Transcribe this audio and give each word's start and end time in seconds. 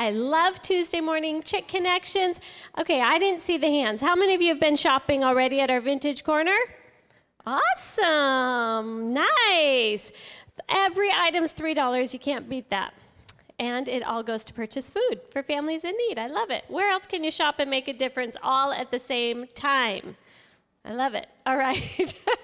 I 0.00 0.12
love 0.12 0.62
Tuesday 0.62 1.02
morning 1.02 1.42
chick 1.42 1.68
connections. 1.68 2.40
Okay, 2.78 3.02
I 3.02 3.18
didn't 3.18 3.42
see 3.42 3.58
the 3.58 3.66
hands. 3.66 4.00
How 4.00 4.16
many 4.16 4.34
of 4.34 4.40
you 4.40 4.48
have 4.48 4.58
been 4.58 4.74
shopping 4.76 5.22
already 5.22 5.60
at 5.60 5.68
our 5.68 5.82
vintage 5.82 6.24
corner? 6.24 6.56
Awesome. 7.44 9.12
Nice. 9.12 10.10
Every 10.70 11.10
item's 11.14 11.52
$3. 11.52 12.14
You 12.14 12.18
can't 12.18 12.48
beat 12.48 12.70
that. 12.70 12.94
And 13.58 13.90
it 13.90 14.02
all 14.02 14.22
goes 14.22 14.42
to 14.44 14.54
purchase 14.54 14.88
food 14.88 15.20
for 15.30 15.42
families 15.42 15.84
in 15.84 15.94
need. 16.08 16.18
I 16.18 16.28
love 16.28 16.48
it. 16.48 16.64
Where 16.68 16.90
else 16.90 17.06
can 17.06 17.22
you 17.22 17.30
shop 17.30 17.56
and 17.58 17.68
make 17.68 17.86
a 17.86 17.92
difference 17.92 18.36
all 18.42 18.72
at 18.72 18.90
the 18.90 18.98
same 18.98 19.48
time? 19.48 20.16
I 20.82 20.94
love 20.94 21.12
it. 21.12 21.28
All 21.44 21.58
right. 21.58 22.14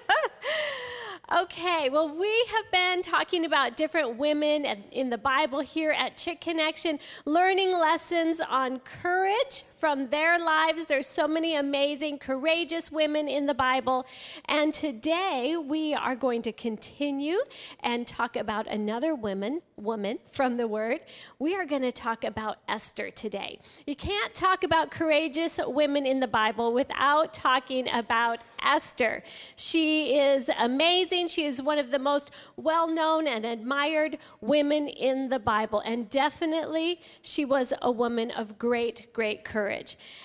Okay, 1.29 1.89
well, 1.91 2.07
we 2.07 2.47
have 2.55 2.71
been 2.71 3.01
talking 3.01 3.43
about 3.43 3.75
different 3.75 4.15
women 4.15 4.65
in 4.93 5.09
the 5.09 5.17
Bible 5.17 5.59
here 5.59 5.91
at 5.91 6.15
Chick 6.15 6.39
Connection, 6.39 6.99
learning 7.25 7.73
lessons 7.73 8.39
on 8.39 8.79
courage 8.79 9.63
from 9.77 10.07
their 10.07 10.43
lives. 10.43 10.87
There's 10.87 11.07
so 11.07 11.27
many 11.27 11.55
amazing, 11.55 12.17
courageous 12.17 12.91
women 12.91 13.27
in 13.27 13.45
the 13.45 13.53
Bible. 13.53 14.07
And 14.45 14.73
today 14.73 15.55
we 15.55 15.93
are 15.93 16.15
going 16.15 16.41
to 16.43 16.51
continue 16.51 17.37
and 17.81 18.07
talk 18.07 18.35
about 18.35 18.67
another 18.67 19.13
woman, 19.13 19.61
woman 19.75 20.17
from 20.31 20.57
the 20.57 20.67
Word. 20.67 21.01
We 21.37 21.55
are 21.55 21.65
going 21.65 21.83
to 21.83 21.91
talk 21.91 22.23
about 22.23 22.57
Esther 22.67 23.11
today. 23.11 23.59
You 23.85 23.95
can't 23.95 24.33
talk 24.33 24.63
about 24.63 24.89
courageous 24.89 25.59
women 25.65 26.05
in 26.05 26.19
the 26.19 26.27
Bible 26.27 26.73
without 26.73 27.33
talking 27.33 27.87
about 27.93 28.43
Esther. 28.63 29.23
She 29.55 30.17
is 30.17 30.49
amazing. 30.57 31.27
She 31.27 31.45
is 31.45 31.61
one 31.61 31.77
of 31.77 31.91
the 31.91 31.99
most 31.99 32.31
well 32.55 32.91
known 32.91 33.27
and 33.27 33.45
admired 33.45 34.17
women 34.41 34.87
in 34.87 35.29
the 35.29 35.39
Bible. 35.39 35.81
And 35.85 36.09
definitely, 36.09 36.99
she 37.21 37.45
was 37.45 37.73
a 37.81 37.91
woman 37.91 38.31
of 38.31 38.57
great, 38.57 39.13
great 39.13 39.43
courage. 39.43 39.66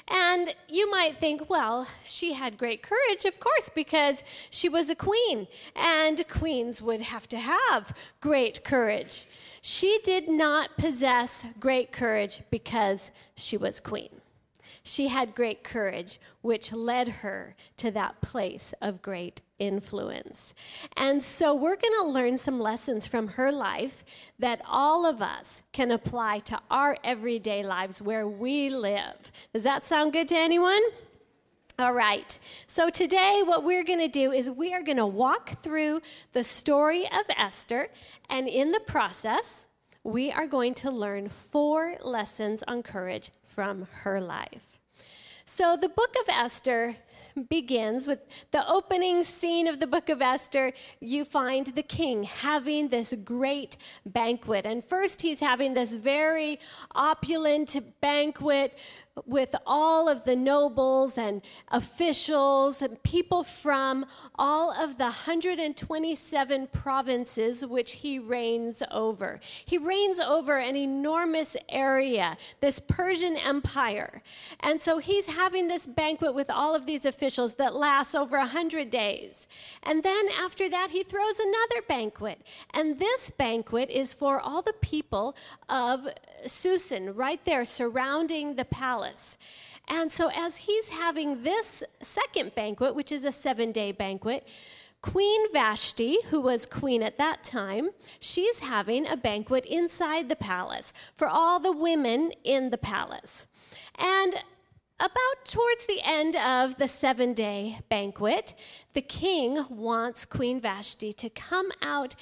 And 0.08 0.54
you 0.68 0.90
might 0.90 1.16
think, 1.16 1.50
well, 1.50 1.86
she 2.04 2.32
had 2.32 2.56
great 2.56 2.82
courage, 2.82 3.24
of 3.24 3.40
course, 3.40 3.68
because 3.68 4.24
she 4.50 4.68
was 4.68 4.88
a 4.88 4.94
queen. 4.94 5.48
And 5.76 6.26
queens 6.28 6.80
would 6.80 7.00
have 7.00 7.28
to 7.28 7.38
have 7.38 7.96
great 8.20 8.64
courage. 8.64 9.26
She 9.60 10.00
did 10.02 10.28
not 10.28 10.76
possess 10.78 11.44
great 11.60 11.92
courage 11.92 12.42
because 12.50 13.10
she 13.36 13.56
was 13.56 13.78
queen. 13.78 14.21
She 14.82 15.08
had 15.08 15.34
great 15.34 15.62
courage, 15.62 16.18
which 16.40 16.72
led 16.72 17.08
her 17.08 17.54
to 17.76 17.90
that 17.92 18.20
place 18.20 18.74
of 18.82 19.02
great 19.02 19.42
influence. 19.58 20.54
And 20.96 21.22
so 21.22 21.54
we're 21.54 21.76
going 21.76 21.94
to 22.00 22.08
learn 22.08 22.36
some 22.36 22.58
lessons 22.58 23.06
from 23.06 23.28
her 23.28 23.52
life 23.52 24.32
that 24.38 24.60
all 24.66 25.06
of 25.06 25.22
us 25.22 25.62
can 25.72 25.90
apply 25.90 26.40
to 26.40 26.60
our 26.70 26.96
everyday 27.04 27.62
lives 27.62 28.02
where 28.02 28.26
we 28.26 28.70
live. 28.70 29.30
Does 29.52 29.62
that 29.62 29.84
sound 29.84 30.12
good 30.12 30.28
to 30.28 30.36
anyone? 30.36 30.82
All 31.78 31.94
right. 31.94 32.38
So 32.66 32.90
today, 32.90 33.42
what 33.44 33.64
we're 33.64 33.84
going 33.84 33.98
to 34.00 34.08
do 34.08 34.30
is 34.30 34.50
we 34.50 34.74
are 34.74 34.82
going 34.82 34.98
to 34.98 35.06
walk 35.06 35.62
through 35.62 36.02
the 36.32 36.44
story 36.44 37.06
of 37.06 37.24
Esther, 37.36 37.88
and 38.28 38.46
in 38.46 38.72
the 38.72 38.80
process, 38.80 39.68
we 40.04 40.32
are 40.32 40.46
going 40.46 40.74
to 40.74 40.90
learn 40.90 41.28
four 41.28 41.96
lessons 42.02 42.64
on 42.66 42.82
courage 42.82 43.30
from 43.44 43.86
her 44.02 44.20
life. 44.20 44.78
So 45.44 45.76
the 45.76 45.88
book 45.88 46.14
of 46.20 46.28
Esther 46.28 46.96
begins 47.48 48.06
with 48.06 48.50
the 48.50 48.66
opening 48.68 49.24
scene 49.24 49.66
of 49.66 49.80
the 49.80 49.86
book 49.86 50.08
of 50.08 50.20
Esther. 50.20 50.72
You 51.00 51.24
find 51.24 51.66
the 51.66 51.82
king 51.82 52.24
having 52.24 52.88
this 52.88 53.14
great 53.24 53.76
banquet. 54.04 54.66
And 54.66 54.84
first, 54.84 55.22
he's 55.22 55.40
having 55.40 55.74
this 55.74 55.94
very 55.94 56.58
opulent 56.94 57.76
banquet 58.00 58.78
with 59.26 59.54
all 59.66 60.08
of 60.08 60.24
the 60.24 60.34
nobles 60.34 61.18
and 61.18 61.42
officials 61.68 62.80
and 62.80 63.02
people 63.02 63.44
from 63.44 64.06
all 64.36 64.72
of 64.72 64.96
the 64.96 65.04
127 65.04 66.66
provinces 66.68 67.66
which 67.66 67.92
he 67.92 68.18
reigns 68.18 68.82
over. 68.90 69.38
He 69.66 69.76
reigns 69.76 70.18
over 70.18 70.58
an 70.58 70.76
enormous 70.76 71.56
area, 71.68 72.38
this 72.60 72.78
Persian 72.78 73.36
Empire. 73.36 74.22
And 74.60 74.80
so 74.80 74.98
he's 74.98 75.26
having 75.26 75.68
this 75.68 75.86
banquet 75.86 76.34
with 76.34 76.50
all 76.50 76.74
of 76.74 76.86
these 76.86 77.04
officials 77.04 77.56
that 77.56 77.74
lasts 77.74 78.14
over 78.14 78.38
100 78.38 78.88
days. 78.88 79.46
And 79.82 80.02
then 80.02 80.26
after 80.40 80.70
that, 80.70 80.90
he 80.90 81.02
throws 81.02 81.38
another 81.38 81.82
banquet. 81.86 82.40
And 82.72 82.98
this 82.98 83.30
banquet 83.30 83.90
is 83.90 84.14
for 84.14 84.40
all 84.40 84.62
the 84.62 84.72
people 84.72 85.36
of 85.68 86.08
Susa, 86.46 87.12
right 87.12 87.44
there 87.44 87.64
surrounding 87.64 88.54
the 88.56 88.64
palace. 88.64 89.36
And 89.88 90.10
so, 90.12 90.30
as 90.34 90.58
he's 90.58 90.90
having 90.90 91.42
this 91.42 91.82
second 92.00 92.54
banquet, 92.54 92.94
which 92.94 93.10
is 93.10 93.24
a 93.24 93.32
seven 93.32 93.72
day 93.72 93.92
banquet, 93.92 94.46
Queen 95.02 95.52
Vashti, 95.52 96.18
who 96.28 96.40
was 96.40 96.64
queen 96.64 97.02
at 97.02 97.18
that 97.18 97.42
time, 97.42 97.90
she's 98.20 98.60
having 98.60 99.06
a 99.06 99.16
banquet 99.16 99.66
inside 99.66 100.28
the 100.28 100.36
palace 100.36 100.92
for 101.16 101.26
all 101.26 101.58
the 101.58 101.72
women 101.72 102.32
in 102.44 102.70
the 102.70 102.78
palace. 102.78 103.46
And 103.98 104.36
about 105.02 105.44
towards 105.44 105.86
the 105.86 106.00
end 106.04 106.36
of 106.36 106.76
the 106.76 106.86
seven 106.86 107.34
day 107.34 107.80
banquet, 107.88 108.54
the 108.94 109.02
king 109.02 109.64
wants 109.68 110.24
Queen 110.24 110.60
Vashti 110.60 111.12
to 111.14 111.28
come 111.28 111.72
out 111.82 112.14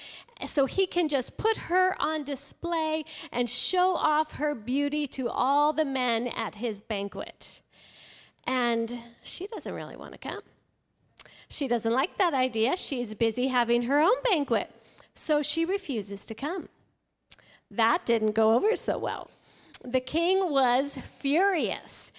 so 0.47 0.65
he 0.65 0.87
can 0.87 1.07
just 1.07 1.37
put 1.37 1.59
her 1.69 1.95
on 2.01 2.25
display 2.25 3.05
and 3.31 3.51
show 3.51 3.95
off 3.97 4.33
her 4.33 4.55
beauty 4.55 5.07
to 5.09 5.29
all 5.29 5.75
the 5.75 5.85
men 5.85 6.29
at 6.29 6.55
his 6.55 6.81
banquet. 6.81 7.61
And 8.47 8.97
she 9.23 9.47
doesn't 9.47 9.75
really 9.75 9.97
want 9.97 10.13
to 10.13 10.19
come. 10.19 10.41
She 11.51 11.69
doesn't 11.69 11.93
like 11.93 12.17
that 12.17 12.33
idea. 12.33 12.79
She's 12.79 13.15
busy 13.15 13.49
having 13.49 13.83
her 13.83 14.01
own 14.01 14.23
banquet. 14.25 14.75
So 15.15 15.43
she 15.43 15.67
refuses 15.67 16.25
to 16.27 16.35
come. 16.35 16.71
That 17.71 18.07
didn't 18.07 18.33
go 18.33 18.55
over 18.55 18.75
so 18.75 18.97
well. 18.97 19.31
The 19.85 20.01
king 20.01 20.51
was 20.51 20.97
furious 20.97 22.11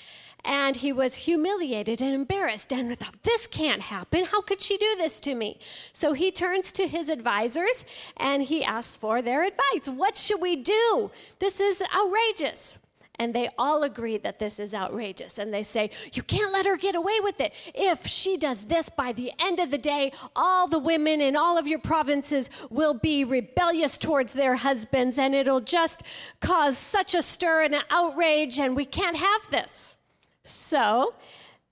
and 0.44 0.78
he 0.78 0.91
was 0.91 1.16
humiliated 1.16 2.02
and 2.02 2.13
embarrassed 2.13 2.72
and 2.74 2.97
thought, 2.97 3.24
This 3.24 3.47
can't 3.47 3.81
happen. 3.84 4.25
How 4.25 4.41
could 4.41 4.62
she 4.62 4.78
do 4.78 4.96
this 4.97 5.19
to 5.22 5.35
me? 5.35 5.57
So 5.94 6.13
he 6.13 6.31
turns 6.31 6.72
to 6.74 6.88
his 6.88 7.09
advisors 7.09 7.85
and 8.18 8.44
he 8.44 8.63
asks 8.63 8.96
for 8.96 9.22
their 9.22 9.44
advice. 9.44 9.88
What 9.88 10.16
should 10.16 10.41
we 10.41 10.56
do? 10.56 11.12
This 11.40 11.59
is 11.59 11.84
outrageous. 11.96 12.78
And 13.19 13.35
they 13.35 13.50
all 13.56 13.84
agree 13.84 14.18
that 14.18 14.40
this 14.40 14.57
is 14.57 14.74
outrageous. 14.74 15.38
And 15.38 15.53
they 15.53 15.62
say, 15.62 15.91
You 16.12 16.24
can't 16.24 16.51
let 16.51 16.66
her 16.66 16.75
get 16.75 16.96
away 16.96 17.19
with 17.19 17.40
it. 17.40 17.53
If 17.75 18.07
she 18.07 18.35
does 18.35 18.63
this 18.63 18.90
by 18.90 19.12
the 19.12 19.31
end 19.38 19.59
of 19.59 19.69
the 19.69 19.78
day, 19.78 20.12
all 20.35 20.68
the 20.68 20.80
women 20.80 21.22
in 21.22 21.35
all 21.35 21.56
of 21.56 21.68
your 21.68 21.78
provinces 21.78 22.50
will 22.72 22.96
be 22.96 23.24
rebellious 23.24 24.00
towards 24.00 24.34
their 24.34 24.56
husbands, 24.56 25.19
and 25.19 25.35
it'll 25.35 25.62
just 25.62 26.01
cause 26.40 26.80
such 26.80 27.13
a 27.13 27.22
stir 27.22 27.62
and 27.62 27.75
an 27.75 27.84
outrage, 27.91 28.57
and 28.57 28.75
we 28.75 28.85
can't 28.85 29.18
have 29.18 29.51
this. 29.51 29.97
So 30.44 31.13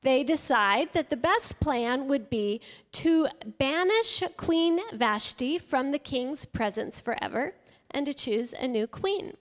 they 0.01 0.23
decide 0.23 0.93
that 0.93 1.09
the 1.09 1.17
best 1.17 1.59
plan 1.59 2.07
would 2.07 2.29
be 2.29 2.61
to 2.93 3.27
banish 3.57 4.23
Queen 4.37 4.79
Vashti 4.93 5.57
from 5.57 5.89
the 5.89 5.99
king's 5.99 6.45
presence 6.45 7.01
forever 7.01 7.55
and 7.91 8.05
to 8.05 8.13
choose 8.13 8.53
a 8.53 8.67
new 8.67 8.87
queen. 8.87 9.35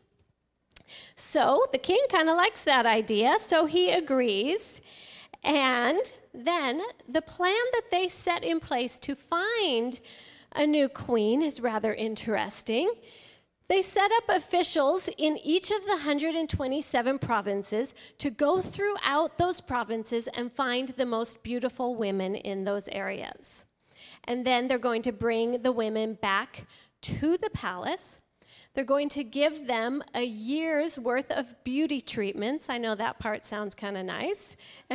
So 1.14 1.66
the 1.72 1.78
king 1.78 2.00
kind 2.10 2.28
of 2.28 2.36
likes 2.36 2.64
that 2.64 2.86
idea, 2.86 3.36
so 3.38 3.66
he 3.66 3.90
agrees. 3.90 4.80
And 5.44 6.00
then 6.34 6.80
the 7.08 7.22
plan 7.22 7.54
that 7.72 7.90
they 7.90 8.08
set 8.08 8.42
in 8.42 8.58
place 8.58 8.98
to 9.00 9.14
find 9.14 10.00
a 10.54 10.66
new 10.66 10.88
queen 10.88 11.42
is 11.42 11.60
rather 11.60 11.94
interesting. 11.94 12.90
They 13.68 13.82
set 13.82 14.10
up 14.16 14.30
officials 14.30 15.10
in 15.18 15.38
each 15.44 15.70
of 15.70 15.84
the 15.84 15.92
127 15.92 17.18
provinces 17.18 17.94
to 18.16 18.30
go 18.30 18.62
throughout 18.62 19.36
those 19.36 19.60
provinces 19.60 20.26
and 20.34 20.50
find 20.50 20.88
the 20.90 21.04
most 21.04 21.42
beautiful 21.42 21.94
women 21.94 22.34
in 22.34 22.64
those 22.64 22.88
areas. 22.88 23.66
And 24.24 24.46
then 24.46 24.68
they're 24.68 24.78
going 24.78 25.02
to 25.02 25.12
bring 25.12 25.62
the 25.62 25.72
women 25.72 26.14
back 26.14 26.66
to 27.02 27.36
the 27.36 27.50
palace. 27.50 28.20
They're 28.74 28.84
going 28.84 29.10
to 29.10 29.24
give 29.24 29.66
them 29.66 30.02
a 30.14 30.24
year's 30.24 30.98
worth 30.98 31.30
of 31.30 31.62
beauty 31.62 32.00
treatments. 32.00 32.70
I 32.70 32.78
know 32.78 32.94
that 32.94 33.18
part 33.18 33.44
sounds 33.44 33.74
kind 33.74 33.98
of 33.98 34.06
nice. 34.06 34.56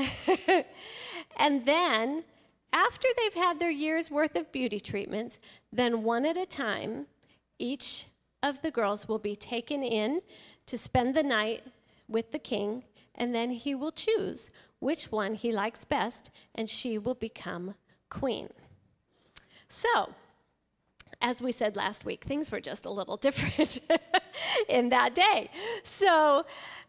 and 1.37 1.65
then, 1.65 2.23
after 2.71 3.07
they've 3.17 3.33
had 3.35 3.59
their 3.59 3.69
year's 3.69 4.09
worth 4.09 4.35
of 4.35 4.51
beauty 4.51 4.79
treatments, 4.79 5.39
then 5.71 6.03
one 6.03 6.25
at 6.25 6.37
a 6.37 6.45
time, 6.45 7.05
each 7.59 8.07
of 8.43 8.61
the 8.61 8.69
girls 8.69 9.07
will 9.07 9.17
be 9.17 9.35
taken 9.35 9.81
in 9.81 10.21
to 10.67 10.77
spend 10.77 11.15
the 11.15 11.23
night 11.23 11.63
with 12.07 12.31
the 12.31 12.39
king, 12.39 12.83
and 13.15 13.33
then 13.33 13.49
he 13.49 13.73
will 13.73 13.91
choose 13.91 14.51
which 14.79 15.11
one 15.11 15.33
he 15.33 15.51
likes 15.51 15.85
best, 15.85 16.29
and 16.53 16.69
she 16.69 16.97
will 16.97 17.15
become 17.15 17.73
queen. 18.09 18.49
So, 19.67 20.13
as 21.21 21.41
we 21.41 21.53
said 21.53 21.77
last 21.77 22.03
week, 22.03 22.25
things 22.25 22.51
were 22.51 22.59
just 22.59 22.85
a 22.85 22.91
little 22.91 23.17
different 23.27 23.79
in 24.69 24.89
that 24.89 25.15
day. 25.15 25.49
So, 25.83 26.45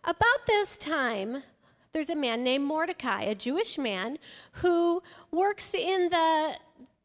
About 0.06 0.46
this 0.46 0.76
time, 0.76 1.44
there's 1.92 2.10
a 2.10 2.16
man 2.16 2.44
named 2.44 2.64
Mordecai, 2.64 3.22
a 3.22 3.34
Jewish 3.34 3.78
man 3.78 4.18
who 4.60 5.02
works 5.30 5.72
in 5.72 6.10
the, 6.10 6.56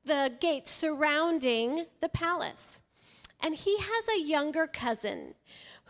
the 0.03 0.33
gates 0.41 0.71
surrounding 0.71 1.85
the 2.01 2.09
palace. 2.09 2.81
And 3.41 3.55
he 3.55 3.77
has 3.77 4.09
a 4.09 4.21
younger 4.21 4.67
cousin 4.67 5.35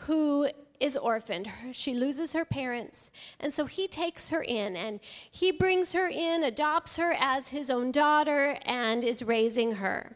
who 0.05 0.49
is 0.79 0.95
orphaned. 0.95 1.49
She 1.71 1.93
loses 1.93 2.33
her 2.33 2.45
parents. 2.45 3.11
And 3.39 3.53
so 3.53 3.65
he 3.65 3.87
takes 3.87 4.29
her 4.29 4.41
in 4.41 4.75
and 4.75 4.99
he 5.03 5.51
brings 5.51 5.93
her 5.93 6.07
in, 6.07 6.43
adopts 6.43 6.97
her 6.97 7.15
as 7.19 7.49
his 7.49 7.69
own 7.69 7.91
daughter, 7.91 8.57
and 8.65 9.03
is 9.03 9.23
raising 9.23 9.73
her. 9.73 10.15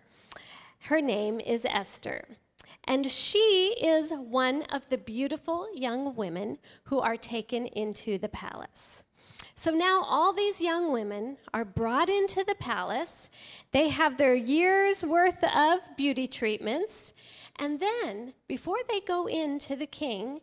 Her 0.82 1.02
name 1.02 1.40
is 1.40 1.66
Esther. 1.66 2.38
And 2.86 3.06
she 3.06 3.76
is 3.82 4.12
one 4.12 4.64
of 4.64 4.90
the 4.90 4.98
beautiful 4.98 5.68
young 5.74 6.16
women 6.16 6.60
who 6.86 7.00
are 7.00 7.18
taken 7.18 7.66
into 7.68 8.18
the 8.18 8.30
palace. 8.30 9.06
So 9.56 9.72
now 9.72 10.04
all 10.04 10.34
these 10.34 10.62
young 10.62 10.92
women 10.92 11.38
are 11.54 11.66
brought 11.66 12.10
into 12.10 12.44
the 12.44 12.56
palace. 12.56 13.30
They 13.72 13.90
have 13.90 14.18
their 14.18 14.36
year's 14.36 15.04
worth 15.04 15.44
of 15.44 15.80
beauty 15.96 16.28
treatments. 16.28 17.14
And 17.58 17.80
then, 17.80 18.34
before 18.48 18.80
they 18.90 19.00
go 19.00 19.28
into 19.28 19.76
the 19.76 19.86
king, 19.86 20.42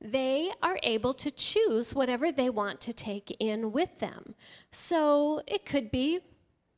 they 0.00 0.52
are 0.62 0.78
able 0.84 1.12
to 1.14 1.30
choose 1.30 1.94
whatever 1.94 2.30
they 2.30 2.48
want 2.48 2.80
to 2.82 2.92
take 2.92 3.36
in 3.40 3.72
with 3.72 3.98
them. 3.98 4.34
So 4.70 5.42
it 5.48 5.66
could 5.66 5.90
be 5.90 6.20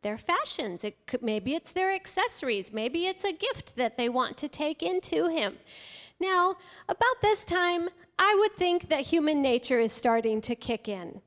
their 0.03 0.17
fashions. 0.17 0.83
It 0.83 1.07
could, 1.07 1.21
maybe 1.23 1.55
it's 1.55 1.73
their 1.73 1.95
accessories. 1.95 2.73
Maybe 2.73 3.07
it's 3.07 3.25
a 3.25 3.33
gift 3.33 3.77
that 3.77 3.99
they 3.99 4.09
want 4.09 4.39
to 4.39 4.49
take 4.49 4.83
into 4.83 5.29
him. 5.29 5.59
Now, 6.19 6.57
about 6.89 7.21
this 7.21 7.45
time, 7.45 7.91
I 8.23 8.37
would 8.39 8.53
think 8.53 8.91
that 8.91 9.01
human 9.01 9.41
nature 9.41 9.81
is 9.81 9.93
starting 9.93 10.43
to 10.43 10.55
kick 10.55 10.89
in. 10.89 11.23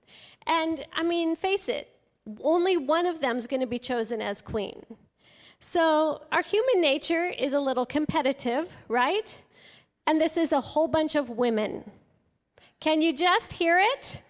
And 0.46 0.86
I 0.94 1.02
mean, 1.02 1.36
face 1.36 1.68
it, 1.68 1.90
only 2.44 2.78
one 2.78 3.08
of 3.08 3.20
them 3.20 3.36
is 3.36 3.48
going 3.48 3.62
to 3.62 3.68
be 3.68 3.80
chosen 3.80 4.22
as 4.22 4.44
queen. 4.44 4.86
So 5.60 6.22
our 6.32 6.44
human 6.44 6.82
nature 6.82 7.26
is 7.26 7.52
a 7.54 7.60
little 7.60 7.88
competitive, 7.88 8.76
right? 8.88 9.42
And 10.06 10.22
this 10.22 10.38
is 10.38 10.52
a 10.52 10.62
whole 10.62 10.88
bunch 10.88 11.16
of 11.16 11.32
women. 11.32 11.90
Can 12.80 13.02
you 13.02 13.12
just 13.12 13.54
hear 13.54 13.80
it? 13.80 14.22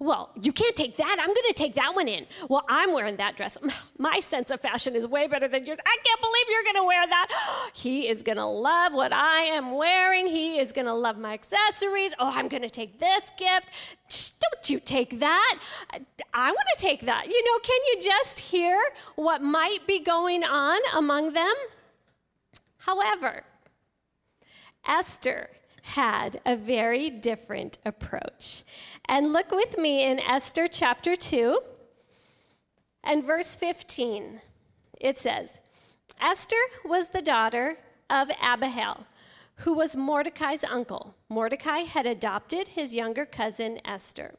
Well, 0.00 0.30
you 0.40 0.52
can't 0.52 0.76
take 0.76 0.96
that. 0.98 1.16
I'm 1.18 1.26
going 1.26 1.48
to 1.48 1.54
take 1.54 1.74
that 1.74 1.94
one 1.94 2.06
in. 2.06 2.26
Well, 2.48 2.64
I'm 2.68 2.92
wearing 2.92 3.16
that 3.16 3.36
dress. 3.36 3.58
My 3.98 4.20
sense 4.20 4.50
of 4.50 4.60
fashion 4.60 4.94
is 4.94 5.08
way 5.08 5.26
better 5.26 5.48
than 5.48 5.64
yours. 5.64 5.78
I 5.84 5.96
can't 6.04 6.20
believe 6.20 6.44
you're 6.48 6.62
going 6.62 6.76
to 6.76 6.84
wear 6.84 7.06
that. 7.06 7.70
He 7.74 8.08
is 8.08 8.22
going 8.22 8.38
to 8.38 8.46
love 8.46 8.92
what 8.92 9.12
I 9.12 9.42
am 9.42 9.72
wearing. 9.72 10.26
He 10.26 10.58
is 10.58 10.72
going 10.72 10.86
to 10.86 10.94
love 10.94 11.16
my 11.18 11.32
accessories. 11.32 12.12
Oh, 12.18 12.32
I'm 12.34 12.48
going 12.48 12.62
to 12.62 12.70
take 12.70 12.98
this 12.98 13.30
gift. 13.38 13.96
don't 14.40 14.70
you 14.70 14.80
take 14.80 15.20
that. 15.20 15.60
I 16.34 16.50
want 16.50 16.66
to 16.76 16.80
take 16.80 17.02
that. 17.02 17.26
You 17.26 17.44
know, 17.44 17.58
can 17.62 17.78
you 17.88 18.00
just 18.00 18.40
hear 18.40 18.80
what 19.16 19.42
might 19.42 19.86
be 19.86 20.00
going 20.00 20.44
on 20.44 20.80
among 20.96 21.34
them? 21.34 21.54
However, 22.78 23.44
Esther 24.86 25.50
had 25.88 26.40
a 26.44 26.54
very 26.54 27.08
different 27.08 27.78
approach. 27.84 28.62
And 29.08 29.32
look 29.32 29.50
with 29.50 29.78
me 29.78 30.04
in 30.04 30.20
Esther 30.20 30.68
chapter 30.68 31.16
2 31.16 31.60
and 33.02 33.24
verse 33.24 33.56
15. 33.56 34.40
It 35.00 35.18
says, 35.18 35.62
Esther 36.20 36.56
was 36.84 37.08
the 37.08 37.22
daughter 37.22 37.78
of 38.10 38.30
Abihail, 38.42 39.06
who 39.56 39.72
was 39.72 39.96
Mordecai's 39.96 40.64
uncle. 40.64 41.14
Mordecai 41.28 41.80
had 41.80 42.06
adopted 42.06 42.68
his 42.68 42.94
younger 42.94 43.24
cousin 43.24 43.80
Esther. 43.84 44.34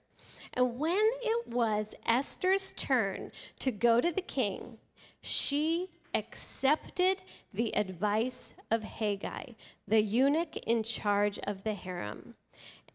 And 0.54 0.78
when 0.78 1.10
it 1.22 1.48
was 1.48 1.95
Esther's 2.06 2.74
turn 2.74 3.31
to 3.60 3.72
go 3.72 4.02
to 4.02 4.12
the 4.12 4.22
king, 4.22 4.78
she 5.22 5.90
accepted 6.14 7.22
the 7.54 7.76
advice 7.76 8.56
of 8.72 8.84
Hegai, 8.84 9.56
the 9.88 10.02
eunuch 10.02 10.58
in 10.58 10.84
charge 10.84 11.40
of 11.40 11.64
the 11.64 11.74
harem. 11.74 12.36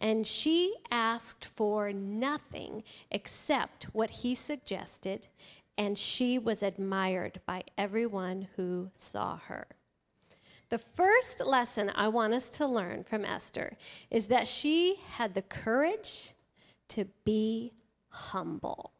And 0.01 0.27
she 0.27 0.75
asked 0.91 1.45
for 1.45 1.93
nothing 1.93 2.83
except 3.11 3.85
what 3.95 4.11
he 4.11 4.35
suggested, 4.35 5.29
and 5.79 5.97
she 5.97 6.39
was 6.39 6.63
admired 6.63 7.41
by 7.47 7.63
everyone 7.79 8.49
who 8.57 8.91
saw 8.93 9.37
her. 9.37 9.67
The 10.71 10.79
first 10.79 11.45
lesson 11.45 11.93
I 11.95 12.09
want 12.09 12.35
us 12.35 12.51
to 12.53 12.67
learn 12.67 13.05
from 13.05 13.25
Esther 13.25 13.77
is 14.11 14.27
that 14.27 14.49
she 14.49 14.97
had 15.13 15.35
the 15.35 15.43
courage 15.43 16.35
to 16.89 17.07
be 17.25 17.73
humble. 18.09 18.93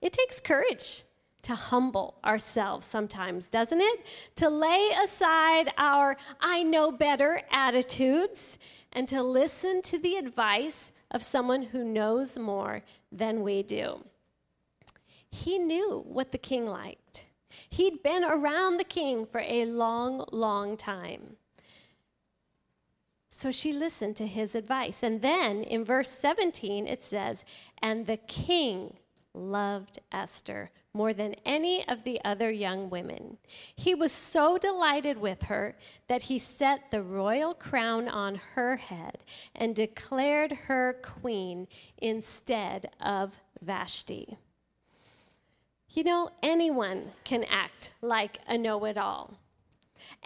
It 0.00 0.12
takes 0.12 0.40
courage 0.40 1.02
to 1.42 1.54
humble 1.54 2.18
ourselves 2.24 2.86
sometimes, 2.86 3.48
doesn't 3.48 3.80
it? 3.80 4.30
To 4.36 4.48
lay 4.48 4.90
aside 5.02 5.72
our 5.76 6.16
I 6.40 6.62
know 6.62 6.92
better 6.92 7.42
attitudes 7.50 8.58
and 8.92 9.06
to 9.08 9.22
listen 9.22 9.82
to 9.82 9.98
the 9.98 10.16
advice 10.16 10.92
of 11.10 11.22
someone 11.22 11.64
who 11.64 11.84
knows 11.84 12.38
more 12.38 12.82
than 13.10 13.42
we 13.42 13.62
do. 13.62 14.04
He 15.30 15.58
knew 15.58 16.04
what 16.06 16.32
the 16.32 16.38
king 16.38 16.66
liked. 16.66 17.26
He'd 17.70 18.02
been 18.02 18.24
around 18.24 18.76
the 18.76 18.84
king 18.84 19.26
for 19.26 19.40
a 19.40 19.64
long, 19.64 20.24
long 20.32 20.76
time. 20.76 21.36
So 23.30 23.52
she 23.52 23.72
listened 23.72 24.16
to 24.16 24.26
his 24.26 24.54
advice. 24.54 25.02
And 25.02 25.22
then 25.22 25.62
in 25.62 25.84
verse 25.84 26.10
17, 26.10 26.86
it 26.86 27.02
says, 27.02 27.44
And 27.80 28.06
the 28.06 28.16
king 28.16 28.96
loved 29.32 30.00
Esther 30.10 30.70
more 30.94 31.12
than 31.12 31.34
any 31.44 31.86
of 31.86 32.04
the 32.04 32.20
other 32.24 32.50
young 32.50 32.90
women. 32.90 33.38
He 33.74 33.94
was 33.94 34.12
so 34.12 34.58
delighted 34.58 35.18
with 35.18 35.44
her 35.44 35.76
that 36.08 36.22
he 36.22 36.38
set 36.38 36.90
the 36.90 37.02
royal 37.02 37.54
crown 37.54 38.08
on 38.08 38.40
her 38.54 38.76
head 38.76 39.24
and 39.54 39.74
declared 39.76 40.52
her 40.52 40.98
queen 41.02 41.68
instead 41.98 42.90
of 43.00 43.40
Vashti. 43.60 44.38
You 45.90 46.04
know, 46.04 46.30
anyone 46.42 47.12
can 47.24 47.44
act 47.44 47.94
like 48.02 48.38
a 48.46 48.58
know 48.58 48.84
it 48.84 48.98
all. 48.98 49.38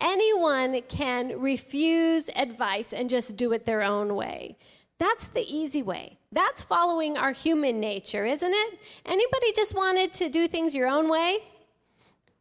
Anyone 0.01 0.83
can 0.89 1.41
refuse 1.41 2.29
advice 2.35 2.93
and 2.93 3.09
just 3.09 3.37
do 3.37 3.53
it 3.53 3.65
their 3.65 3.83
own 3.83 4.15
way. 4.15 4.57
That's 4.99 5.27
the 5.27 5.47
easy 5.47 5.83
way. 5.83 6.19
That's 6.33 6.63
following 6.63 7.19
our 7.19 7.33
human 7.33 7.79
nature, 7.79 8.25
isn't 8.25 8.53
it? 8.53 8.79
Anybody 9.05 9.53
just 9.55 9.77
wanted 9.77 10.15
to 10.15 10.31
do 10.31 10.49
things 10.49 10.75
your 10.75 10.89
own 10.89 11.11
way? 11.11 11.39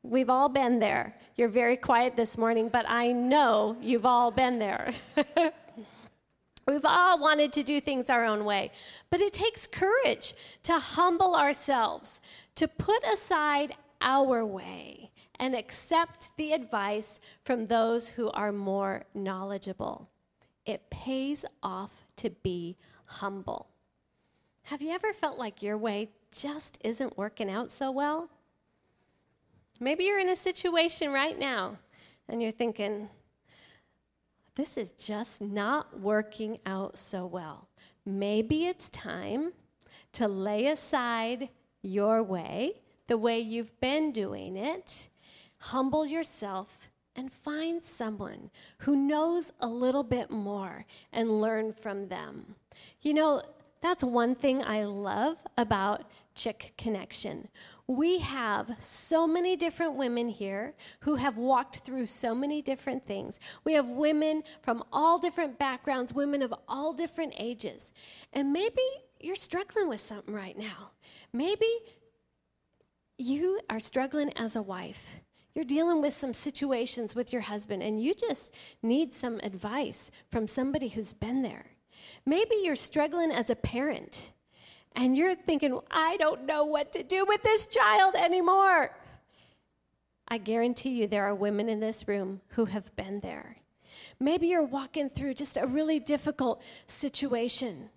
We've 0.01 0.29
all 0.29 0.47
been 0.47 0.79
there. 0.79 1.15
You're 1.35 1.49
very 1.49 1.75
quiet 1.75 2.15
this 2.15 2.37
morning, 2.37 2.69
but 2.69 2.85
I 2.87 3.11
know 3.11 3.75
you've 3.81 4.05
all 4.05 4.31
been 4.31 4.59
there. 4.59 4.91
We've 6.67 6.85
all 6.85 7.19
wanted 7.19 7.51
to 7.53 7.63
do 7.63 7.81
things 7.81 8.09
our 8.09 8.23
own 8.23 8.45
way. 8.45 8.71
But 9.09 9.19
it 9.19 9.33
takes 9.33 9.67
courage 9.67 10.35
to 10.63 10.79
humble 10.79 11.35
ourselves, 11.35 12.21
to 12.55 12.67
put 12.67 13.03
aside 13.03 13.75
our 14.01 14.45
way 14.45 15.11
and 15.37 15.53
accept 15.53 16.35
the 16.37 16.53
advice 16.53 17.19
from 17.43 17.67
those 17.67 18.09
who 18.09 18.29
are 18.31 18.51
more 18.51 19.03
knowledgeable. 19.13 20.09
It 20.65 20.89
pays 20.89 21.43
off 21.61 22.05
to 22.17 22.29
be 22.29 22.77
humble. 23.07 23.70
Have 24.71 24.81
you 24.81 24.91
ever 24.91 25.11
felt 25.11 25.37
like 25.37 25.61
your 25.61 25.77
way 25.77 26.11
just 26.33 26.79
isn't 26.81 27.17
working 27.17 27.49
out 27.49 27.73
so 27.73 27.91
well? 27.91 28.29
Maybe 29.81 30.05
you're 30.05 30.17
in 30.17 30.29
a 30.29 30.35
situation 30.37 31.11
right 31.11 31.37
now 31.37 31.77
and 32.29 32.41
you're 32.41 32.53
thinking, 32.53 33.09
this 34.55 34.77
is 34.77 34.91
just 34.91 35.41
not 35.41 35.99
working 35.99 36.57
out 36.65 36.97
so 36.97 37.25
well. 37.25 37.67
Maybe 38.05 38.65
it's 38.65 38.89
time 38.89 39.51
to 40.13 40.29
lay 40.29 40.67
aside 40.67 41.49
your 41.81 42.23
way, 42.23 42.75
the 43.07 43.17
way 43.17 43.41
you've 43.41 43.77
been 43.81 44.13
doing 44.13 44.55
it, 44.55 45.09
humble 45.57 46.05
yourself, 46.05 46.89
and 47.13 47.29
find 47.29 47.83
someone 47.83 48.49
who 48.77 48.95
knows 48.95 49.51
a 49.59 49.67
little 49.67 50.03
bit 50.03 50.31
more 50.31 50.85
and 51.11 51.41
learn 51.41 51.73
from 51.73 52.07
them. 52.07 52.55
You 53.01 53.13
know, 53.15 53.41
that's 53.81 54.03
one 54.03 54.35
thing 54.35 54.63
I 54.63 54.83
love 54.83 55.37
about 55.57 56.03
Chick 56.35 56.73
Connection. 56.77 57.47
We 57.87 58.19
have 58.19 58.75
so 58.79 59.27
many 59.27 59.55
different 59.55 59.95
women 59.95 60.29
here 60.29 60.75
who 61.01 61.15
have 61.15 61.37
walked 61.37 61.79
through 61.79 62.05
so 62.05 62.33
many 62.33 62.61
different 62.61 63.05
things. 63.05 63.39
We 63.63 63.73
have 63.73 63.89
women 63.89 64.43
from 64.61 64.83
all 64.93 65.19
different 65.19 65.59
backgrounds, 65.59 66.13
women 66.13 66.41
of 66.41 66.53
all 66.67 66.93
different 66.93 67.33
ages. 67.37 67.91
And 68.31 68.53
maybe 68.53 68.81
you're 69.19 69.35
struggling 69.35 69.89
with 69.89 69.99
something 69.99 70.33
right 70.33 70.57
now. 70.57 70.91
Maybe 71.33 71.67
you 73.17 73.59
are 73.69 73.79
struggling 73.79 74.31
as 74.37 74.55
a 74.55 74.61
wife 74.61 75.19
you're 75.53 75.65
dealing 75.65 76.01
with 76.01 76.13
some 76.13 76.33
situations 76.33 77.13
with 77.13 77.33
your 77.33 77.41
husband, 77.41 77.83
and 77.83 78.01
you 78.01 78.13
just 78.13 78.53
need 78.81 79.13
some 79.13 79.39
advice 79.43 80.09
from 80.29 80.47
somebody 80.47 80.89
who's 80.89 81.13
been 81.13 81.41
there. 81.41 81.70
Maybe 82.25 82.55
you're 82.63 82.75
struggling 82.75 83.31
as 83.31 83.49
a 83.49 83.55
parent 83.55 84.31
and 84.95 85.15
you're 85.15 85.35
thinking, 85.35 85.79
I 85.89 86.17
don't 86.17 86.45
know 86.45 86.65
what 86.65 86.91
to 86.93 87.03
do 87.03 87.25
with 87.25 87.43
this 87.43 87.65
child 87.65 88.15
anymore. 88.15 88.95
I 90.27 90.37
guarantee 90.37 91.01
you 91.01 91.07
there 91.07 91.25
are 91.25 91.35
women 91.35 91.69
in 91.69 91.79
this 91.79 92.07
room 92.07 92.41
who 92.49 92.65
have 92.65 92.95
been 92.95 93.19
there. 93.19 93.57
Maybe 94.19 94.47
you're 94.47 94.63
walking 94.63 95.09
through 95.09 95.33
just 95.33 95.57
a 95.57 95.67
really 95.67 95.99
difficult 95.99 96.61
situation. 96.87 97.89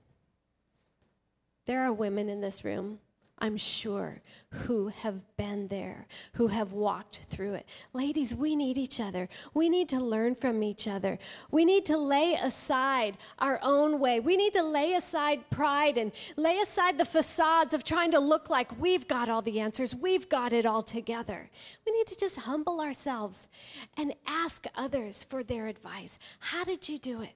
There 1.66 1.82
are 1.82 1.92
women 1.92 2.28
in 2.28 2.40
this 2.40 2.64
room 2.64 2.98
I'm 3.44 3.58
sure, 3.58 4.22
who 4.48 4.88
have 4.88 5.22
been 5.36 5.68
there, 5.68 6.06
who 6.32 6.46
have 6.46 6.72
walked 6.72 7.16
through 7.28 7.52
it. 7.52 7.68
Ladies, 7.92 8.34
we 8.34 8.56
need 8.56 8.78
each 8.78 8.98
other. 8.98 9.28
We 9.52 9.68
need 9.68 9.86
to 9.90 10.00
learn 10.00 10.34
from 10.34 10.62
each 10.62 10.88
other. 10.88 11.18
We 11.50 11.66
need 11.66 11.84
to 11.84 11.98
lay 11.98 12.38
aside 12.42 13.18
our 13.38 13.60
own 13.62 14.00
way. 14.00 14.18
We 14.18 14.38
need 14.38 14.54
to 14.54 14.62
lay 14.62 14.94
aside 14.94 15.50
pride 15.50 15.98
and 15.98 16.10
lay 16.38 16.58
aside 16.58 16.96
the 16.96 17.04
facades 17.04 17.74
of 17.74 17.84
trying 17.84 18.12
to 18.12 18.18
look 18.18 18.48
like 18.48 18.80
we've 18.80 19.06
got 19.06 19.28
all 19.28 19.42
the 19.42 19.60
answers, 19.60 19.94
we've 19.94 20.30
got 20.30 20.54
it 20.54 20.64
all 20.64 20.82
together. 20.82 21.50
We 21.84 21.92
need 21.92 22.06
to 22.06 22.18
just 22.18 22.40
humble 22.40 22.80
ourselves 22.80 23.46
and 23.94 24.14
ask 24.26 24.64
others 24.74 25.22
for 25.22 25.42
their 25.42 25.66
advice. 25.66 26.18
How 26.40 26.64
did 26.64 26.88
you 26.88 26.96
do 26.96 27.20
it? 27.20 27.34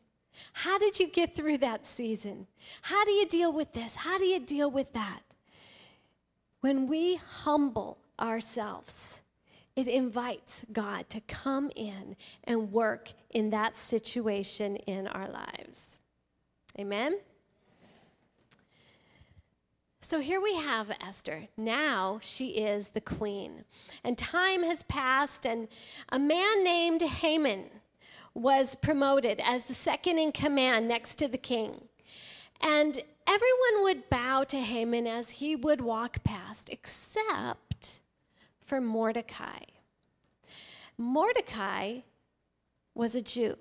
How 0.55 0.79
did 0.79 0.99
you 0.99 1.07
get 1.07 1.37
through 1.37 1.59
that 1.59 1.85
season? 1.85 2.47
How 2.81 3.05
do 3.05 3.11
you 3.11 3.27
deal 3.27 3.53
with 3.53 3.75
this? 3.75 3.97
How 3.97 4.17
do 4.17 4.25
you 4.25 4.41
deal 4.41 4.71
with 4.71 4.95
that? 4.95 5.21
When 6.61 6.87
we 6.87 7.17
humble 7.17 7.99
ourselves, 8.21 9.23
it 9.77 9.87
invites 9.87 10.65
God 10.73 11.09
to 11.11 11.21
come 11.21 11.71
in 11.77 12.17
and 12.43 12.73
work 12.73 13.12
in 13.31 13.50
that 13.50 13.77
situation 13.77 14.77
in 14.77 15.07
our 15.07 15.29
lives. 15.29 16.00
Amen? 16.79 17.19
So 20.00 20.21
here 20.21 20.41
we 20.41 20.57
have 20.57 20.91
Esther. 21.07 21.49
Now 21.57 22.19
she 22.23 22.53
is 22.53 22.91
the 22.91 23.00
queen. 23.00 23.65
And 24.03 24.17
time 24.17 24.62
has 24.62 24.83
passed, 24.83 25.47
and 25.47 25.69
a 26.11 26.19
man 26.19 26.65
named 26.65 27.03
Haman 27.03 27.65
was 28.33 28.75
promoted 28.75 29.41
as 29.45 29.67
the 29.67 29.75
second 29.75 30.19
in 30.19 30.33
command 30.33 30.88
next 30.88 31.17
to 31.17 31.29
the 31.29 31.38
king. 31.38 31.88
And 32.61 33.00
everyone 33.28 33.82
would 33.82 34.08
bow 34.08 34.42
to 34.44 34.58
Haman 34.58 35.06
as 35.06 35.30
he 35.30 35.54
would 35.54 35.82
walk 35.82 36.25
past, 36.25 36.70
except 36.70 38.00
for 38.64 38.80
Mordecai. 38.80 39.61
Mordecai 40.97 41.99
was 42.94 43.14
a 43.14 43.20
Jew. 43.20 43.56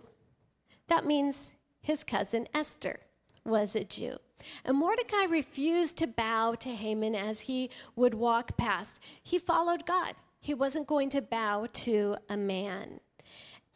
That 0.87 1.05
means 1.05 1.53
his 1.81 2.05
cousin 2.05 2.47
Esther 2.53 3.01
was 3.43 3.75
a 3.75 3.83
Jew. 3.83 4.17
And 4.63 4.77
Mordecai 4.77 5.25
refused 5.25 5.97
to 5.97 6.07
bow 6.07 6.55
to 6.55 6.69
Haman 6.69 7.13
as 7.13 7.41
he 7.41 7.69
would 7.95 8.13
walk 8.13 8.55
past. 8.55 9.01
He 9.21 9.37
followed 9.37 9.85
God. 9.85 10.15
He 10.39 10.53
wasn't 10.53 10.87
going 10.87 11.09
to 11.09 11.21
bow 11.21 11.67
to 11.73 12.15
a 12.29 12.37
man. 12.37 13.01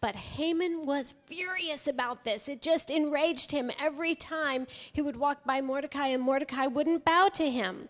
But 0.02 0.16
Haman 0.16 0.86
was 0.86 1.14
furious 1.28 1.88
about 1.88 2.26
this. 2.26 2.50
It 2.50 2.62
just 2.62 2.90
enraged 2.90 3.52
him 3.52 3.72
every 3.80 4.16
time 4.16 4.66
he 4.92 5.02
would 5.02 5.16
walk 5.16 5.46
by 5.46 5.62
Mordecai 5.62 6.08
and 6.08 6.24
Mordecai 6.24 6.66
wouldn't 6.66 7.06
bow 7.06 7.30
to 7.36 7.50
him. 7.50 7.88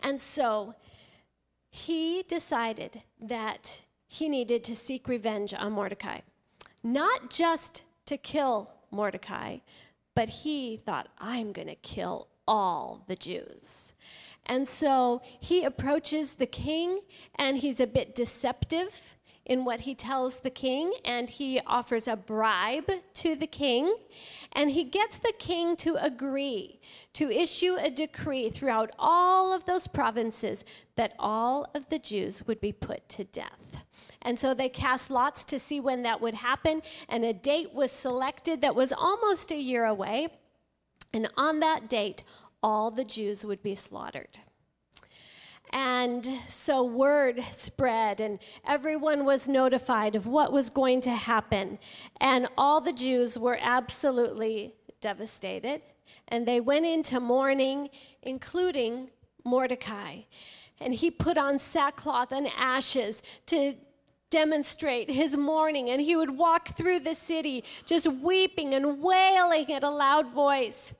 And 0.00 0.20
so 0.20 0.74
he 1.70 2.22
decided 2.28 3.02
that 3.18 3.82
he 4.06 4.28
needed 4.28 4.62
to 4.64 4.76
seek 4.76 5.08
revenge 5.08 5.54
on 5.54 5.72
Mordecai. 5.72 6.20
Not 6.82 7.30
just 7.30 7.84
to 8.04 8.18
kill 8.18 8.70
Mordecai, 8.90 9.58
but 10.14 10.28
he 10.28 10.76
thought, 10.76 11.08
I'm 11.18 11.52
going 11.52 11.68
to 11.68 11.74
kill 11.76 12.28
all 12.46 13.02
the 13.06 13.16
Jews. 13.16 13.94
And 14.46 14.68
so 14.68 15.22
he 15.40 15.64
approaches 15.64 16.34
the 16.34 16.46
king, 16.46 17.00
and 17.34 17.56
he's 17.56 17.80
a 17.80 17.86
bit 17.86 18.14
deceptive 18.14 19.16
in 19.46 19.64
what 19.64 19.80
he 19.80 19.94
tells 19.94 20.38
the 20.38 20.50
king, 20.50 20.92
and 21.04 21.28
he 21.28 21.60
offers 21.66 22.08
a 22.08 22.16
bribe 22.16 22.90
to 23.12 23.36
the 23.36 23.46
king, 23.46 23.94
and 24.52 24.70
he 24.70 24.84
gets 24.84 25.18
the 25.18 25.34
king 25.38 25.76
to 25.76 25.96
agree 25.96 26.80
to 27.12 27.30
issue 27.30 27.76
a 27.78 27.90
decree 27.90 28.48
throughout 28.48 28.90
all 28.98 29.52
of 29.52 29.66
those 29.66 29.86
provinces 29.86 30.64
that 30.96 31.14
all 31.18 31.66
of 31.74 31.88
the 31.90 31.98
Jews 31.98 32.46
would 32.46 32.60
be 32.60 32.72
put 32.72 33.08
to 33.10 33.24
death. 33.24 33.84
And 34.22 34.38
so 34.38 34.54
they 34.54 34.70
cast 34.70 35.10
lots 35.10 35.44
to 35.44 35.58
see 35.58 35.80
when 35.80 36.02
that 36.02 36.22
would 36.22 36.34
happen, 36.34 36.80
and 37.08 37.24
a 37.24 37.34
date 37.34 37.74
was 37.74 37.92
selected 37.92 38.62
that 38.62 38.74
was 38.74 38.92
almost 38.92 39.50
a 39.50 39.60
year 39.60 39.84
away. 39.84 40.28
And 41.12 41.28
on 41.36 41.60
that 41.60 41.88
date, 41.88 42.24
all 42.62 42.90
the 42.90 43.04
Jews 43.04 43.44
would 43.44 43.62
be 43.62 43.74
slaughtered. 43.74 44.38
And 45.74 46.24
so 46.46 46.84
word 46.84 47.42
spread, 47.50 48.20
and 48.20 48.38
everyone 48.64 49.24
was 49.24 49.48
notified 49.48 50.14
of 50.14 50.24
what 50.24 50.52
was 50.52 50.70
going 50.70 51.00
to 51.00 51.10
happen. 51.10 51.80
And 52.20 52.46
all 52.56 52.80
the 52.80 52.92
Jews 52.92 53.36
were 53.36 53.58
absolutely 53.60 54.76
devastated. 55.00 55.84
And 56.28 56.46
they 56.46 56.60
went 56.60 56.86
into 56.86 57.18
mourning, 57.18 57.88
including 58.22 59.10
Mordecai. 59.44 60.20
And 60.80 60.94
he 60.94 61.10
put 61.10 61.36
on 61.36 61.58
sackcloth 61.58 62.30
and 62.30 62.48
ashes 62.56 63.20
to 63.46 63.74
demonstrate 64.30 65.10
his 65.10 65.36
mourning. 65.36 65.90
And 65.90 66.00
he 66.00 66.14
would 66.14 66.38
walk 66.38 66.76
through 66.76 67.00
the 67.00 67.14
city 67.14 67.64
just 67.84 68.06
weeping 68.06 68.74
and 68.74 69.00
wailing 69.00 69.72
at 69.72 69.82
a 69.82 69.90
loud 69.90 70.28
voice. 70.28 70.94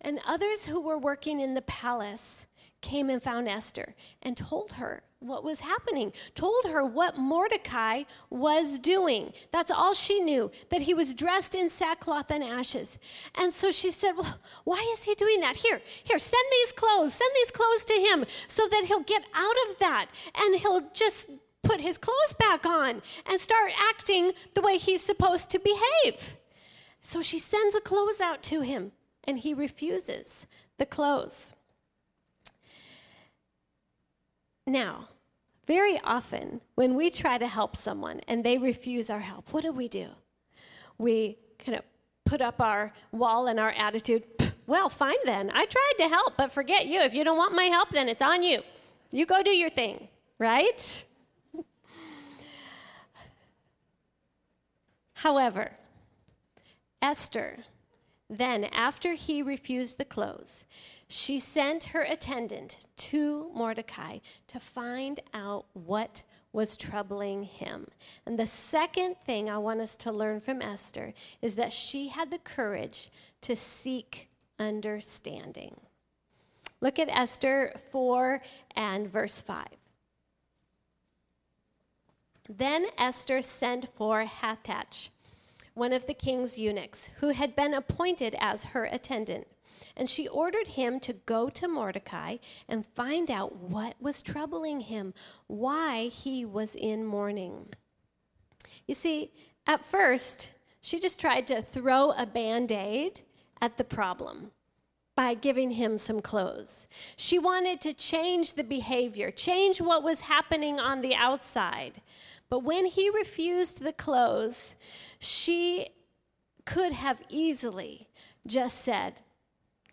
And 0.00 0.20
others 0.24 0.66
who 0.66 0.80
were 0.80 0.98
working 0.98 1.40
in 1.40 1.54
the 1.54 1.62
palace 1.62 2.46
came 2.80 3.10
and 3.10 3.22
found 3.22 3.48
Esther 3.48 3.94
and 4.22 4.36
told 4.36 4.72
her 4.72 5.02
what 5.20 5.44
was 5.44 5.60
happening, 5.60 6.12
told 6.34 6.64
her 6.64 6.84
what 6.84 7.18
Mordecai 7.18 8.04
was 8.30 8.78
doing. 8.78 9.32
That's 9.50 9.70
all 9.70 9.92
she 9.92 10.18
knew, 10.20 10.50
that 10.70 10.82
he 10.82 10.94
was 10.94 11.14
dressed 11.14 11.54
in 11.54 11.68
sackcloth 11.68 12.30
and 12.30 12.42
ashes. 12.42 12.98
And 13.34 13.52
so 13.52 13.70
she 13.70 13.90
said, 13.90 14.12
Well, 14.12 14.38
why 14.64 14.90
is 14.92 15.04
he 15.04 15.14
doing 15.14 15.40
that? 15.40 15.56
Here, 15.56 15.80
here, 16.04 16.18
send 16.18 16.44
these 16.50 16.72
clothes, 16.72 17.12
send 17.12 17.30
these 17.36 17.50
clothes 17.50 17.84
to 17.84 17.94
him 17.94 18.24
so 18.48 18.66
that 18.68 18.84
he'll 18.86 19.00
get 19.00 19.24
out 19.34 19.56
of 19.68 19.78
that 19.78 20.06
and 20.34 20.56
he'll 20.56 20.90
just 20.94 21.30
put 21.62 21.82
his 21.82 21.98
clothes 21.98 22.34
back 22.38 22.64
on 22.64 23.02
and 23.26 23.38
start 23.38 23.72
acting 23.90 24.32
the 24.54 24.62
way 24.62 24.78
he's 24.78 25.04
supposed 25.04 25.50
to 25.50 25.58
behave. 25.58 26.34
So 27.02 27.20
she 27.22 27.38
sends 27.38 27.74
the 27.74 27.80
clothes 27.80 28.20
out 28.20 28.42
to 28.44 28.62
him 28.62 28.92
and 29.24 29.38
he 29.38 29.52
refuses 29.52 30.46
the 30.78 30.86
clothes. 30.86 31.54
Now, 34.70 35.08
very 35.66 35.98
often 36.04 36.60
when 36.76 36.94
we 36.94 37.10
try 37.10 37.38
to 37.38 37.48
help 37.48 37.74
someone 37.74 38.20
and 38.28 38.44
they 38.44 38.56
refuse 38.56 39.10
our 39.10 39.18
help, 39.18 39.52
what 39.52 39.64
do 39.64 39.72
we 39.72 39.88
do? 39.88 40.10
We 40.96 41.38
kind 41.58 41.76
of 41.76 41.84
put 42.24 42.40
up 42.40 42.60
our 42.60 42.92
wall 43.10 43.48
and 43.48 43.58
our 43.58 43.72
attitude, 43.76 44.22
well, 44.68 44.88
fine 44.88 45.16
then. 45.24 45.50
I 45.52 45.64
tried 45.64 45.94
to 45.98 46.08
help, 46.08 46.36
but 46.36 46.52
forget 46.52 46.86
you. 46.86 47.00
If 47.00 47.14
you 47.14 47.24
don't 47.24 47.36
want 47.36 47.52
my 47.52 47.64
help, 47.64 47.90
then 47.90 48.08
it's 48.08 48.22
on 48.22 48.44
you. 48.44 48.62
You 49.10 49.26
go 49.26 49.42
do 49.42 49.50
your 49.50 49.70
thing, 49.70 50.06
right? 50.38 51.04
However, 55.14 55.72
Esther, 57.02 57.64
then 58.28 58.66
after 58.66 59.14
he 59.14 59.42
refused 59.42 59.98
the 59.98 60.04
clothes, 60.04 60.64
she 61.10 61.40
sent 61.40 61.84
her 61.86 62.02
attendant 62.02 62.86
to 62.94 63.50
Mordecai 63.52 64.18
to 64.46 64.60
find 64.60 65.18
out 65.34 65.66
what 65.72 66.22
was 66.52 66.76
troubling 66.76 67.42
him. 67.42 67.88
And 68.24 68.38
the 68.38 68.46
second 68.46 69.16
thing 69.16 69.50
I 69.50 69.58
want 69.58 69.80
us 69.80 69.96
to 69.96 70.12
learn 70.12 70.38
from 70.38 70.62
Esther 70.62 71.12
is 71.42 71.56
that 71.56 71.72
she 71.72 72.08
had 72.08 72.30
the 72.30 72.38
courage 72.38 73.10
to 73.40 73.56
seek 73.56 74.28
understanding. 74.56 75.80
Look 76.80 77.00
at 77.00 77.08
Esther 77.08 77.72
4 77.90 78.40
and 78.76 79.10
verse 79.10 79.42
5. 79.42 79.66
Then 82.48 82.86
Esther 82.96 83.42
sent 83.42 83.88
for 83.88 84.24
Hathach, 84.24 85.08
one 85.74 85.92
of 85.92 86.06
the 86.06 86.14
king's 86.14 86.56
eunuchs, 86.56 87.10
who 87.18 87.30
had 87.30 87.56
been 87.56 87.74
appointed 87.74 88.36
as 88.38 88.64
her 88.64 88.84
attendant 88.84 89.48
and 89.96 90.08
she 90.08 90.28
ordered 90.28 90.68
him 90.68 91.00
to 91.00 91.12
go 91.12 91.48
to 91.50 91.68
Mordecai 91.68 92.36
and 92.68 92.84
find 92.84 93.30
out 93.30 93.56
what 93.56 93.94
was 94.00 94.22
troubling 94.22 94.80
him, 94.80 95.14
why 95.46 96.04
he 96.04 96.44
was 96.44 96.74
in 96.74 97.04
mourning. 97.04 97.68
You 98.86 98.94
see, 98.94 99.32
at 99.66 99.84
first, 99.84 100.54
she 100.80 100.98
just 100.98 101.20
tried 101.20 101.46
to 101.48 101.62
throw 101.62 102.12
a 102.12 102.26
band 102.26 102.72
aid 102.72 103.20
at 103.60 103.76
the 103.76 103.84
problem 103.84 104.52
by 105.14 105.34
giving 105.34 105.72
him 105.72 105.98
some 105.98 106.20
clothes. 106.20 106.88
She 107.16 107.38
wanted 107.38 107.80
to 107.82 107.92
change 107.92 108.54
the 108.54 108.64
behavior, 108.64 109.30
change 109.30 109.80
what 109.80 110.02
was 110.02 110.22
happening 110.22 110.80
on 110.80 111.02
the 111.02 111.14
outside. 111.14 112.00
But 112.48 112.64
when 112.64 112.86
he 112.86 113.10
refused 113.10 113.82
the 113.82 113.92
clothes, 113.92 114.76
she 115.18 115.90
could 116.64 116.92
have 116.92 117.22
easily 117.28 118.08
just 118.46 118.80
said, 118.80 119.20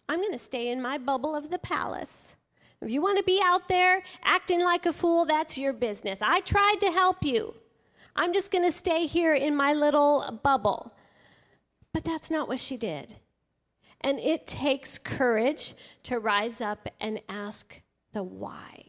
I'm 0.09 0.19
going 0.19 0.31
to 0.31 0.39
stay 0.39 0.69
in 0.69 0.81
my 0.81 0.97
bubble 0.97 1.35
of 1.35 1.49
the 1.49 1.59
palace. 1.59 2.35
If 2.81 2.91
you 2.91 3.01
want 3.01 3.17
to 3.17 3.23
be 3.23 3.41
out 3.43 3.67
there 3.67 4.03
acting 4.23 4.63
like 4.63 4.85
a 4.85 4.93
fool, 4.93 5.25
that's 5.25 5.57
your 5.57 5.73
business. 5.73 6.21
I 6.21 6.41
tried 6.41 6.77
to 6.81 6.91
help 6.91 7.23
you. 7.23 7.55
I'm 8.15 8.33
just 8.33 8.51
going 8.51 8.63
to 8.63 8.71
stay 8.71 9.05
here 9.05 9.33
in 9.33 9.55
my 9.55 9.73
little 9.73 10.39
bubble. 10.43 10.93
But 11.93 12.03
that's 12.03 12.29
not 12.29 12.47
what 12.47 12.59
she 12.59 12.77
did. 12.77 13.15
And 14.01 14.19
it 14.19 14.45
takes 14.45 14.97
courage 14.97 15.73
to 16.03 16.19
rise 16.19 16.61
up 16.61 16.87
and 16.99 17.19
ask 17.27 17.81
the 18.13 18.21
why, 18.21 18.85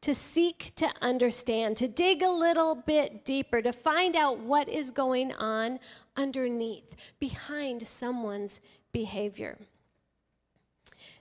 to 0.00 0.14
seek 0.14 0.74
to 0.76 0.88
understand, 1.02 1.76
to 1.78 1.88
dig 1.88 2.22
a 2.22 2.30
little 2.30 2.76
bit 2.76 3.24
deeper, 3.24 3.60
to 3.60 3.72
find 3.72 4.14
out 4.14 4.38
what 4.38 4.68
is 4.68 4.92
going 4.92 5.32
on 5.32 5.80
underneath, 6.16 6.94
behind 7.18 7.82
someone's 7.82 8.60
behavior. 8.92 9.58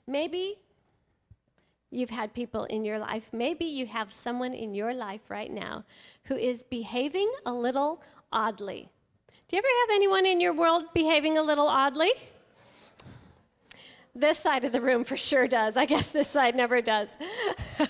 Maybe 0.07 0.59
you've 1.91 2.09
had 2.09 2.33
people 2.33 2.65
in 2.65 2.83
your 2.83 2.99
life, 2.99 3.29
maybe 3.31 3.65
you 3.65 3.85
have 3.85 4.11
someone 4.11 4.53
in 4.53 4.73
your 4.75 4.93
life 4.93 5.29
right 5.29 5.51
now 5.51 5.85
who 6.25 6.35
is 6.35 6.63
behaving 6.63 7.31
a 7.45 7.53
little 7.53 8.03
oddly. 8.31 8.89
Do 9.47 9.55
you 9.55 9.59
ever 9.59 9.67
have 9.67 9.95
anyone 9.95 10.25
in 10.25 10.41
your 10.41 10.53
world 10.53 10.85
behaving 10.93 11.37
a 11.37 11.43
little 11.43 11.67
oddly? 11.67 12.11
This 14.15 14.37
side 14.37 14.63
of 14.63 14.71
the 14.71 14.81
room 14.81 15.03
for 15.03 15.17
sure 15.17 15.47
does. 15.47 15.75
I 15.77 15.85
guess 15.85 16.11
this 16.11 16.27
side 16.27 16.55
never 16.55 16.81
does. 16.81 17.17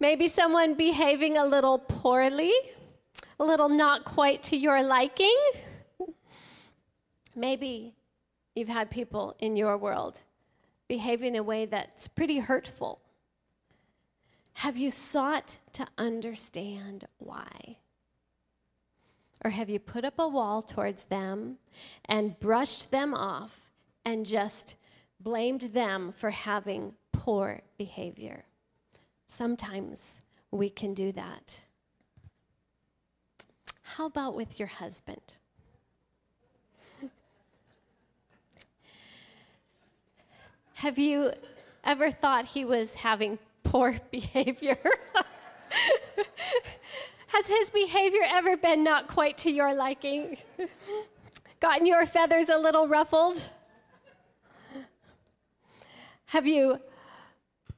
Maybe 0.00 0.28
someone 0.28 0.74
behaving 0.74 1.36
a 1.36 1.44
little 1.44 1.78
poorly, 1.78 2.52
a 3.38 3.44
little 3.44 3.68
not 3.68 4.06
quite 4.06 4.42
to 4.44 4.56
your 4.56 4.82
liking. 4.82 5.36
Maybe 7.36 7.94
you've 8.60 8.68
had 8.68 8.90
people 8.90 9.34
in 9.38 9.56
your 9.56 9.78
world 9.78 10.22
behaving 10.86 11.28
in 11.28 11.36
a 11.36 11.42
way 11.42 11.64
that's 11.64 12.06
pretty 12.08 12.40
hurtful. 12.40 13.00
Have 14.52 14.76
you 14.76 14.90
sought 14.90 15.60
to 15.72 15.86
understand 15.96 17.06
why? 17.16 17.78
Or 19.42 19.50
have 19.50 19.70
you 19.70 19.78
put 19.78 20.04
up 20.04 20.18
a 20.18 20.28
wall 20.28 20.60
towards 20.60 21.04
them 21.04 21.56
and 22.04 22.38
brushed 22.38 22.90
them 22.90 23.14
off 23.14 23.70
and 24.04 24.26
just 24.26 24.76
blamed 25.18 25.62
them 25.72 26.12
for 26.12 26.28
having 26.28 26.92
poor 27.12 27.62
behavior? 27.78 28.44
Sometimes 29.26 30.20
we 30.50 30.68
can 30.68 30.92
do 30.92 31.12
that. 31.12 31.64
How 33.82 34.04
about 34.04 34.34
with 34.34 34.58
your 34.58 34.68
husband? 34.68 35.36
Have 40.80 40.98
you 40.98 41.32
ever 41.84 42.10
thought 42.10 42.46
he 42.46 42.64
was 42.64 42.94
having 42.94 43.38
poor 43.64 43.98
behavior? 44.10 44.78
Has 47.26 47.48
his 47.48 47.68
behavior 47.68 48.22
ever 48.26 48.56
been 48.56 48.82
not 48.82 49.06
quite 49.06 49.36
to 49.38 49.50
your 49.50 49.74
liking? 49.74 50.38
Gotten 51.60 51.84
your 51.84 52.06
feathers 52.06 52.48
a 52.48 52.56
little 52.56 52.88
ruffled? 52.88 53.50
Have 56.28 56.46
you 56.46 56.80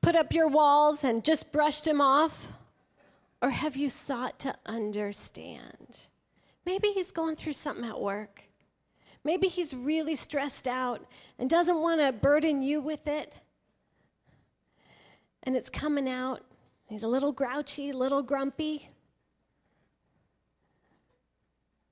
put 0.00 0.14
up 0.14 0.32
your 0.32 0.46
walls 0.46 1.02
and 1.02 1.24
just 1.24 1.50
brushed 1.50 1.88
him 1.88 2.00
off? 2.00 2.52
Or 3.42 3.50
have 3.50 3.74
you 3.74 3.88
sought 3.88 4.38
to 4.38 4.54
understand? 4.64 6.02
Maybe 6.64 6.92
he's 6.92 7.10
going 7.10 7.34
through 7.34 7.54
something 7.54 7.84
at 7.84 8.00
work. 8.00 8.44
Maybe 9.24 9.48
he's 9.48 9.72
really 9.72 10.16
stressed 10.16 10.66
out 10.66 11.06
and 11.38 11.48
doesn't 11.48 11.80
want 11.80 12.00
to 12.00 12.12
burden 12.12 12.62
you 12.62 12.80
with 12.80 13.06
it. 13.06 13.40
And 15.44 15.56
it's 15.56 15.70
coming 15.70 16.08
out. 16.08 16.42
He's 16.86 17.02
a 17.02 17.08
little 17.08 17.32
grouchy, 17.32 17.90
a 17.90 17.96
little 17.96 18.22
grumpy. 18.22 18.88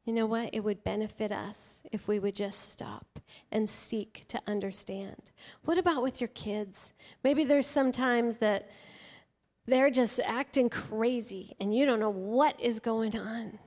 You 0.05 0.13
know 0.13 0.27
what? 0.27 0.51
It 0.53 0.61
would 0.61 0.83
benefit 0.83 1.31
us 1.31 1.83
if 1.93 2.09
we 2.09 2.19
would 2.19 2.35
just 2.35 2.73
stop 2.73 3.21
and 3.53 3.69
seek 3.69 4.25
to 4.29 4.41
understand. 4.47 5.31
What 5.65 5.79
about 5.79 6.03
with 6.03 6.21
your 6.21 6.29
kids? 6.29 6.93
Maybe 7.23 7.45
there's 7.45 7.67
sometimes 7.67 8.39
that 8.39 8.71
they're 9.67 9.91
just 9.91 10.19
acting 10.25 10.69
crazy 10.69 11.55
and 11.61 11.75
you 11.75 11.87
don't 11.87 12.01
know 12.01 12.11
what 12.11 12.59
is 12.61 12.81
going 12.81 13.17
on. 13.17 13.59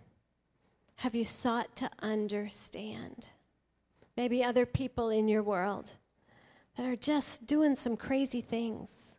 Have 0.98 1.16
you 1.16 1.24
sought 1.24 1.76
to 1.78 1.90
understand? 2.02 3.30
Maybe 4.16 4.44
other 4.44 4.66
people 4.66 5.10
in 5.10 5.28
your 5.28 5.44
world 5.44 5.94
that 6.78 6.86
are 6.86 6.96
just 6.96 7.48
doing 7.48 7.76
some 7.76 7.98
crazy 7.98 8.42
things. 8.42 9.18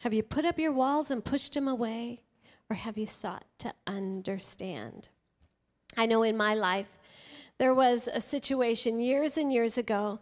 Have 0.00 0.14
you 0.14 0.22
put 0.22 0.44
up 0.44 0.58
your 0.58 0.72
walls 0.72 1.10
and 1.10 1.24
pushed 1.24 1.54
them 1.54 1.68
away, 1.68 2.22
or 2.70 2.76
have 2.76 2.96
you 2.96 3.06
sought 3.06 3.44
to 3.58 3.74
understand? 3.86 5.10
I 5.96 6.06
know 6.06 6.22
in 6.22 6.36
my 6.36 6.54
life, 6.54 6.98
there 7.58 7.74
was 7.74 8.08
a 8.08 8.20
situation 8.20 9.00
years 9.00 9.36
and 9.36 9.52
years 9.52 9.76
ago, 9.76 10.20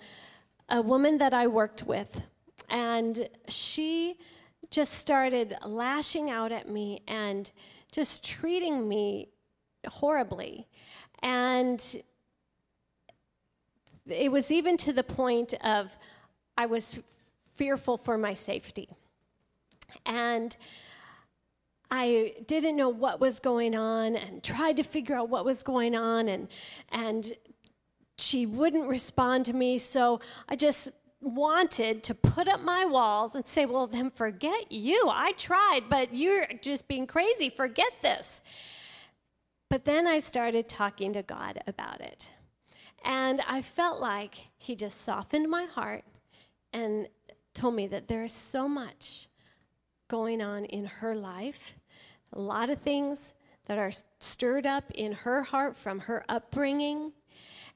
a 0.68 0.82
woman 0.82 1.18
that 1.18 1.32
I 1.32 1.46
worked 1.46 1.84
with, 1.84 2.28
and 2.68 3.28
she 3.48 4.16
just 4.70 4.94
started 4.94 5.56
lashing 5.64 6.30
out 6.30 6.50
at 6.50 6.68
me 6.68 7.02
and 7.06 7.50
just 7.92 8.24
treating 8.24 8.88
me 8.88 9.28
horribly. 9.86 10.66
And 11.22 12.02
it 14.10 14.32
was 14.32 14.50
even 14.50 14.76
to 14.78 14.92
the 14.92 15.02
point 15.02 15.54
of 15.64 15.96
I 16.56 16.66
was 16.66 17.00
fearful 17.52 17.96
for 17.96 18.16
my 18.16 18.34
safety. 18.34 18.88
And 20.06 20.56
I 21.90 22.34
didn't 22.46 22.76
know 22.76 22.88
what 22.88 23.20
was 23.20 23.40
going 23.40 23.74
on 23.74 24.14
and 24.14 24.42
tried 24.42 24.76
to 24.76 24.82
figure 24.82 25.16
out 25.16 25.28
what 25.28 25.44
was 25.44 25.62
going 25.62 25.94
on 25.96 26.28
and 26.28 26.48
and 26.90 27.32
she 28.18 28.46
wouldn't 28.46 28.88
respond 28.88 29.46
to 29.46 29.54
me. 29.54 29.78
So 29.78 30.20
I 30.48 30.56
just 30.56 30.90
wanted 31.20 32.02
to 32.04 32.14
put 32.14 32.46
up 32.46 32.60
my 32.60 32.84
walls 32.84 33.34
and 33.34 33.46
say 33.46 33.64
well 33.64 33.86
then 33.86 34.10
forget 34.10 34.70
you. 34.70 35.08
I 35.10 35.32
tried 35.32 35.84
but 35.88 36.12
you're 36.12 36.46
just 36.60 36.88
being 36.88 37.06
crazy. 37.06 37.48
Forget 37.48 37.92
this. 38.02 38.42
But 39.70 39.84
then 39.84 40.06
I 40.06 40.18
started 40.18 40.68
talking 40.68 41.12
to 41.14 41.22
God 41.22 41.62
about 41.66 42.00
it 42.00 42.32
and 43.04 43.40
I 43.48 43.62
felt 43.62 44.00
like 44.00 44.48
he 44.56 44.74
just 44.74 45.00
softened 45.00 45.48
my 45.50 45.64
heart 45.64 46.04
and 46.72 47.08
told 47.54 47.74
me 47.74 47.86
that 47.88 48.08
there 48.08 48.24
is 48.24 48.32
so 48.32 48.68
much 48.68 49.28
going 50.08 50.40
on 50.42 50.64
in 50.64 50.86
her 50.86 51.14
life, 51.14 51.76
a 52.32 52.40
lot 52.40 52.70
of 52.70 52.78
things 52.78 53.34
that 53.66 53.78
are 53.78 53.92
stirred 54.18 54.66
up 54.66 54.90
in 54.94 55.12
her 55.12 55.42
heart 55.42 55.76
from 55.76 56.00
her 56.00 56.24
upbringing 56.28 57.12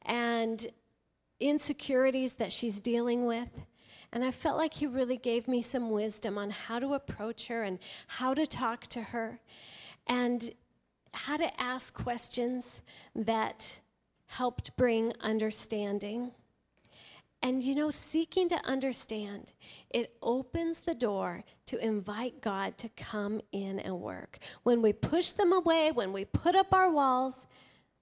and 0.05 0.67
insecurities 1.39 2.35
that 2.35 2.51
she's 2.51 2.81
dealing 2.81 3.27
with. 3.27 3.67
And 4.13 4.25
I 4.25 4.31
felt 4.31 4.59
like 4.59 4.75
he 4.75 4.87
really 4.87 5.17
gave 5.17 5.49
me 5.49 5.63
some 5.63 5.91
wisdom 5.91 6.37
on 6.37 6.51
how 6.51 6.79
to 6.79 6.95
approach 6.95 7.49
her 7.49 7.63
and 7.63 7.79
how 8.07 8.35
to 8.35 8.47
talk 8.47 8.87
to 8.89 9.03
her 9.03 9.41
and 10.07 10.51
how 11.15 11.37
to 11.37 11.61
ask 11.61 11.95
questions 11.95 12.83
that 13.15 13.81
helped 14.33 14.77
bring 14.77 15.13
understanding. 15.21 16.33
And 17.43 17.63
you 17.63 17.75
know, 17.75 17.91
seeking 17.91 18.49
to 18.49 18.65
understand, 18.65 19.53
it 19.91 20.15
opens 20.23 20.81
the 20.81 20.95
door 20.95 21.45
to 21.67 21.85
invite 21.85 22.41
God 22.41 22.79
to 22.79 22.89
come 22.89 23.41
in 23.51 23.79
and 23.79 24.01
work. 24.01 24.39
When 24.63 24.81
we 24.81 24.93
push 24.93 25.33
them 25.33 25.53
away, 25.53 25.91
when 25.93 26.13
we 26.13 26.25
put 26.25 26.55
up 26.55 26.73
our 26.73 26.91
walls, 26.91 27.47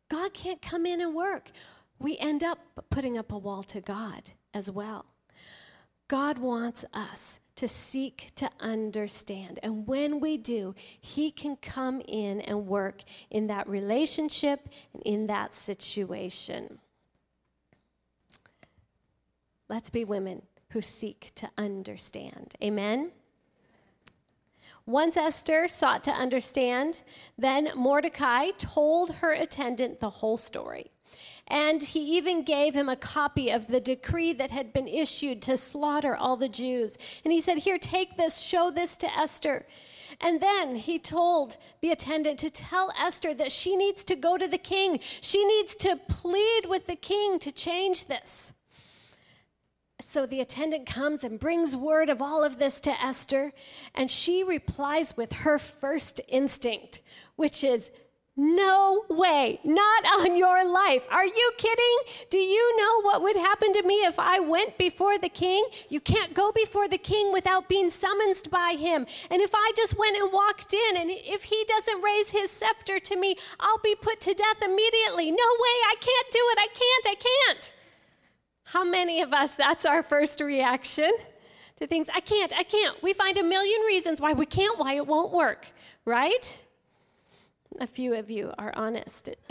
God 0.08 0.34
can't 0.34 0.62
come 0.62 0.86
in 0.86 1.00
and 1.00 1.14
work. 1.14 1.50
We 1.98 2.16
end 2.18 2.44
up 2.44 2.58
putting 2.90 3.16
up 3.18 3.32
a 3.32 3.38
wall 3.38 3.62
to 3.64 3.80
God 3.80 4.30
as 4.52 4.70
well. 4.70 5.06
God 6.06 6.38
wants 6.38 6.84
us 6.92 7.40
to 7.60 7.68
seek 7.68 8.30
to 8.36 8.48
understand. 8.58 9.58
And 9.62 9.86
when 9.86 10.18
we 10.18 10.38
do, 10.38 10.74
He 10.98 11.30
can 11.30 11.56
come 11.56 12.00
in 12.08 12.40
and 12.40 12.66
work 12.66 13.02
in 13.30 13.48
that 13.48 13.68
relationship 13.68 14.66
and 14.94 15.02
in 15.04 15.26
that 15.26 15.52
situation. 15.52 16.78
Let's 19.68 19.90
be 19.90 20.06
women 20.06 20.40
who 20.70 20.80
seek 20.80 21.32
to 21.34 21.50
understand. 21.58 22.54
Amen? 22.64 23.12
Once 24.86 25.18
Esther 25.18 25.68
sought 25.68 26.02
to 26.04 26.10
understand, 26.12 27.02
then 27.36 27.68
Mordecai 27.76 28.52
told 28.56 29.16
her 29.16 29.34
attendant 29.34 30.00
the 30.00 30.08
whole 30.08 30.38
story. 30.38 30.90
And 31.46 31.82
he 31.82 32.16
even 32.16 32.42
gave 32.42 32.74
him 32.74 32.88
a 32.88 32.96
copy 32.96 33.50
of 33.50 33.66
the 33.66 33.80
decree 33.80 34.32
that 34.34 34.50
had 34.50 34.72
been 34.72 34.86
issued 34.86 35.42
to 35.42 35.56
slaughter 35.56 36.16
all 36.16 36.36
the 36.36 36.48
Jews. 36.48 36.96
And 37.24 37.32
he 37.32 37.40
said, 37.40 37.58
Here, 37.58 37.78
take 37.78 38.16
this, 38.16 38.38
show 38.38 38.70
this 38.70 38.96
to 38.98 39.18
Esther. 39.18 39.66
And 40.20 40.40
then 40.40 40.76
he 40.76 40.98
told 40.98 41.56
the 41.80 41.90
attendant 41.90 42.38
to 42.40 42.50
tell 42.50 42.92
Esther 42.98 43.34
that 43.34 43.52
she 43.52 43.76
needs 43.76 44.04
to 44.04 44.16
go 44.16 44.36
to 44.36 44.46
the 44.46 44.58
king. 44.58 44.98
She 45.00 45.44
needs 45.44 45.74
to 45.76 45.98
plead 46.08 46.66
with 46.68 46.86
the 46.86 46.96
king 46.96 47.38
to 47.40 47.52
change 47.52 48.06
this. 48.06 48.52
So 50.00 50.26
the 50.26 50.40
attendant 50.40 50.86
comes 50.86 51.24
and 51.24 51.38
brings 51.38 51.76
word 51.76 52.08
of 52.08 52.22
all 52.22 52.42
of 52.42 52.58
this 52.58 52.80
to 52.82 52.90
Esther, 52.90 53.52
and 53.94 54.10
she 54.10 54.42
replies 54.42 55.16
with 55.16 55.32
her 55.32 55.58
first 55.58 56.20
instinct, 56.28 57.02
which 57.36 57.62
is, 57.62 57.90
no 58.40 59.04
way, 59.10 59.60
not 59.64 60.04
on 60.20 60.34
your 60.34 60.66
life. 60.66 61.06
Are 61.10 61.26
you 61.26 61.52
kidding? 61.58 61.96
Do 62.30 62.38
you 62.38 62.76
know 62.78 63.02
what 63.02 63.20
would 63.20 63.36
happen 63.36 63.74
to 63.74 63.82
me 63.82 63.96
if 63.96 64.18
I 64.18 64.40
went 64.40 64.78
before 64.78 65.18
the 65.18 65.28
king? 65.28 65.62
You 65.90 66.00
can't 66.00 66.32
go 66.32 66.50
before 66.50 66.88
the 66.88 66.96
king 66.96 67.34
without 67.34 67.68
being 67.68 67.90
summoned 67.90 68.48
by 68.50 68.76
him. 68.78 69.06
And 69.30 69.42
if 69.42 69.50
I 69.54 69.72
just 69.76 69.98
went 69.98 70.16
and 70.16 70.32
walked 70.32 70.72
in, 70.72 70.96
and 70.96 71.10
if 71.10 71.44
he 71.44 71.64
doesn't 71.68 72.02
raise 72.02 72.30
his 72.30 72.50
scepter 72.50 72.98
to 72.98 73.16
me, 73.16 73.36
I'll 73.60 73.80
be 73.84 73.94
put 73.94 74.22
to 74.22 74.32
death 74.32 74.62
immediately. 74.64 75.30
No 75.30 75.36
way, 75.36 75.76
I 75.90 75.94
can't 76.00 76.30
do 76.30 76.40
it. 76.42 76.58
I 76.58 76.68
can't, 76.72 77.06
I 77.06 77.50
can't. 77.50 77.74
How 78.64 78.84
many 78.84 79.20
of 79.20 79.34
us, 79.34 79.54
that's 79.54 79.84
our 79.84 80.02
first 80.02 80.40
reaction 80.40 81.12
to 81.76 81.86
things? 81.86 82.08
I 82.14 82.20
can't, 82.20 82.54
I 82.56 82.62
can't. 82.62 83.02
We 83.02 83.12
find 83.12 83.36
a 83.36 83.42
million 83.42 83.82
reasons 83.82 84.18
why 84.18 84.32
we 84.32 84.46
can't, 84.46 84.78
why 84.78 84.94
it 84.94 85.06
won't 85.06 85.30
work, 85.30 85.66
right? 86.06 86.64
A 87.78 87.86
few 87.86 88.14
of 88.14 88.30
you 88.30 88.52
are 88.58 88.72
honest. 88.74 89.30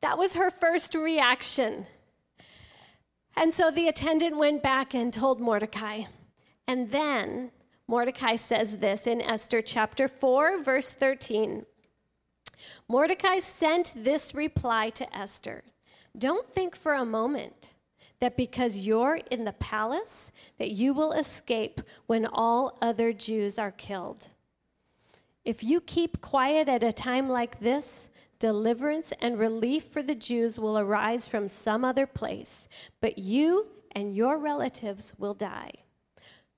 that 0.00 0.16
was 0.16 0.34
her 0.34 0.50
first 0.50 0.94
reaction. 0.94 1.86
And 3.36 3.52
so 3.52 3.70
the 3.70 3.88
attendant 3.88 4.38
went 4.38 4.62
back 4.62 4.94
and 4.94 5.12
told 5.12 5.40
Mordecai. 5.40 6.04
And 6.66 6.90
then 6.90 7.50
Mordecai 7.88 8.36
says 8.36 8.78
this 8.78 9.06
in 9.06 9.20
Esther 9.20 9.60
chapter 9.60 10.08
4, 10.08 10.62
verse 10.62 10.92
13. 10.92 11.66
Mordecai 12.88 13.38
sent 13.38 13.92
this 13.96 14.34
reply 14.34 14.90
to 14.90 15.16
Esther 15.16 15.64
Don't 16.16 16.48
think 16.48 16.74
for 16.74 16.94
a 16.94 17.04
moment 17.04 17.74
that 18.20 18.36
because 18.36 18.78
you're 18.78 19.20
in 19.30 19.44
the 19.44 19.52
palace 19.52 20.32
that 20.58 20.70
you 20.70 20.94
will 20.94 21.12
escape 21.12 21.80
when 22.06 22.24
all 22.24 22.78
other 22.80 23.12
Jews 23.12 23.58
are 23.58 23.70
killed. 23.72 24.30
If 25.46 25.62
you 25.62 25.80
keep 25.80 26.20
quiet 26.20 26.68
at 26.68 26.82
a 26.82 26.90
time 26.90 27.28
like 27.28 27.60
this, 27.60 28.08
deliverance 28.40 29.12
and 29.20 29.38
relief 29.38 29.84
for 29.84 30.02
the 30.02 30.16
Jews 30.16 30.58
will 30.58 30.76
arise 30.76 31.28
from 31.28 31.46
some 31.46 31.84
other 31.84 32.04
place, 32.04 32.66
but 33.00 33.16
you 33.16 33.68
and 33.92 34.16
your 34.16 34.38
relatives 34.38 35.14
will 35.18 35.34
die. 35.34 35.70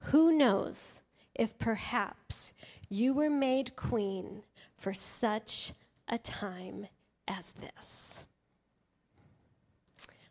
Who 0.05 0.33
knows 0.33 1.03
if 1.35 1.59
perhaps 1.59 2.55
you 2.88 3.12
were 3.12 3.29
made 3.29 3.77
queen 3.77 4.42
for 4.74 4.94
such 4.94 5.74
a 6.09 6.16
time 6.16 6.87
as 7.29 7.53
this? 7.53 8.24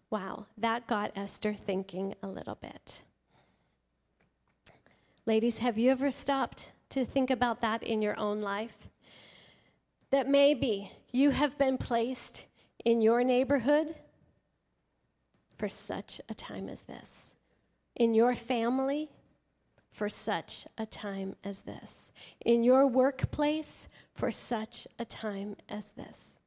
Wow, 0.10 0.48
that 0.58 0.88
got 0.88 1.12
Esther 1.16 1.54
thinking 1.54 2.16
a 2.24 2.28
little 2.28 2.56
bit. 2.56 3.04
Ladies, 5.28 5.60
have 5.60 5.78
you 5.78 5.92
ever 5.92 6.10
stopped 6.10 6.72
to 6.90 7.06
think 7.06 7.30
about 7.30 7.62
that 7.62 7.84
in 7.84 8.02
your 8.02 8.18
own 8.18 8.40
life. 8.40 8.90
That 10.12 10.28
maybe 10.28 10.92
you 11.12 11.32
have 11.32 11.58
been 11.58 11.78
placed 11.78 12.48
in 12.86 13.02
your 13.02 13.24
neighborhood 13.24 13.96
for 15.58 15.68
such 15.68 16.22
a 16.30 16.34
time 16.34 16.70
as 16.70 16.84
this, 16.84 17.36
in 17.96 18.14
your 18.14 18.36
family 18.36 19.10
for 19.92 20.08
such 20.08 20.68
a 20.78 20.86
time 20.86 21.36
as 21.44 21.64
this, 21.64 22.12
in 22.46 22.64
your 22.64 22.86
workplace 22.86 23.88
for 24.14 24.30
such 24.30 24.88
a 25.00 25.06
time 25.06 25.56
as 25.68 25.90
this. 25.92 26.38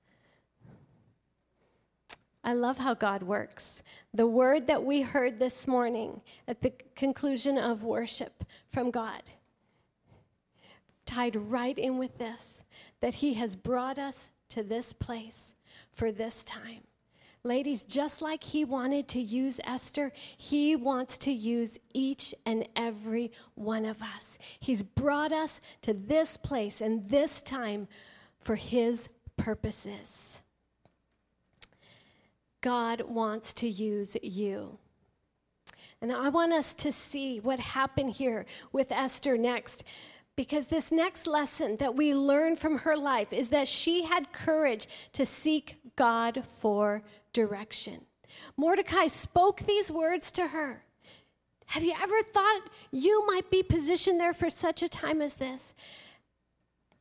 I 2.43 2.55
love 2.55 2.79
how 2.79 2.95
God 2.95 3.23
works. 3.23 3.83
The 4.15 4.27
word 4.27 4.67
that 4.69 4.85
we 4.85 5.03
heard 5.03 5.39
this 5.39 5.67
morning 5.67 6.23
at 6.49 6.63
the 6.63 6.73
conclusion 6.97 7.59
of 7.59 7.85
worship 7.85 8.45
from 8.71 8.91
God 8.91 9.23
tied 11.11 11.35
right 11.35 11.77
in 11.79 11.99
with 11.99 12.19
this 12.19 12.63
that 13.01 13.15
He 13.15 13.35
has 13.35 13.57
brought 13.57 13.99
us 13.99 14.31
to 14.51 14.63
this 14.63 14.93
place 14.93 15.55
for 15.93 16.13
this 16.13 16.45
time. 16.45 16.83
Ladies, 17.43 17.85
just 17.85 18.21
like 18.21 18.45
He 18.45 18.65
wanted 18.65 19.09
to 19.09 19.21
use 19.21 19.61
Esther, 19.65 20.13
He 20.37 20.77
wants 20.77 21.19
to 21.19 21.33
use 21.33 21.79
each 21.93 22.35
and 22.47 22.69
every 22.77 23.33
one 23.55 23.85
of 23.85 24.03
us. 24.03 24.39
He's 24.61 24.83
brought 24.83 25.33
us 25.33 25.61
to 25.83 25.95
this 25.95 26.37
place 26.37 26.81
and 26.81 27.09
this 27.09 27.43
time 27.43 27.89
for 28.39 28.57
His 28.57 29.09
purposes. 29.37 30.43
God 32.61 33.03
wants 33.09 33.55
to 33.55 33.69
use 33.69 34.17
you. 34.23 34.79
And 36.03 36.13
I 36.13 36.29
want 36.29 36.53
us 36.53 36.75
to 36.77 36.93
see 36.93 37.41
what 37.41 37.59
happened 37.59 38.13
here 38.13 38.47
with 38.73 38.93
Esther 38.93 39.37
next. 39.37 39.85
Because 40.41 40.69
this 40.69 40.91
next 40.91 41.27
lesson 41.27 41.77
that 41.81 41.95
we 41.95 42.15
learn 42.15 42.57
from 42.57 42.79
her 42.79 42.97
life 42.97 43.31
is 43.31 43.51
that 43.51 43.69
she 43.69 44.05
had 44.05 44.33
courage 44.33 44.89
to 45.13 45.27
seek 45.27 45.77
God 45.97 46.47
for 46.47 47.03
direction. 47.35 48.07
Mordecai 48.57 49.09
spoke 49.09 49.61
these 49.61 49.93
words 49.93 50.33
to 50.33 50.47
her. 50.47 50.83
Have 51.67 51.85
you 51.85 51.93
ever 52.01 52.23
thought 52.23 52.71
you 52.91 53.27
might 53.27 53.51
be 53.51 53.63
positioned 53.63 54.19
there 54.19 54.33
for 54.33 54.49
such 54.49 54.83
a 54.83 54.89
time 54.89 55.21
as 55.21 55.35
this? 55.35 55.75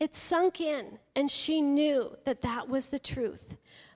It 0.02 0.18
sunk 0.18 0.60
in, 0.60 1.00
and 1.16 1.32
she 1.32 1.62
knew 1.62 2.18
that 2.26 2.42
that 2.42 2.68
was 2.68 2.90
the 2.90 3.00
truth. 3.00 3.56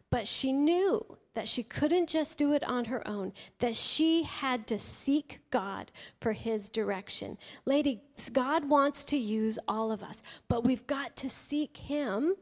But 0.09 0.25
she 0.25 0.53
knew 0.53 1.17
that 1.33 1.47
she 1.47 1.63
couldn't 1.63 2.09
just 2.09 2.37
do 2.37 2.53
it 2.53 2.63
on 2.63 2.85
her 2.85 3.05
own, 3.07 3.33
that 3.59 3.75
she 3.75 4.23
had 4.23 4.67
to 4.67 4.77
seek 4.77 5.39
God 5.49 5.91
for 6.19 6.33
his 6.33 6.69
direction. 6.69 7.37
Ladies, 7.65 7.99
God 8.31 8.69
wants 8.69 9.03
to 9.05 9.17
use 9.17 9.57
all 9.67 9.91
of 9.91 10.03
us, 10.03 10.21
but 10.47 10.63
we've 10.63 10.85
got 10.85 11.15
to 11.17 11.29
seek 11.29 11.77
him 11.77 12.35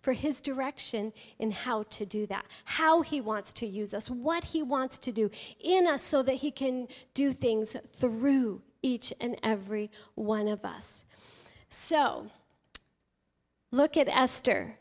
for 0.00 0.12
his 0.12 0.40
direction 0.40 1.12
in 1.38 1.50
how 1.50 1.82
to 1.84 2.06
do 2.06 2.26
that, 2.26 2.46
how 2.64 3.02
he 3.02 3.20
wants 3.20 3.52
to 3.54 3.66
use 3.66 3.92
us, 3.92 4.08
what 4.08 4.46
he 4.46 4.62
wants 4.62 4.98
to 4.98 5.12
do 5.12 5.30
in 5.58 5.86
us 5.86 6.02
so 6.02 6.22
that 6.22 6.36
he 6.36 6.50
can 6.50 6.88
do 7.14 7.32
things 7.32 7.76
through 7.92 8.62
each 8.82 9.12
and 9.20 9.36
every 9.42 9.90
one 10.14 10.48
of 10.48 10.64
us. 10.64 11.04
So, 11.68 12.30
look 13.70 13.96
at 13.96 14.08
Esther 14.08 14.76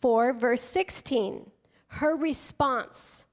4, 0.00 0.32
verse 0.32 0.62
16 0.62 1.50
her 1.88 2.16
response 2.16 3.26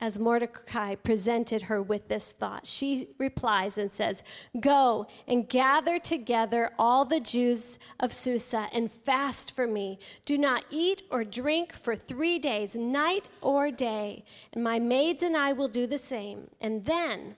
as 0.00 0.18
Mordecai 0.18 0.94
presented 0.94 1.62
her 1.62 1.82
with 1.82 2.08
this 2.08 2.32
thought, 2.32 2.66
she 2.66 3.08
replies 3.18 3.76
and 3.76 3.92
says, 3.92 4.22
Go 4.58 5.06
and 5.28 5.48
gather 5.48 5.98
together 5.98 6.72
all 6.78 7.04
the 7.04 7.20
Jews 7.20 7.78
of 7.98 8.12
Susa 8.12 8.68
and 8.72 8.90
fast 8.90 9.54
for 9.54 9.66
me. 9.66 9.98
Do 10.24 10.38
not 10.38 10.64
eat 10.70 11.02
or 11.10 11.22
drink 11.22 11.74
for 11.74 11.94
three 11.94 12.38
days, 12.38 12.74
night 12.74 13.28
or 13.42 13.70
day. 13.70 14.24
And 14.54 14.64
my 14.64 14.78
maids 14.78 15.22
and 15.22 15.36
I 15.36 15.52
will 15.52 15.68
do 15.68 15.86
the 15.86 15.98
same. 15.98 16.48
And 16.60 16.86
then, 16.86 17.36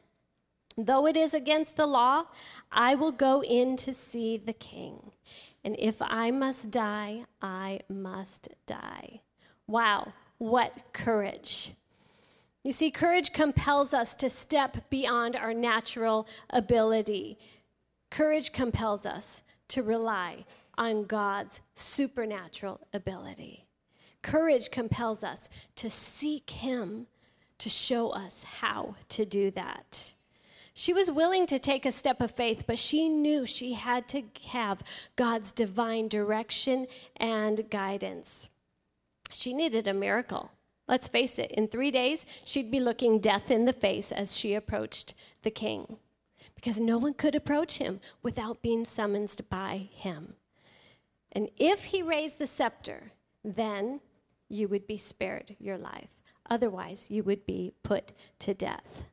though 0.76 1.06
it 1.06 1.16
is 1.16 1.34
against 1.34 1.76
the 1.76 1.86
law, 1.86 2.26
I 2.70 2.94
will 2.94 3.12
go 3.12 3.42
in 3.42 3.76
to 3.78 3.92
see 3.92 4.36
the 4.36 4.52
king. 4.52 5.10
And 5.64 5.74
if 5.80 6.00
I 6.00 6.30
must 6.30 6.70
die, 6.70 7.24
I 7.40 7.80
must 7.88 8.50
die. 8.66 9.22
Wow, 9.66 10.12
what 10.38 10.92
courage. 10.92 11.72
You 12.64 12.72
see, 12.72 12.90
courage 12.90 13.32
compels 13.32 13.92
us 13.92 14.14
to 14.16 14.30
step 14.30 14.88
beyond 14.90 15.36
our 15.36 15.54
natural 15.54 16.26
ability. 16.50 17.38
Courage 18.10 18.52
compels 18.52 19.04
us 19.04 19.42
to 19.68 19.82
rely 19.82 20.44
on 20.78 21.04
God's 21.04 21.60
supernatural 21.74 22.80
ability. 22.92 23.66
Courage 24.22 24.70
compels 24.70 25.24
us 25.24 25.48
to 25.76 25.90
seek 25.90 26.50
Him 26.50 27.06
to 27.58 27.68
show 27.68 28.10
us 28.10 28.44
how 28.60 28.96
to 29.08 29.24
do 29.24 29.50
that. 29.52 30.14
She 30.74 30.92
was 30.92 31.10
willing 31.10 31.46
to 31.46 31.58
take 31.58 31.84
a 31.84 31.92
step 31.92 32.20
of 32.20 32.30
faith, 32.30 32.64
but 32.66 32.78
she 32.78 33.08
knew 33.08 33.44
she 33.44 33.74
had 33.74 34.08
to 34.08 34.22
have 34.48 34.82
God's 35.16 35.52
divine 35.52 36.08
direction 36.08 36.86
and 37.16 37.68
guidance. 37.70 38.48
She 39.32 39.52
needed 39.54 39.86
a 39.86 39.94
miracle. 39.94 40.52
Let's 40.88 41.08
face 41.08 41.38
it, 41.38 41.50
in 41.52 41.68
three 41.68 41.90
days, 41.90 42.26
she'd 42.44 42.70
be 42.70 42.80
looking 42.80 43.18
death 43.18 43.50
in 43.50 43.64
the 43.64 43.72
face 43.72 44.12
as 44.12 44.36
she 44.36 44.54
approached 44.54 45.14
the 45.42 45.50
king. 45.50 45.98
because 46.54 46.80
no 46.80 46.96
one 46.96 47.14
could 47.14 47.34
approach 47.34 47.78
him 47.78 48.00
without 48.22 48.62
being 48.62 48.84
summoned 48.84 49.40
by 49.50 49.88
him. 49.90 50.34
And 51.32 51.50
if 51.56 51.86
he 51.86 52.02
raised 52.02 52.38
the 52.38 52.46
scepter, 52.46 53.12
then 53.42 54.00
you 54.48 54.68
would 54.68 54.86
be 54.86 54.96
spared 54.96 55.56
your 55.58 55.78
life. 55.78 56.10
Otherwise, 56.48 57.10
you 57.10 57.22
would 57.24 57.46
be 57.46 57.72
put 57.82 58.12
to 58.40 58.54
death. 58.54 59.04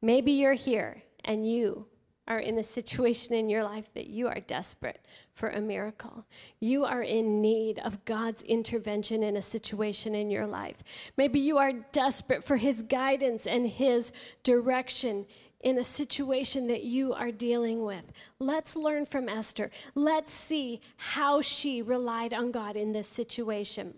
Maybe 0.00 0.30
you're 0.32 0.52
here 0.52 1.02
and 1.24 1.50
you 1.50 1.86
are 2.28 2.38
in 2.38 2.58
a 2.58 2.62
situation 2.62 3.34
in 3.34 3.48
your 3.48 3.64
life 3.64 3.92
that 3.94 4.06
you 4.06 4.28
are 4.28 4.38
desperate 4.38 5.04
for 5.34 5.48
a 5.48 5.60
miracle. 5.60 6.26
You 6.60 6.84
are 6.84 7.02
in 7.02 7.40
need 7.40 7.78
of 7.80 8.04
God's 8.04 8.42
intervention 8.42 9.22
in 9.22 9.36
a 9.36 9.42
situation 9.42 10.14
in 10.14 10.30
your 10.30 10.46
life. 10.46 10.84
Maybe 11.16 11.40
you 11.40 11.58
are 11.58 11.72
desperate 11.72 12.44
for 12.44 12.58
His 12.58 12.82
guidance 12.82 13.46
and 13.46 13.66
His 13.66 14.12
direction 14.42 15.26
in 15.60 15.78
a 15.78 15.84
situation 15.84 16.68
that 16.68 16.84
you 16.84 17.12
are 17.14 17.32
dealing 17.32 17.82
with. 17.84 18.12
Let's 18.38 18.76
learn 18.76 19.06
from 19.06 19.28
Esther. 19.28 19.70
Let's 19.94 20.32
see 20.32 20.80
how 20.96 21.40
she 21.40 21.82
relied 21.82 22.32
on 22.32 22.52
God 22.52 22.76
in 22.76 22.92
this 22.92 23.08
situation. 23.08 23.94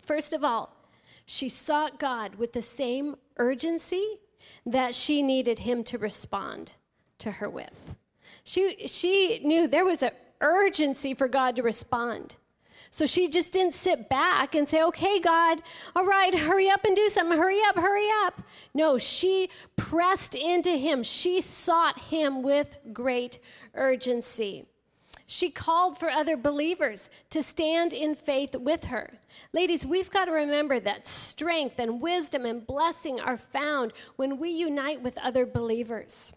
First 0.00 0.32
of 0.32 0.44
all, 0.44 0.76
she 1.24 1.48
sought 1.48 1.98
God 1.98 2.36
with 2.36 2.52
the 2.52 2.62
same 2.62 3.16
urgency 3.36 4.20
that 4.64 4.94
she 4.94 5.22
needed 5.22 5.60
him 5.60 5.82
to 5.84 5.98
respond 5.98 6.76
to 7.18 7.32
her 7.32 7.48
with. 7.48 7.96
She, 8.44 8.86
she 8.86 9.40
knew 9.44 9.66
there 9.66 9.84
was 9.84 10.02
an 10.02 10.10
urgency 10.40 11.14
for 11.14 11.28
God 11.28 11.56
to 11.56 11.62
respond. 11.62 12.36
So 12.90 13.06
she 13.06 13.28
just 13.28 13.52
didn't 13.52 13.74
sit 13.74 14.08
back 14.08 14.54
and 14.54 14.68
say, 14.68 14.82
okay, 14.84 15.18
God, 15.20 15.60
all 15.94 16.06
right, 16.06 16.34
hurry 16.34 16.70
up 16.70 16.84
and 16.84 16.94
do 16.94 17.08
something. 17.08 17.36
Hurry 17.36 17.60
up, 17.66 17.76
hurry 17.76 18.08
up. 18.24 18.42
No, 18.74 18.96
she 18.98 19.50
pressed 19.76 20.34
into 20.34 20.70
him. 20.70 21.02
She 21.02 21.40
sought 21.40 21.98
him 21.98 22.42
with 22.42 22.78
great 22.92 23.38
urgency. 23.74 24.66
She 25.26 25.50
called 25.50 25.98
for 25.98 26.08
other 26.08 26.36
believers 26.36 27.10
to 27.30 27.42
stand 27.42 27.92
in 27.92 28.14
faith 28.14 28.54
with 28.54 28.84
her. 28.84 29.18
Ladies, 29.52 29.84
we've 29.84 30.10
got 30.10 30.26
to 30.26 30.30
remember 30.30 30.78
that 30.78 31.06
strength 31.06 31.80
and 31.80 32.00
wisdom 32.00 32.46
and 32.46 32.64
blessing 32.64 33.20
are 33.20 33.36
found 33.36 33.92
when 34.14 34.38
we 34.38 34.50
unite 34.50 35.02
with 35.02 35.18
other 35.18 35.44
believers. 35.44 36.32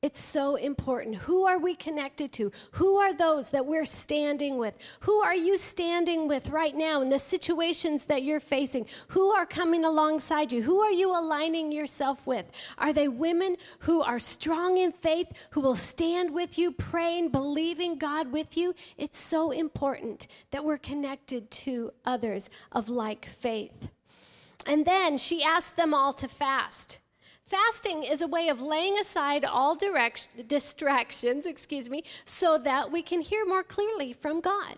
It's 0.00 0.20
so 0.20 0.54
important. 0.54 1.16
Who 1.16 1.44
are 1.44 1.58
we 1.58 1.74
connected 1.74 2.30
to? 2.34 2.52
Who 2.72 2.98
are 2.98 3.12
those 3.12 3.50
that 3.50 3.66
we're 3.66 3.84
standing 3.84 4.56
with? 4.56 4.76
Who 5.00 5.14
are 5.14 5.34
you 5.34 5.56
standing 5.56 6.28
with 6.28 6.50
right 6.50 6.76
now 6.76 7.02
in 7.02 7.08
the 7.08 7.18
situations 7.18 8.04
that 8.04 8.22
you're 8.22 8.38
facing? 8.38 8.86
Who 9.08 9.30
are 9.32 9.44
coming 9.44 9.84
alongside 9.84 10.52
you? 10.52 10.62
Who 10.62 10.78
are 10.80 10.92
you 10.92 11.10
aligning 11.10 11.72
yourself 11.72 12.28
with? 12.28 12.48
Are 12.78 12.92
they 12.92 13.08
women 13.08 13.56
who 13.80 14.00
are 14.00 14.20
strong 14.20 14.78
in 14.78 14.92
faith, 14.92 15.32
who 15.50 15.60
will 15.60 15.74
stand 15.74 16.32
with 16.32 16.56
you, 16.56 16.70
praying, 16.70 17.30
believing 17.30 17.98
God 17.98 18.30
with 18.30 18.56
you? 18.56 18.76
It's 18.96 19.18
so 19.18 19.50
important 19.50 20.28
that 20.52 20.64
we're 20.64 20.78
connected 20.78 21.50
to 21.50 21.90
others 22.04 22.50
of 22.70 22.88
like 22.88 23.26
faith. 23.26 23.90
And 24.64 24.84
then 24.84 25.18
she 25.18 25.42
asked 25.42 25.76
them 25.76 25.92
all 25.92 26.12
to 26.12 26.28
fast. 26.28 27.00
Fasting 27.48 28.02
is 28.04 28.20
a 28.20 28.28
way 28.28 28.50
of 28.50 28.60
laying 28.60 28.98
aside 28.98 29.42
all 29.42 29.74
direct, 29.74 30.46
distractions, 30.46 31.46
excuse 31.46 31.88
me, 31.88 32.02
so 32.26 32.58
that 32.58 32.92
we 32.92 33.00
can 33.00 33.22
hear 33.22 33.46
more 33.46 33.62
clearly 33.62 34.12
from 34.12 34.42
God. 34.42 34.76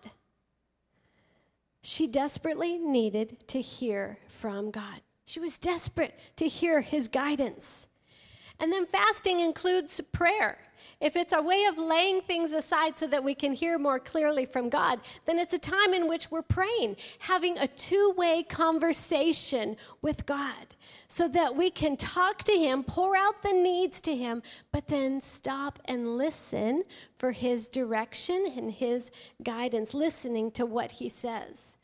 She 1.82 2.06
desperately 2.06 2.78
needed 2.78 3.48
to 3.48 3.60
hear 3.60 4.18
from 4.28 4.70
God. 4.70 5.00
She 5.24 5.40
was 5.40 5.58
desperate 5.58 6.16
to 6.36 6.46
hear 6.46 6.82
his 6.82 7.08
guidance. 7.08 7.88
And 8.60 8.72
then 8.72 8.86
fasting 8.86 9.40
includes 9.40 10.00
prayer. 10.00 10.58
If 11.00 11.16
it's 11.16 11.32
a 11.32 11.42
way 11.42 11.64
of 11.64 11.78
laying 11.78 12.20
things 12.20 12.52
aside 12.52 12.98
so 12.98 13.06
that 13.06 13.24
we 13.24 13.34
can 13.34 13.52
hear 13.52 13.78
more 13.78 13.98
clearly 13.98 14.46
from 14.46 14.68
God, 14.68 15.00
then 15.26 15.38
it's 15.38 15.54
a 15.54 15.58
time 15.58 15.94
in 15.94 16.08
which 16.08 16.30
we're 16.30 16.42
praying, 16.42 16.96
having 17.20 17.58
a 17.58 17.66
two 17.66 18.14
way 18.16 18.42
conversation 18.42 19.76
with 20.02 20.26
God 20.26 20.74
so 21.08 21.26
that 21.28 21.56
we 21.56 21.70
can 21.70 21.96
talk 21.96 22.38
to 22.44 22.52
Him, 22.52 22.84
pour 22.84 23.16
out 23.16 23.42
the 23.42 23.52
needs 23.52 24.00
to 24.02 24.14
Him, 24.14 24.42
but 24.72 24.88
then 24.88 25.20
stop 25.20 25.78
and 25.84 26.16
listen 26.16 26.84
for 27.18 27.32
His 27.32 27.68
direction 27.68 28.46
and 28.56 28.70
His 28.70 29.10
guidance, 29.42 29.92
listening 29.92 30.50
to 30.52 30.64
what 30.64 30.92
He 30.92 31.08
says. 31.08 31.76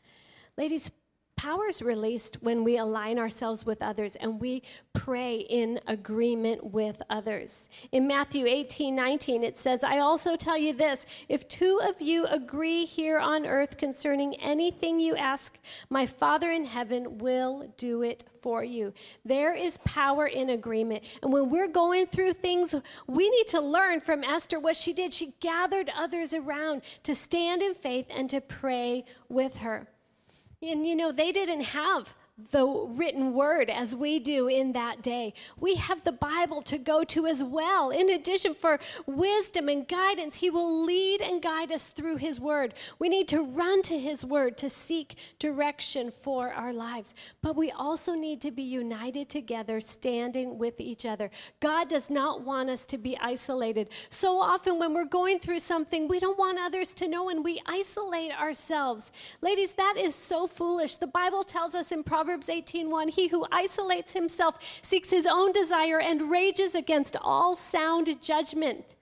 Ladies, 0.57 0.91
Power 1.37 1.67
is 1.67 1.83
released 1.83 2.37
when 2.41 2.63
we 2.63 2.77
align 2.77 3.19
ourselves 3.19 3.63
with 3.63 3.83
others 3.83 4.15
and 4.15 4.41
we 4.41 4.63
pray 4.91 5.37
in 5.37 5.79
agreement 5.85 6.63
with 6.63 6.99
others. 7.11 7.69
In 7.91 8.07
Matthew 8.07 8.47
18 8.47 8.95
19, 8.95 9.43
it 9.43 9.55
says, 9.55 9.83
I 9.83 9.99
also 9.99 10.35
tell 10.35 10.57
you 10.57 10.73
this 10.73 11.05
if 11.29 11.47
two 11.47 11.79
of 11.83 12.01
you 12.01 12.25
agree 12.25 12.85
here 12.85 13.19
on 13.19 13.45
earth 13.45 13.77
concerning 13.77 14.33
anything 14.41 14.99
you 14.99 15.15
ask, 15.15 15.59
my 15.91 16.07
Father 16.07 16.49
in 16.49 16.65
heaven 16.65 17.19
will 17.19 17.71
do 17.77 18.01
it 18.01 18.23
for 18.41 18.63
you. 18.63 18.91
There 19.23 19.53
is 19.53 19.77
power 19.79 20.25
in 20.25 20.49
agreement. 20.49 21.03
And 21.21 21.31
when 21.31 21.51
we're 21.51 21.67
going 21.67 22.07
through 22.07 22.33
things, 22.33 22.73
we 23.05 23.29
need 23.29 23.47
to 23.49 23.61
learn 23.61 23.99
from 23.99 24.23
Esther 24.23 24.59
what 24.59 24.75
she 24.75 24.91
did. 24.91 25.13
She 25.13 25.33
gathered 25.39 25.91
others 25.95 26.33
around 26.33 26.81
to 27.03 27.13
stand 27.13 27.61
in 27.61 27.75
faith 27.75 28.07
and 28.09 28.27
to 28.31 28.41
pray 28.41 29.05
with 29.29 29.57
her. 29.57 29.87
And 30.61 30.87
you 30.87 30.95
know, 30.95 31.11
they 31.11 31.31
didn't 31.31 31.61
have 31.61 32.15
the 32.51 32.67
written 32.67 33.33
word 33.33 33.67
as 33.67 33.95
we 33.95 34.19
do 34.19 34.47
in 34.47 34.73
that 34.73 35.01
day. 35.01 35.33
We 35.59 35.75
have 35.75 36.03
the 36.03 36.11
Bible 36.11 36.61
to 36.63 36.77
go 36.77 37.03
to 37.05 37.25
as 37.25 37.43
well. 37.43 37.89
In 37.89 38.11
addition, 38.11 38.53
for 38.53 38.79
wisdom 39.07 39.67
and 39.69 39.87
guidance, 39.87 40.35
He 40.35 40.51
will 40.51 40.85
lead 40.85 41.19
and 41.19 41.41
guide 41.41 41.71
us 41.71 41.89
through 41.89 42.17
His 42.17 42.39
word. 42.39 42.75
We 42.99 43.09
need 43.09 43.27
to 43.29 43.41
run 43.41 43.81
to 43.83 43.97
His 43.97 44.23
word 44.23 44.55
to 44.59 44.69
seek 44.69 45.15
direction 45.39 46.11
for 46.11 46.53
our 46.53 46.73
lives. 46.73 47.15
But 47.41 47.55
we 47.55 47.71
also 47.71 48.13
need 48.13 48.39
to 48.41 48.51
be 48.51 48.61
united 48.61 49.29
together, 49.29 49.81
standing 49.81 50.59
with 50.59 50.79
each 50.79 51.07
other. 51.07 51.31
God 51.59 51.89
does 51.89 52.11
not 52.11 52.41
want 52.41 52.69
us 52.69 52.85
to 52.87 52.99
be 52.99 53.17
isolated. 53.19 53.89
So 54.11 54.39
often, 54.39 54.77
when 54.77 54.93
we're 54.93 55.05
going 55.05 55.39
through 55.39 55.59
something, 55.59 56.07
we 56.07 56.19
don't 56.19 56.37
want 56.37 56.59
others 56.59 56.93
to 56.95 57.07
know 57.07 57.29
and 57.29 57.43
we 57.43 57.61
isolate 57.65 58.31
ourselves. 58.31 59.11
Ladies, 59.41 59.73
that 59.73 59.95
is 59.97 60.13
so 60.13 60.45
foolish. 60.45 60.97
The 60.97 61.07
Bible 61.07 61.43
tells 61.43 61.73
us 61.73 61.91
in 61.91 62.03
Proverbs 62.03 62.26
Proverbs 62.27 62.49
18:1, 62.49 63.11
he 63.11 63.29
who 63.29 63.47
isolates 63.53 64.11
himself 64.11 64.61
seeks 64.83 65.11
his 65.11 65.25
own 65.25 65.53
desire 65.53 66.01
and 66.01 66.29
rages 66.29 66.75
against 66.75 67.15
all 67.21 67.55
sound 67.55 68.21
judgment. 68.21 68.96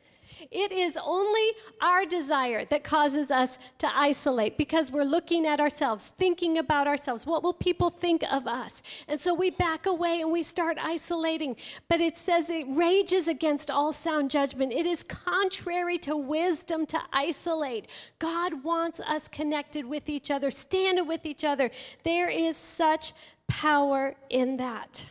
It 0.51 0.71
is 0.71 0.97
only 1.03 1.49
our 1.81 2.05
desire 2.05 2.65
that 2.65 2.83
causes 2.83 3.31
us 3.31 3.57
to 3.79 3.87
isolate 3.93 4.57
because 4.57 4.91
we're 4.91 5.03
looking 5.03 5.45
at 5.45 5.59
ourselves, 5.59 6.09
thinking 6.17 6.57
about 6.57 6.87
ourselves. 6.87 7.25
What 7.25 7.43
will 7.43 7.53
people 7.53 7.89
think 7.89 8.23
of 8.31 8.47
us? 8.47 8.81
And 9.07 9.19
so 9.19 9.33
we 9.33 9.49
back 9.49 9.85
away 9.85 10.21
and 10.21 10.31
we 10.31 10.43
start 10.43 10.77
isolating. 10.81 11.55
But 11.87 12.01
it 12.01 12.17
says 12.17 12.49
it 12.49 12.65
rages 12.69 13.27
against 13.27 13.69
all 13.69 13.93
sound 13.93 14.31
judgment. 14.31 14.73
It 14.73 14.85
is 14.85 15.03
contrary 15.03 15.97
to 15.99 16.15
wisdom 16.15 16.85
to 16.87 16.99
isolate. 17.13 17.87
God 18.19 18.63
wants 18.63 18.99
us 18.99 19.27
connected 19.27 19.85
with 19.85 20.09
each 20.09 20.31
other, 20.31 20.51
standing 20.51 21.07
with 21.07 21.25
each 21.25 21.43
other. 21.43 21.71
There 22.03 22.29
is 22.29 22.57
such 22.57 23.13
power 23.47 24.15
in 24.29 24.57
that. 24.57 25.09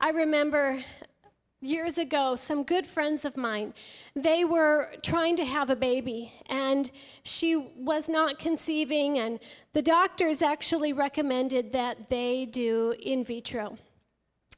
I 0.00 0.10
remember 0.10 0.82
years 1.60 1.98
ago 1.98 2.34
some 2.34 2.62
good 2.62 2.86
friends 2.86 3.24
of 3.24 3.36
mine 3.36 3.74
they 4.16 4.44
were 4.44 4.90
trying 5.02 5.36
to 5.36 5.44
have 5.44 5.68
a 5.68 5.76
baby 5.76 6.32
and 6.48 6.90
she 7.22 7.54
was 7.54 8.08
not 8.08 8.38
conceiving 8.38 9.18
and 9.18 9.38
the 9.74 9.82
doctors 9.82 10.40
actually 10.40 10.92
recommended 10.92 11.72
that 11.72 12.08
they 12.08 12.46
do 12.46 12.94
in 13.02 13.22
vitro 13.22 13.76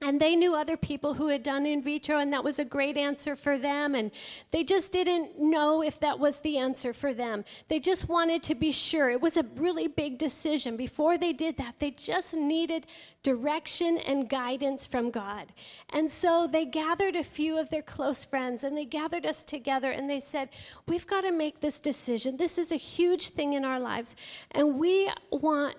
and 0.03 0.21
they 0.21 0.35
knew 0.35 0.55
other 0.55 0.77
people 0.77 1.15
who 1.15 1.29
had 1.29 1.43
done 1.43 1.65
in 1.65 1.83
vitro, 1.83 2.19
and 2.19 2.33
that 2.33 2.43
was 2.43 2.59
a 2.59 2.65
great 2.65 2.97
answer 2.97 3.37
for 3.37 3.57
them. 3.57 3.95
And 3.95 4.11
they 4.51 4.65
just 4.65 4.93
didn't 4.93 5.39
know 5.39 5.83
if 5.83 6.01
that 6.01 6.19
was 6.19 6.41
the 6.41 6.59
answer 6.59 6.93
for 6.93 7.15
them. 7.15 7.45
They 7.69 7.79
just 7.79 8.09
wanted 8.09 8.43
to 8.45 8.55
be 8.57 8.73
sure. 8.73 9.11
It 9.11 9.21
was 9.21 9.37
a 9.37 9.47
really 9.57 9.87
big 9.87 10.19
decision. 10.19 10.77
Before 10.77 11.17
they 11.17 11.33
did 11.33 11.57
that, 11.59 11.79
they 11.79 11.93
just 11.93 12.35
needed 12.35 12.87
direction 13.23 13.99
and 13.99 14.29
guidance 14.29 14.87
from 14.87 15.11
God. 15.11 15.53
And 15.91 16.11
so 16.11 16.49
they 16.51 16.65
gathered 16.65 17.15
a 17.15 17.23
few 17.23 17.57
of 17.57 17.71
their 17.71 17.83
close 17.83 18.25
friends 18.25 18.65
and 18.65 18.77
they 18.77 18.85
gathered 18.85 19.25
us 19.25 19.45
together 19.45 19.93
and 19.93 20.11
they 20.11 20.21
said, 20.21 20.49
We've 20.89 21.07
got 21.07 21.21
to 21.23 21.33
make 21.33 21.61
this 21.61 21.81
decision. 21.81 22.37
This 22.37 22.59
is 22.59 22.73
a 22.73 22.77
huge 22.77 23.29
thing 23.29 23.53
in 23.53 23.65
our 23.65 23.79
lives, 23.79 24.17
and 24.51 24.79
we 24.79 25.11
want 25.31 25.77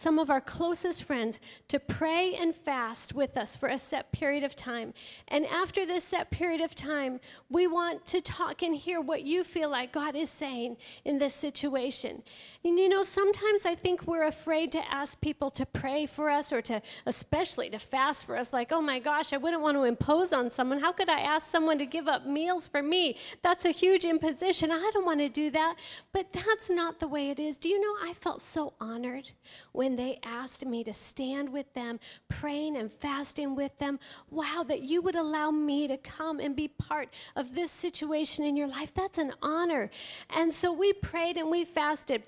some 0.00 0.18
of 0.18 0.30
our 0.30 0.40
closest 0.40 1.04
friends, 1.04 1.40
to 1.68 1.78
pray 1.78 2.34
and 2.34 2.54
fast 2.54 3.14
with 3.14 3.36
us 3.36 3.54
for 3.54 3.68
a 3.68 3.78
set 3.78 4.12
period 4.12 4.42
of 4.42 4.56
time. 4.56 4.94
And 5.28 5.44
after 5.44 5.84
this 5.84 6.04
set 6.04 6.30
period 6.30 6.62
of 6.62 6.74
time, 6.74 7.20
we 7.50 7.66
want 7.66 8.06
to 8.06 8.22
talk 8.22 8.62
and 8.62 8.74
hear 8.74 8.98
what 8.98 9.24
you 9.24 9.44
feel 9.44 9.68
like 9.70 9.92
God 9.92 10.16
is 10.16 10.30
saying 10.30 10.78
in 11.04 11.18
this 11.18 11.34
situation. 11.34 12.22
And 12.64 12.78
you 12.78 12.88
know, 12.88 13.02
sometimes 13.02 13.66
I 13.66 13.74
think 13.74 14.06
we're 14.06 14.26
afraid 14.26 14.72
to 14.72 14.90
ask 14.90 15.20
people 15.20 15.50
to 15.50 15.66
pray 15.66 16.06
for 16.06 16.30
us 16.30 16.50
or 16.50 16.62
to, 16.62 16.80
especially 17.04 17.68
to 17.68 17.78
fast 17.78 18.24
for 18.24 18.38
us. 18.38 18.54
Like, 18.54 18.72
oh 18.72 18.80
my 18.80 19.00
gosh, 19.00 19.34
I 19.34 19.36
wouldn't 19.36 19.62
want 19.62 19.76
to 19.76 19.84
impose 19.84 20.32
on 20.32 20.48
someone. 20.48 20.80
How 20.80 20.92
could 20.92 21.10
I 21.10 21.20
ask 21.20 21.46
someone 21.46 21.76
to 21.78 21.84
give 21.86 22.08
up 22.08 22.24
meals 22.24 22.68
for 22.68 22.82
me? 22.82 23.18
That's 23.42 23.66
a 23.66 23.70
huge 23.70 24.06
imposition. 24.06 24.70
I 24.70 24.90
don't 24.94 25.04
want 25.04 25.20
to 25.20 25.28
do 25.28 25.50
that. 25.50 25.76
But 26.14 26.32
that's 26.32 26.70
not 26.70 27.00
the 27.00 27.08
way 27.08 27.28
it 27.28 27.38
is. 27.38 27.58
Do 27.58 27.68
you 27.68 27.78
know, 27.78 28.08
I 28.08 28.14
felt 28.14 28.40
so 28.40 28.72
honored 28.80 29.32
when 29.72 29.89
they 29.98 30.18
asked 30.22 30.64
me 30.66 30.84
to 30.84 30.92
stand 30.92 31.50
with 31.50 31.72
them, 31.74 32.00
praying 32.28 32.76
and 32.76 32.92
fasting 32.92 33.54
with 33.54 33.78
them. 33.78 33.98
Wow, 34.30 34.64
that 34.68 34.82
you 34.82 35.02
would 35.02 35.16
allow 35.16 35.50
me 35.50 35.88
to 35.88 35.96
come 35.96 36.40
and 36.40 36.54
be 36.56 36.68
part 36.68 37.08
of 37.36 37.54
this 37.54 37.70
situation 37.70 38.44
in 38.44 38.56
your 38.56 38.68
life. 38.68 38.92
That's 38.94 39.18
an 39.18 39.32
honor. 39.42 39.90
And 40.30 40.52
so 40.52 40.72
we 40.72 40.92
prayed 40.92 41.36
and 41.36 41.50
we 41.50 41.64
fasted. 41.64 42.22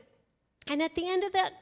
And 0.67 0.83
at 0.83 0.95
the 0.95 1.09
end 1.09 1.25
of 1.25 1.33
that 1.33 1.53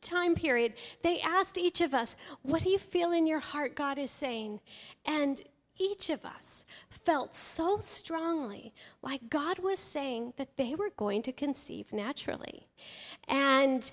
time 0.00 0.34
period, 0.34 0.74
they 1.02 1.20
asked 1.20 1.58
each 1.58 1.80
of 1.80 1.94
us, 1.94 2.16
What 2.42 2.62
do 2.62 2.70
you 2.70 2.78
feel 2.78 3.12
in 3.12 3.26
your 3.26 3.40
heart 3.40 3.74
God 3.74 3.98
is 3.98 4.10
saying? 4.10 4.60
And 5.04 5.42
each 5.78 6.10
of 6.10 6.24
us 6.24 6.64
felt 6.90 7.34
so 7.34 7.78
strongly 7.78 8.72
like 9.02 9.30
God 9.30 9.58
was 9.58 9.78
saying 9.78 10.34
that 10.36 10.56
they 10.56 10.74
were 10.74 10.90
going 10.96 11.22
to 11.22 11.32
conceive 11.32 11.92
naturally. 11.92 12.68
And 13.26 13.90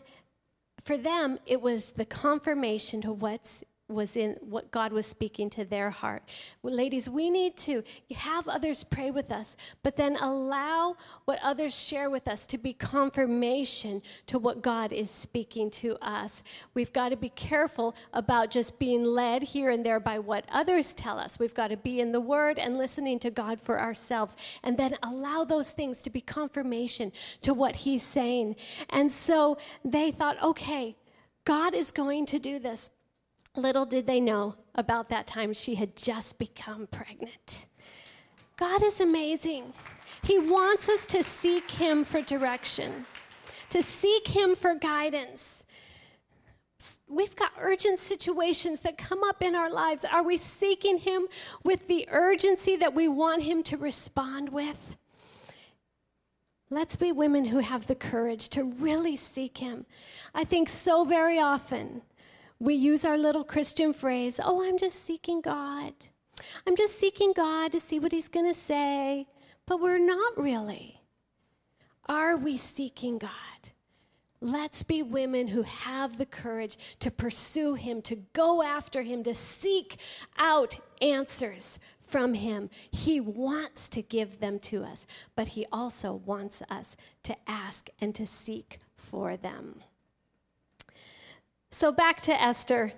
for 0.90 0.98
them, 0.98 1.38
it 1.46 1.62
was 1.62 1.92
the 1.92 2.04
confirmation 2.04 3.00
to 3.00 3.12
what's 3.12 3.64
was 3.90 4.16
in 4.16 4.38
what 4.42 4.72
God 4.72 4.94
was 4.94 5.06
speaking 5.06 5.50
to 5.52 5.66
their 5.66 5.90
heart. 5.90 6.24
Ladies, 6.64 7.10
we 7.10 7.30
need 7.30 7.58
to 7.58 7.84
have 8.16 8.48
others 8.48 8.84
pray 8.84 9.10
with 9.12 9.32
us, 9.32 9.58
but 9.84 9.96
then 9.96 10.16
allow 10.18 10.96
what 11.26 11.40
others 11.44 11.78
share 11.78 12.10
with 12.10 12.28
us 12.28 12.46
to 12.48 12.58
be 12.58 12.72
confirmation 12.72 14.02
to 14.28 14.38
what 14.38 14.62
God 14.62 14.94
is 14.94 15.10
speaking 15.10 15.72
to 15.72 15.98
us. 16.02 16.44
We've 16.74 16.94
got 16.94 17.10
to 17.10 17.18
be 17.18 17.30
careful 17.30 17.96
about 18.14 18.52
just 18.52 18.80
being 18.80 19.04
led 19.04 19.44
here 19.44 19.70
and 19.70 19.86
there 19.86 20.00
by 20.00 20.20
what 20.20 20.46
others 20.52 20.94
tell 20.94 21.18
us. 21.20 21.40
We've 21.40 21.56
got 21.56 21.70
to 21.70 21.78
be 21.78 22.00
in 22.00 22.12
the 22.12 22.22
Word 22.22 22.60
and 22.60 22.78
listening 22.78 23.20
to 23.20 23.32
God 23.32 23.60
for 23.60 23.80
ourselves, 23.80 24.36
and 24.64 24.78
then 24.78 24.96
allow 25.02 25.44
those 25.44 25.72
things 25.72 26.04
to 26.04 26.10
be 26.10 26.22
confirmation 26.22 27.12
to 27.42 27.54
what 27.54 27.78
He's 27.78 28.04
saying. 28.04 28.56
And 28.90 29.12
so 29.12 29.58
they 29.84 30.12
thought, 30.12 30.42
okay, 30.44 30.96
God 31.46 31.74
is 31.74 31.90
going 31.90 32.28
to 32.28 32.38
do 32.38 32.60
this. 32.60 32.92
Little 33.60 33.86
did 33.86 34.08
they 34.08 34.22
know 34.22 34.56
about 34.74 35.10
that 35.10 35.28
time 35.28 35.52
she 35.52 35.76
had 35.76 35.98
just 35.98 36.40
become 36.40 36.88
pregnant. 36.88 37.68
God 38.56 38.82
is 38.82 39.02
amazing. 39.02 39.74
He 40.24 40.40
wants 40.40 40.88
us 40.88 41.06
to 41.08 41.24
seek 41.24 41.70
Him 41.72 42.06
for 42.06 42.22
direction, 42.22 43.06
to 43.70 43.84
seek 43.84 44.30
Him 44.30 44.56
for 44.56 44.76
guidance. 44.76 45.66
We've 47.10 47.36
got 47.36 47.52
urgent 47.60 48.00
situations 48.00 48.80
that 48.82 48.98
come 48.98 49.26
up 49.26 49.42
in 49.42 49.56
our 49.56 49.70
lives. 49.70 50.06
Are 50.06 50.24
we 50.24 50.38
seeking 50.38 51.00
Him 51.00 51.28
with 51.62 51.90
the 51.90 52.08
urgency 52.10 52.78
that 52.78 52.96
we 52.96 53.10
want 53.10 53.44
Him 53.44 53.62
to 53.64 53.76
respond 53.76 54.50
with? 54.50 54.96
Let's 56.70 56.96
be 56.96 57.12
women 57.12 57.46
who 57.46 57.60
have 57.60 57.88
the 57.88 57.96
courage 57.96 58.48
to 58.50 58.64
really 58.64 59.18
seek 59.18 59.58
Him. 59.58 59.86
I 60.34 60.46
think 60.46 60.70
so 60.70 61.04
very 61.04 61.40
often 61.40 62.04
we 62.60 62.74
use 62.74 63.06
our 63.06 63.18
little 63.18 63.44
Christian 63.44 63.94
phrase, 63.94 64.40
oh, 64.44 64.64
I'm 64.64 64.78
just 64.78 65.04
seeking 65.04 65.42
God. 65.42 65.94
I'm 66.68 66.76
just 66.76 67.00
seeking 67.00 67.34
God 67.34 67.72
to 67.72 67.80
see 67.80 68.00
what 68.00 68.12
He's 68.12 68.28
going 68.28 68.48
to 68.48 68.54
say. 68.54 69.28
But 69.66 69.80
we're 69.80 70.00
not 70.00 70.38
really. 70.38 71.02
Are 72.08 72.36
we 72.36 72.58
seeking 72.58 73.18
God? 73.18 73.32
Let's 74.42 74.84
be 74.84 75.04
women 75.04 75.50
who 75.50 75.64
have 75.64 76.18
the 76.18 76.26
courage 76.26 76.98
to 77.00 77.12
pursue 77.12 77.76
Him, 77.76 78.02
to 78.04 78.16
go 78.34 78.64
after 78.64 79.04
Him, 79.04 79.22
to 79.24 79.36
seek 79.36 79.98
out 80.38 80.78
answers 81.02 81.80
from 82.00 82.34
Him. 82.34 82.70
He 82.90 83.20
wants 83.20 83.90
to 83.90 84.02
give 84.02 84.40
them 84.40 84.60
to 84.60 84.84
us, 84.84 85.06
but 85.36 85.50
He 85.50 85.66
also 85.72 86.14
wants 86.14 86.64
us 86.70 86.96
to 87.24 87.36
ask 87.48 87.90
and 88.02 88.16
to 88.16 88.26
seek 88.26 88.80
for 88.96 89.38
them. 89.38 89.82
So 91.72 91.92
back 91.92 92.18
to 92.22 92.42
Esther. 92.42 92.94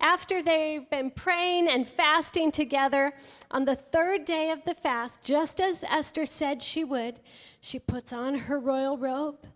After 0.00 0.42
they've 0.42 0.88
been 0.90 1.12
praying 1.12 1.68
and 1.68 1.88
fasting 1.88 2.50
together, 2.50 3.12
on 3.50 3.64
the 3.64 3.76
third 3.76 4.24
day 4.24 4.50
of 4.50 4.64
the 4.64 4.74
fast, 4.74 5.24
just 5.24 5.60
as 5.60 5.84
Esther 5.84 6.26
said 6.26 6.60
she 6.60 6.82
would, 6.82 7.20
she 7.60 7.78
puts 7.78 8.12
on 8.12 8.34
her 8.34 8.58
royal 8.58 8.98
robe 8.98 9.46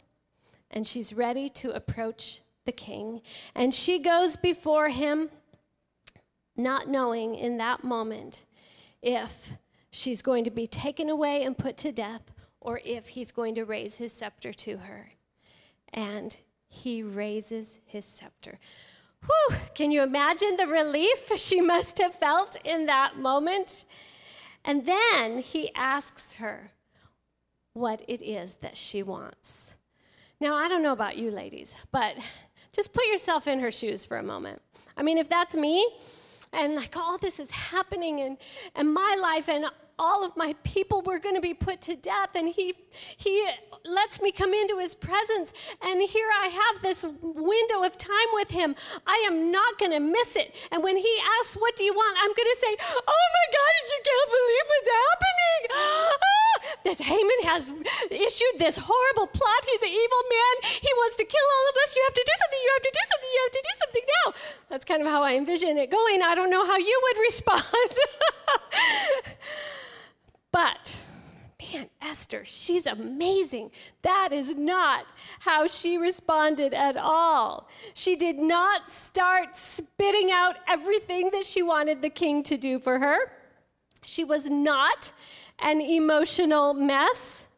and 0.71 0.87
she's 0.87 1.13
ready 1.13 1.49
to 1.49 1.73
approach 1.73 2.43
the 2.65 2.73
king. 2.73 3.21
And 3.55 3.75
she 3.75 3.99
goes 3.99 4.37
before 4.37 4.91
him, 4.91 5.31
not 6.57 6.89
knowing 6.89 7.35
in 7.35 7.59
that 7.59 7.83
moment 7.83 8.47
if 9.03 9.53
she's 9.91 10.23
going 10.23 10.45
to 10.45 10.51
be 10.51 10.69
taken 10.69 11.11
away 11.11 11.43
and 11.43 11.59
put 11.59 11.77
to 11.79 11.91
death 11.91 12.33
or 12.61 12.81
if 12.85 13.09
he's 13.09 13.33
going 13.33 13.57
to 13.57 13.65
raise 13.65 13.99
his 13.99 14.13
scepter 14.13 14.53
to 14.53 14.79
her. 14.79 15.11
And 15.93 16.37
he 16.83 17.03
raises 17.03 17.81
his 17.87 18.05
scepter. 18.05 18.59
Whew, 19.25 19.57
can 19.75 19.91
you 19.91 20.03
imagine 20.03 20.57
the 20.57 20.67
relief 20.67 21.31
she 21.37 21.61
must 21.61 21.99
have 21.99 22.15
felt 22.15 22.57
in 22.65 22.87
that 22.87 23.19
moment? 23.19 23.85
And 24.65 24.85
then 24.85 25.39
he 25.39 25.71
asks 25.75 26.35
her 26.35 26.71
what 27.73 28.03
it 28.09 28.23
is 28.23 28.57
that 28.57 28.77
she 28.77 29.03
wants. 29.03 29.77
Now, 30.41 30.55
I 30.55 30.69
don't 30.69 30.83
know 30.83 30.93
about 30.93 31.17
you 31.17 31.31
ladies, 31.31 31.75
but 31.93 32.17
just 32.73 32.93
put 32.93 33.07
yourself 33.07 33.47
in 33.47 33.61
her 33.61 33.71
shoes 33.71 34.05
for 34.05 34.17
a 34.19 34.23
moment. 34.23 34.61
I 34.97 35.03
mean, 35.03 35.19
if 35.19 35.29
that's 35.29 35.55
me, 35.55 35.87
and 36.53 36.75
like 36.75 36.97
all 36.97 37.17
this 37.19 37.41
is 37.41 37.51
happening 37.51 38.19
in, 38.19 38.39
in 38.75 38.93
my 38.93 39.17
life, 39.21 39.49
and 39.49 39.67
all 39.99 40.25
of 40.25 40.37
my 40.37 40.55
people 40.63 41.03
were 41.03 41.19
going 41.19 41.35
to 41.35 41.41
be 41.41 41.55
put 41.55 41.81
to 41.83 41.97
death, 41.97 42.35
and 42.35 42.49
he, 42.49 42.75
he 43.17 43.49
lets 43.85 44.21
me 44.21 44.33
come 44.33 44.53
into 44.53 44.79
his 44.79 44.95
presence. 44.95 45.75
And 45.83 46.03
here 46.03 46.29
I 46.43 46.49
have 46.49 46.83
this 46.83 47.05
window 47.23 47.83
of 47.83 47.97
time 47.97 48.31
with 48.33 48.51
him. 48.51 48.75
I 49.07 49.25
am 49.27 49.51
not 49.51 49.79
going 49.79 49.93
to 49.93 50.01
miss 50.01 50.37
it. 50.37 50.69
And 50.73 50.83
when 50.83 50.97
he 50.97 51.19
asks, 51.41 51.57
What 51.57 51.77
do 51.77 51.85
you 51.85 51.95
want? 51.95 52.17
I'm 52.21 52.35
going 52.35 52.51
to 52.51 52.59
say, 52.59 52.77
Oh 52.93 53.27
my 53.39 53.47
God, 53.53 53.73
you 53.89 54.01
can't 54.05 54.31
believe 54.37 54.67
what's 54.69 54.91
happening. 54.91 55.61
Ah, 55.73 56.37
this 56.85 57.01
Haman 57.01 57.41
has 57.45 57.71
issued 58.11 58.59
this 58.59 58.79
horrible 58.81 59.27
plot. 59.27 59.63
He's 59.65 59.83
an 59.83 59.95
evil 59.95 60.23
man. 60.29 60.55
He 60.83 60.93
wants 60.97 61.17
to 61.17 61.25
kill 61.25 61.47
all 61.47 61.67
of 61.71 61.77
us. 61.85 61.97
You 61.97 62.03
have 62.07 62.15
to 62.15 62.25
do 62.27 62.33
something. 62.43 62.61
You 62.63 62.71
have 62.75 62.83
to 62.83 62.95
do 62.95 63.05
something. 63.09 63.31
You 63.33 63.41
have 63.43 63.57
to 63.57 63.65
do 63.65 63.75
something 63.81 64.05
now. 64.07 64.27
That's 64.71 64.85
kind 64.85 65.03
of 65.03 65.09
how 65.09 65.23
I 65.23 65.35
envision 65.35 65.79
it 65.79 65.91
going. 65.91 66.23
I 66.23 66.35
don't 66.35 66.51
know 66.51 66.65
how 66.65 66.77
you 66.77 67.01
would 67.05 67.19
respond. 67.29 67.63
But 70.53 71.05
man, 71.61 71.89
Esther, 72.01 72.45
she's 72.45 72.87
amazing. 72.87 73.71
That 74.03 74.31
is 74.33 74.57
not 74.57 75.07
how 75.41 75.67
she 75.67 75.97
responded 75.97 76.75
at 76.75 76.97
all. 76.97 77.69
She 77.95 78.17
did 78.17 78.39
not 78.39 78.89
start 78.89 79.57
spitting 79.57 80.31
out 80.31 80.57
everything 80.69 81.31
that 81.33 81.45
she 81.45 81.63
wanted 81.63 82.03
the 82.03 82.11
king 82.11 82.43
to 82.45 82.57
do 82.57 82.79
for 82.79 82.99
her. 82.99 83.19
She 84.05 84.25
was 84.25 84.51
not 84.51 85.13
an 85.59 85.81
emotional 85.81 86.75
mess. 86.75 87.49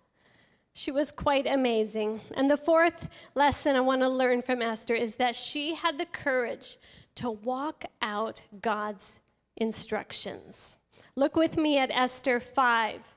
She 0.73 0.91
was 0.91 1.11
quite 1.11 1.47
amazing. 1.47 2.21
And 2.35 2.49
the 2.51 2.57
fourth 2.57 3.09
lesson 3.35 3.75
I 3.75 3.81
want 3.81 4.03
to 4.03 4.09
learn 4.09 4.43
from 4.43 4.63
Esther 4.63 4.95
is 4.95 5.17
that 5.17 5.35
she 5.35 5.75
had 5.75 5.99
the 5.99 6.07
courage 6.07 6.77
to 7.17 7.31
walk 7.31 7.85
out 8.01 8.43
God's 8.61 9.21
instructions. 9.57 10.77
Look 11.19 11.35
with 11.35 11.57
me 11.57 11.77
at 11.79 11.91
Esther 11.91 12.39
5 12.39 13.17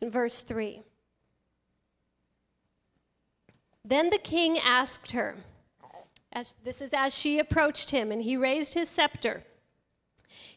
in 0.00 0.08
verse 0.08 0.40
3. 0.40 0.80
Then 3.84 4.08
the 4.08 4.16
king 4.16 4.58
asked 4.58 5.12
her, 5.12 5.36
as, 6.32 6.54
this 6.64 6.80
is 6.80 6.94
as 6.94 7.14
she 7.14 7.38
approached 7.38 7.90
him, 7.90 8.10
and 8.10 8.22
he 8.22 8.38
raised 8.38 8.72
his 8.72 8.88
scepter. 8.88 9.42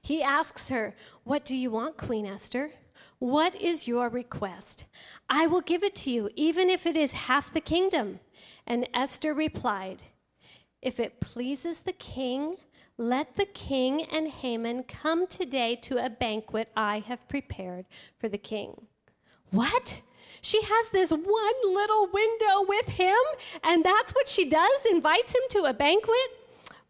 He 0.02 0.24
asks 0.24 0.70
her, 0.70 0.96
What 1.26 1.44
do 1.44 1.54
you 1.54 1.70
want, 1.70 1.98
Queen 1.98 2.26
Esther? 2.26 2.72
What 3.20 3.54
is 3.54 3.86
your 3.86 4.08
request? 4.08 4.86
I 5.30 5.48
will 5.48 5.60
give 5.60 5.84
it 5.84 5.96
to 5.96 6.12
you, 6.12 6.30
even 6.38 6.70
if 6.70 6.86
it 6.86 6.96
is 6.96 7.12
half 7.12 7.52
the 7.52 7.60
kingdom. 7.60 8.22
And 8.66 8.88
Esther 8.94 9.34
replied, 9.34 10.04
If 10.82 10.98
it 10.98 11.20
pleases 11.20 11.82
the 11.82 11.92
king, 11.92 12.56
let 13.02 13.36
the 13.36 13.46
king 13.46 14.04
and 14.04 14.28
Haman 14.28 14.84
come 14.84 15.26
today 15.26 15.76
to 15.82 15.98
a 15.98 16.08
banquet 16.08 16.72
I 16.78 17.00
have 17.00 17.28
prepared 17.28 17.88
for 18.20 18.30
the 18.30 18.38
king. 18.38 18.86
What? 19.50 20.04
She 20.40 20.62
has 20.62 20.90
this 20.92 21.12
one 21.12 21.74
little 21.74 22.08
window 22.14 22.64
with 22.68 22.90
him 22.90 23.18
And 23.64 23.84
that's 23.84 24.14
what 24.14 24.28
she 24.28 24.48
does, 24.48 24.86
invites 24.90 25.34
him 25.34 25.42
to 25.50 25.64
a 25.64 25.74
banquet. 25.74 26.16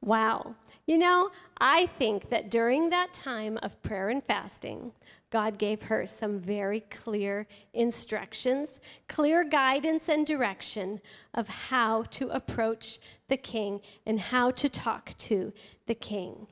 Wow. 0.02 0.56
You 0.86 0.98
know, 0.98 1.30
I 1.60 1.86
think 1.86 2.30
that 2.30 2.52
during 2.52 2.90
that 2.90 3.14
time 3.14 3.58
of 3.64 3.82
prayer 3.82 4.10
and 4.10 4.22
fasting, 4.22 4.92
God 5.32 5.58
gave 5.58 5.84
her 5.84 6.06
some 6.06 6.38
very 6.38 6.82
clear 6.82 7.48
instructions, 7.74 8.82
clear 9.08 9.44
guidance 9.46 10.10
and 10.10 10.28
direction 10.28 11.00
of 11.34 11.48
how 11.48 12.04
to 12.04 12.30
approach 12.30 13.00
the 13.30 13.38
king 13.38 13.80
and 14.06 14.20
how 14.20 14.52
to 14.52 14.70
talk 14.70 15.18
to 15.20 15.54
the 15.88 15.96
king. 15.96 16.48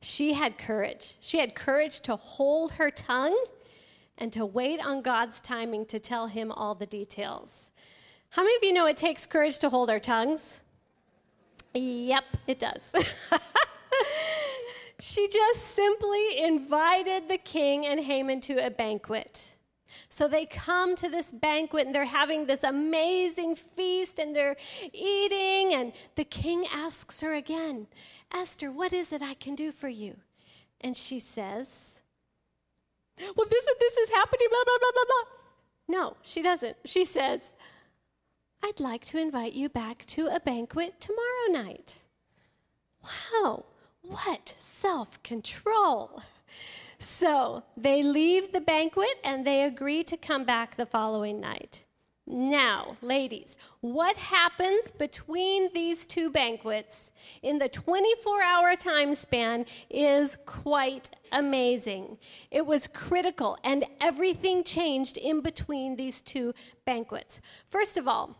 She 0.00 0.34
had 0.34 0.58
courage. 0.58 1.16
She 1.20 1.38
had 1.38 1.54
courage 1.54 2.00
to 2.00 2.16
hold 2.16 2.72
her 2.72 2.90
tongue 2.90 3.46
and 4.18 4.32
to 4.34 4.44
wait 4.44 4.84
on 4.84 5.00
God's 5.00 5.40
timing 5.40 5.86
to 5.86 5.98
tell 5.98 6.26
him 6.26 6.52
all 6.52 6.74
the 6.74 6.86
details. 6.86 7.70
How 8.30 8.42
many 8.42 8.56
of 8.56 8.62
you 8.62 8.74
know 8.74 8.86
it 8.86 8.98
takes 8.98 9.24
courage 9.24 9.58
to 9.60 9.70
hold 9.70 9.88
our 9.88 10.00
tongues? 10.00 10.60
Yep, 11.72 12.24
it 12.46 12.58
does. 12.58 12.92
she 15.00 15.28
just 15.28 15.62
simply 15.62 16.38
invited 16.42 17.28
the 17.28 17.38
king 17.38 17.86
and 17.86 18.00
Haman 18.00 18.40
to 18.42 18.64
a 18.64 18.70
banquet. 18.70 19.56
So 20.08 20.28
they 20.28 20.46
come 20.46 20.94
to 20.96 21.08
this 21.08 21.32
banquet 21.32 21.86
and 21.86 21.94
they're 21.94 22.04
having 22.04 22.46
this 22.46 22.62
amazing 22.62 23.56
feast 23.56 24.18
and 24.18 24.34
they're 24.34 24.56
eating. 24.92 25.72
And 25.72 25.92
the 26.14 26.24
king 26.24 26.66
asks 26.72 27.20
her 27.20 27.34
again, 27.34 27.86
Esther, 28.32 28.70
what 28.70 28.92
is 28.92 29.12
it 29.12 29.22
I 29.22 29.34
can 29.34 29.54
do 29.54 29.72
for 29.72 29.88
you? 29.88 30.16
And 30.80 30.96
she 30.96 31.18
says, 31.18 32.02
Well, 33.18 33.46
this 33.48 33.66
is 33.66 33.76
this 33.78 33.96
is 33.96 34.10
happening, 34.10 34.48
blah, 34.50 34.64
blah, 34.64 34.78
blah, 34.78 34.90
blah, 34.92 35.04
blah. 35.06 36.00
No, 36.00 36.16
she 36.22 36.42
doesn't. 36.42 36.76
She 36.84 37.04
says, 37.04 37.52
I'd 38.62 38.80
like 38.80 39.04
to 39.06 39.18
invite 39.18 39.54
you 39.54 39.68
back 39.68 40.04
to 40.06 40.26
a 40.26 40.40
banquet 40.40 41.00
tomorrow 41.00 41.64
night. 41.64 42.02
Wow, 43.02 43.64
what 44.08 44.48
self 44.48 45.22
control! 45.22 46.22
So 46.98 47.62
they 47.76 48.02
leave 48.02 48.52
the 48.52 48.60
banquet 48.60 49.20
and 49.22 49.46
they 49.46 49.62
agree 49.62 50.02
to 50.04 50.16
come 50.16 50.44
back 50.44 50.76
the 50.76 50.86
following 50.86 51.40
night. 51.40 51.84
Now, 52.30 52.98
ladies, 53.00 53.56
what 53.80 54.16
happens 54.18 54.90
between 54.90 55.72
these 55.72 56.06
two 56.06 56.28
banquets 56.28 57.10
in 57.42 57.58
the 57.58 57.70
24 57.70 58.42
hour 58.42 58.76
time 58.76 59.14
span 59.14 59.64
is 59.88 60.36
quite 60.44 61.08
amazing. 61.32 62.18
It 62.50 62.66
was 62.66 62.86
critical, 62.86 63.56
and 63.64 63.84
everything 63.98 64.62
changed 64.62 65.16
in 65.16 65.40
between 65.40 65.96
these 65.96 66.20
two 66.20 66.52
banquets. 66.84 67.40
First 67.70 67.96
of 67.96 68.06
all, 68.06 68.36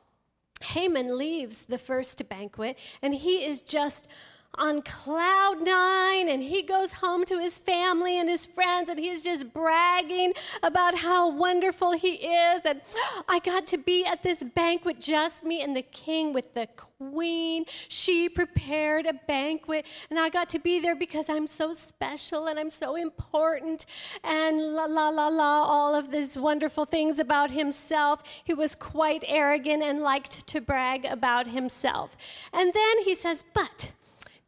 Haman 0.61 1.17
leaves 1.17 1.65
the 1.65 1.79
first 1.79 2.29
banquet, 2.29 2.79
and 3.01 3.15
he 3.15 3.47
is 3.47 3.63
just 3.63 4.07
on 4.55 4.83
cloud 4.83 5.65
nine 5.65 6.29
and 6.29 6.43
he 6.43 6.63
goes 6.63 6.95
home 6.95 7.25
to 7.25 7.39
his 7.39 7.59
family 7.59 8.19
and 8.19 8.29
his 8.29 8.47
friends 8.47 8.89
and 8.89 8.99
he's 8.99 9.23
just 9.23 9.53
bragging 9.53 10.33
about 10.63 10.99
how 10.99 11.31
wonderful 11.31 11.93
he 11.93 12.15
is. 12.15 12.63
And 12.65 12.81
I 13.29 13.39
got 13.41 13.67
to 13.69 13.79
be 13.79 14.05
at 14.05 14.23
this 14.23 14.43
banquet, 14.43 15.01
just 15.01 15.45
me 15.45 15.63
and 15.63 15.77
the 15.77 15.83
king 15.83 16.33
with 16.33 16.55
the 16.55 16.67
queen. 16.99 17.65
She 17.67 18.29
prepared 18.29 19.07
a 19.07 19.13
banquet 19.13 19.87
and 20.11 20.19
I 20.19 20.29
got 20.29 20.49
to 20.51 20.59
be 20.59 20.81
there 20.81 20.97
because 20.97 21.29
I'm 21.29 21.47
so 21.47 21.73
special 21.73 22.49
and 22.49 22.59
I'm 22.59 22.71
so 22.71 22.97
important 22.97 23.87
and 24.25 24.59
la 24.59 24.87
la 24.87 25.09
la 25.11 25.29
la, 25.29 25.63
all 25.65 25.95
of 25.95 26.11
these 26.11 26.37
wonderful 26.37 26.85
things 26.85 27.19
about 27.19 27.51
himself. 27.51 28.43
He 28.45 28.55
was 28.55 28.75
quite 28.75 29.25
arrogant 29.27 29.83
and 29.83 30.01
liked 30.01 30.49
to 30.49 30.61
brag 30.61 31.05
about 31.05 31.49
himself. 31.49 32.17
And 32.53 32.73
then 32.73 33.05
he 33.05 33.15
says, 33.15 33.45
But 33.55 33.93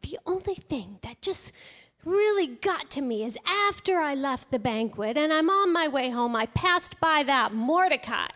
the 0.02 0.18
only 0.26 0.54
thing 0.54 0.98
that 1.02 1.22
just 1.22 1.52
really 2.04 2.46
got 2.46 2.90
to 2.90 3.02
me 3.02 3.22
is 3.22 3.36
after 3.46 3.98
I 3.98 4.14
left 4.14 4.50
the 4.50 4.58
banquet 4.58 5.18
and 5.18 5.32
I'm 5.32 5.50
on 5.50 5.72
my 5.72 5.86
way 5.86 6.10
home, 6.10 6.34
I 6.34 6.46
passed 6.46 6.98
by 6.98 7.22
that 7.24 7.52
Mordecai 7.52 8.28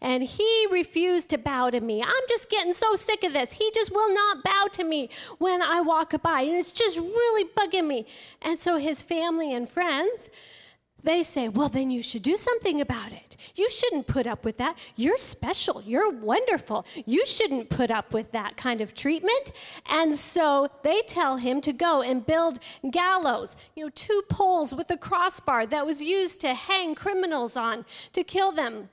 and 0.00 0.22
he 0.24 0.66
refused 0.70 1.30
to 1.30 1.38
bow 1.38 1.70
to 1.70 1.80
me. 1.80 2.02
I'm 2.02 2.24
just 2.28 2.50
getting 2.50 2.72
so 2.72 2.96
sick 2.96 3.22
of 3.22 3.32
this. 3.32 3.52
He 3.52 3.70
just 3.74 3.92
will 3.92 4.12
not 4.12 4.42
bow 4.42 4.66
to 4.72 4.84
me 4.84 5.08
when 5.38 5.62
I 5.62 5.80
walk 5.80 6.20
by 6.22 6.40
and 6.42 6.56
it's 6.56 6.72
just 6.72 6.98
really 6.98 7.48
bugging 7.56 7.86
me. 7.86 8.06
And 8.40 8.58
so 8.58 8.76
his 8.76 9.02
family 9.02 9.54
and 9.54 9.68
friends, 9.68 10.30
they 11.04 11.22
say, 11.22 11.48
well, 11.48 11.68
then 11.68 11.90
you 11.90 12.02
should 12.02 12.22
do 12.22 12.36
something 12.36 12.80
about 12.80 13.12
it. 13.12 13.36
You 13.54 13.68
shouldn't 13.68 14.06
put 14.06 14.26
up 14.26 14.44
with 14.44 14.58
that. 14.58 14.78
You're 14.96 15.16
special. 15.16 15.82
You're 15.82 16.10
wonderful. 16.10 16.86
You 17.06 17.26
shouldn't 17.26 17.70
put 17.70 17.90
up 17.90 18.14
with 18.14 18.32
that 18.32 18.56
kind 18.56 18.80
of 18.80 18.94
treatment. 18.94 19.52
And 19.86 20.14
so 20.14 20.68
they 20.82 21.02
tell 21.02 21.36
him 21.36 21.60
to 21.62 21.72
go 21.72 22.02
and 22.02 22.24
build 22.24 22.58
gallows, 22.90 23.56
you 23.74 23.84
know, 23.84 23.90
two 23.94 24.22
poles 24.28 24.74
with 24.74 24.90
a 24.90 24.96
crossbar 24.96 25.66
that 25.66 25.84
was 25.84 26.02
used 26.02 26.40
to 26.42 26.54
hang 26.54 26.94
criminals 26.94 27.56
on 27.56 27.84
to 28.12 28.22
kill 28.22 28.52
them. 28.52 28.88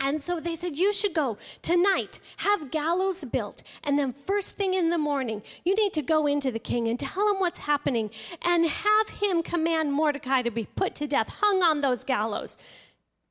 And 0.00 0.20
so 0.20 0.40
they 0.40 0.54
said, 0.56 0.76
You 0.76 0.92
should 0.92 1.14
go 1.14 1.38
tonight, 1.62 2.20
have 2.38 2.70
gallows 2.70 3.24
built. 3.24 3.62
And 3.82 3.98
then, 3.98 4.12
first 4.12 4.56
thing 4.56 4.74
in 4.74 4.90
the 4.90 4.98
morning, 4.98 5.42
you 5.64 5.74
need 5.74 5.92
to 5.94 6.02
go 6.02 6.26
into 6.26 6.50
the 6.50 6.58
king 6.58 6.88
and 6.88 6.98
tell 6.98 7.28
him 7.32 7.40
what's 7.40 7.60
happening 7.60 8.10
and 8.42 8.66
have 8.66 9.08
him 9.08 9.42
command 9.42 9.92
Mordecai 9.92 10.42
to 10.42 10.50
be 10.50 10.66
put 10.76 10.94
to 10.96 11.06
death, 11.06 11.28
hung 11.40 11.62
on 11.62 11.80
those 11.80 12.04
gallows. 12.04 12.56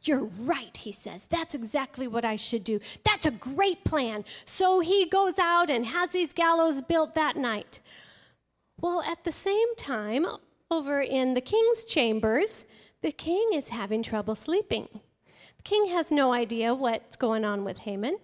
You're 0.03 0.29
right, 0.39 0.75
he 0.75 0.91
says. 0.91 1.25
That's 1.25 1.55
exactly 1.55 2.07
what 2.07 2.25
I 2.25 2.35
should 2.35 2.63
do. 2.63 2.79
That's 3.05 3.25
a 3.25 3.31
great 3.31 3.85
plan. 3.85 4.25
So 4.45 4.81
he 4.81 5.05
goes 5.05 5.39
out 5.39 5.69
and 5.69 5.85
has 5.85 6.11
these 6.11 6.33
gallows 6.33 6.81
built 6.81 7.15
that 7.15 7.37
night. 7.37 7.79
Well, 8.81 9.01
at 9.03 9.23
the 9.23 9.31
same 9.31 9.75
time, 9.77 10.25
over 10.69 11.01
in 11.01 11.35
the 11.35 11.41
king's 11.41 11.85
chambers, 11.85 12.65
the 13.01 13.11
king 13.13 13.51
is 13.53 13.69
having 13.69 14.03
trouble 14.03 14.35
sleeping. 14.35 14.89
King 15.63 15.87
has 15.87 16.11
no 16.11 16.33
idea 16.33 16.73
what's 16.73 17.15
going 17.15 17.45
on 17.45 17.63
with 17.63 17.79
Haman. 17.79 18.17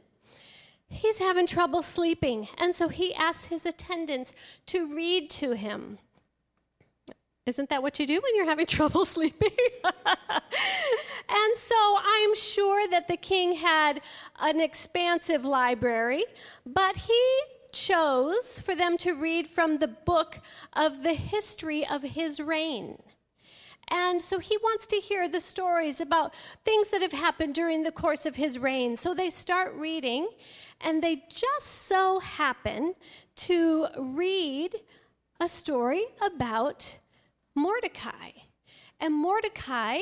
He's 0.89 1.19
having 1.19 1.45
trouble 1.45 1.83
sleeping, 1.83 2.47
and 2.57 2.75
so 2.75 2.89
he 2.89 3.13
asks 3.13 3.47
his 3.47 3.65
attendants 3.65 4.33
to 4.67 4.93
read 4.93 5.29
to 5.31 5.51
him. 5.53 5.99
Isn't 7.45 7.69
that 7.69 7.81
what 7.81 7.99
you 7.99 8.05
do 8.05 8.19
when 8.21 8.35
you're 8.35 8.45
having 8.45 8.65
trouble 8.67 9.05
sleeping? 9.05 9.49
and 9.83 11.55
so 11.55 11.97
I'm 12.03 12.35
sure 12.35 12.87
that 12.89 13.07
the 13.07 13.17
king 13.17 13.55
had 13.55 14.01
an 14.41 14.59
expansive 14.59 15.45
library, 15.45 16.23
but 16.65 16.97
he 16.97 17.39
chose 17.71 18.59
for 18.59 18.75
them 18.75 18.97
to 18.97 19.13
read 19.13 19.47
from 19.47 19.77
the 19.77 19.87
book 19.87 20.39
of 20.73 21.03
the 21.03 21.13
history 21.13 21.87
of 21.87 22.01
his 22.03 22.39
reign. 22.39 22.97
And 23.91 24.21
so 24.21 24.39
he 24.39 24.57
wants 24.57 24.85
to 24.87 24.97
hear 24.97 25.27
the 25.27 25.41
stories 25.41 25.99
about 25.99 26.35
things 26.63 26.91
that 26.91 27.01
have 27.01 27.11
happened 27.11 27.55
during 27.55 27.83
the 27.83 27.91
course 27.91 28.25
of 28.25 28.35
his 28.35 28.59
reign. 28.59 28.95
So 28.95 29.13
they 29.13 29.29
start 29.29 29.73
reading, 29.73 30.29
and 30.79 31.03
they 31.03 31.23
just 31.29 31.65
so 31.65 32.19
happen 32.19 32.93
to 33.37 33.87
read 33.97 34.75
a 35.39 35.49
story 35.49 36.03
about 36.21 36.99
Mordecai. 37.55 38.31
And 38.99 39.15
Mordecai 39.15 39.99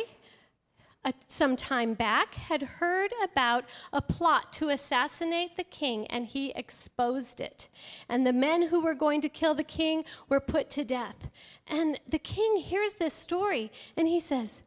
some 1.27 1.55
time 1.55 1.93
back 1.93 2.35
had 2.35 2.61
heard 2.61 3.11
about 3.23 3.65
a 3.93 4.01
plot 4.01 4.51
to 4.53 4.69
assassinate 4.69 5.57
the 5.57 5.63
king 5.63 6.07
and 6.07 6.27
he 6.27 6.51
exposed 6.55 7.41
it. 7.41 7.69
And 8.07 8.25
the 8.25 8.33
men 8.33 8.69
who 8.69 8.81
were 8.83 8.93
going 8.93 9.21
to 9.21 9.29
kill 9.29 9.55
the 9.55 9.63
king 9.63 10.03
were 10.29 10.39
put 10.39 10.69
to 10.71 10.83
death. 10.83 11.29
And 11.67 11.99
the 12.07 12.19
king 12.19 12.57
hears 12.57 12.95
this 12.95 13.13
story 13.13 13.71
and 13.95 14.07
he 14.07 14.19
says, 14.19 14.63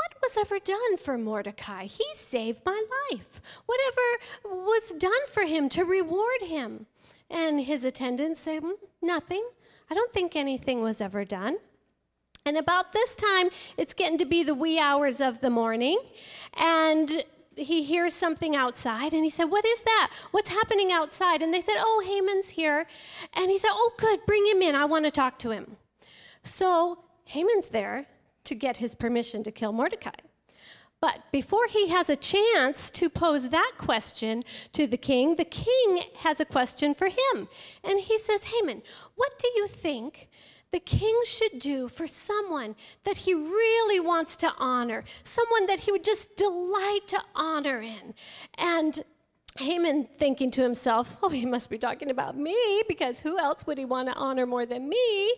what 0.00 0.14
was 0.22 0.38
ever 0.38 0.58
done 0.58 0.96
for 0.96 1.18
Mordecai? 1.18 1.84
He 1.84 2.06
saved 2.14 2.62
my 2.64 2.82
life. 3.10 3.62
Whatever 3.66 4.62
was 4.64 4.94
done 4.94 5.26
for 5.28 5.42
him 5.44 5.68
to 5.70 5.84
reward 5.84 6.40
him? 6.40 6.86
And 7.28 7.60
his 7.60 7.84
attendants 7.84 8.40
say, 8.40 8.60
mm, 8.60 8.72
Nothing. 9.02 9.46
I 9.90 9.94
don't 9.94 10.12
think 10.12 10.36
anything 10.36 10.80
was 10.80 11.02
ever 11.02 11.26
done. 11.26 11.58
And 12.46 12.56
about 12.56 12.92
this 12.92 13.14
time, 13.14 13.50
it's 13.76 13.94
getting 13.94 14.18
to 14.18 14.24
be 14.24 14.42
the 14.42 14.54
wee 14.54 14.78
hours 14.78 15.20
of 15.20 15.40
the 15.40 15.50
morning, 15.50 15.98
and 16.54 17.22
he 17.56 17.82
hears 17.82 18.14
something 18.14 18.56
outside 18.56 19.12
and 19.12 19.24
he 19.24 19.30
said, 19.30 19.44
What 19.44 19.64
is 19.64 19.82
that? 19.82 20.12
What's 20.30 20.50
happening 20.50 20.92
outside? 20.92 21.42
And 21.42 21.52
they 21.52 21.60
said, 21.60 21.76
Oh, 21.78 22.02
Haman's 22.06 22.50
here. 22.50 22.86
And 23.34 23.50
he 23.50 23.58
said, 23.58 23.70
Oh, 23.72 23.92
good, 23.98 24.20
bring 24.26 24.46
him 24.46 24.62
in. 24.62 24.74
I 24.74 24.84
want 24.86 25.04
to 25.04 25.10
talk 25.10 25.38
to 25.40 25.50
him. 25.50 25.76
So 26.42 27.04
Haman's 27.24 27.68
there 27.68 28.06
to 28.44 28.54
get 28.54 28.78
his 28.78 28.94
permission 28.94 29.42
to 29.44 29.52
kill 29.52 29.72
Mordecai. 29.72 30.10
But 31.00 31.32
before 31.32 31.66
he 31.66 31.88
has 31.88 32.10
a 32.10 32.16
chance 32.16 32.90
to 32.90 33.08
pose 33.08 33.48
that 33.48 33.72
question 33.78 34.44
to 34.72 34.86
the 34.86 34.98
king, 34.98 35.36
the 35.36 35.44
king 35.44 36.02
has 36.18 36.40
a 36.40 36.44
question 36.44 36.94
for 36.94 37.08
him. 37.08 37.48
And 37.82 38.00
he 38.00 38.18
says, 38.18 38.44
Haman, 38.44 38.82
what 39.14 39.38
do 39.38 39.48
you 39.56 39.66
think 39.66 40.28
the 40.72 40.80
king 40.80 41.18
should 41.24 41.58
do 41.58 41.88
for 41.88 42.06
someone 42.06 42.76
that 43.04 43.18
he 43.18 43.34
really 43.34 43.98
wants 43.98 44.36
to 44.36 44.52
honor, 44.58 45.02
someone 45.24 45.66
that 45.66 45.80
he 45.80 45.92
would 45.92 46.04
just 46.04 46.36
delight 46.36 47.00
to 47.08 47.20
honor 47.34 47.80
in. 47.80 48.14
And 48.56 49.00
Haman 49.58 50.08
thinking 50.16 50.50
to 50.52 50.62
himself, 50.62 51.16
oh, 51.22 51.28
he 51.28 51.44
must 51.44 51.70
be 51.70 51.78
talking 51.78 52.10
about 52.10 52.36
me 52.36 52.82
because 52.88 53.20
who 53.20 53.38
else 53.38 53.66
would 53.66 53.78
he 53.78 53.84
want 53.84 54.08
to 54.08 54.14
honor 54.14 54.46
more 54.46 54.64
than 54.64 54.88
me? 54.88 55.34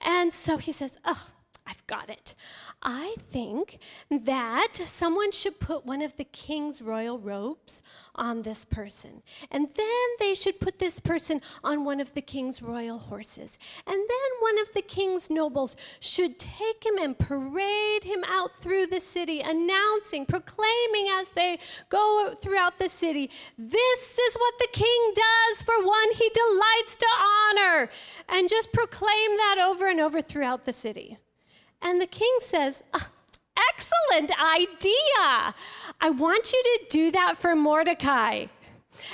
And 0.00 0.32
so 0.32 0.56
he 0.56 0.72
says, 0.72 0.98
oh, 1.04 1.28
I've 1.64 1.86
got 1.86 2.10
it. 2.10 2.34
I 2.82 3.14
think 3.18 3.78
that 4.10 4.74
someone 4.74 5.30
should 5.30 5.60
put 5.60 5.86
one 5.86 6.02
of 6.02 6.16
the 6.16 6.24
king's 6.24 6.82
royal 6.82 7.20
robes 7.20 7.82
on 8.16 8.42
this 8.42 8.64
person. 8.64 9.22
And 9.50 9.68
then 9.76 10.06
they 10.18 10.34
should 10.34 10.58
put 10.58 10.80
this 10.80 10.98
person 10.98 11.40
on 11.62 11.84
one 11.84 12.00
of 12.00 12.14
the 12.14 12.20
king's 12.20 12.62
royal 12.62 12.98
horses. 12.98 13.58
And 13.86 13.94
then 13.94 14.30
one 14.40 14.58
of 14.58 14.72
the 14.72 14.82
king's 14.82 15.30
nobles 15.30 15.76
should 16.00 16.38
take 16.38 16.84
him 16.84 16.98
and 16.98 17.16
parade 17.16 18.02
him 18.02 18.24
out 18.26 18.56
through 18.56 18.86
the 18.86 19.00
city, 19.00 19.40
announcing, 19.40 20.26
proclaiming 20.26 21.06
as 21.12 21.30
they 21.30 21.58
go 21.88 22.34
throughout 22.42 22.80
the 22.80 22.88
city, 22.88 23.30
this 23.56 24.18
is 24.18 24.34
what 24.34 24.54
the 24.58 24.68
king 24.72 25.12
does 25.14 25.62
for 25.62 25.74
one 25.84 26.10
he 26.14 26.28
delights 26.30 26.96
to 26.96 27.06
honor. 27.06 27.88
And 28.28 28.48
just 28.48 28.72
proclaim 28.72 29.36
that 29.36 29.58
over 29.62 29.88
and 29.88 30.00
over 30.00 30.20
throughout 30.20 30.64
the 30.64 30.72
city. 30.72 31.18
And 31.82 32.00
the 32.00 32.06
king 32.06 32.34
says, 32.38 32.84
oh, 32.94 33.08
Excellent 33.70 34.30
idea. 34.40 35.54
I 36.00 36.10
want 36.10 36.52
you 36.52 36.62
to 36.62 36.86
do 36.88 37.10
that 37.12 37.36
for 37.36 37.54
Mordecai. 37.54 38.46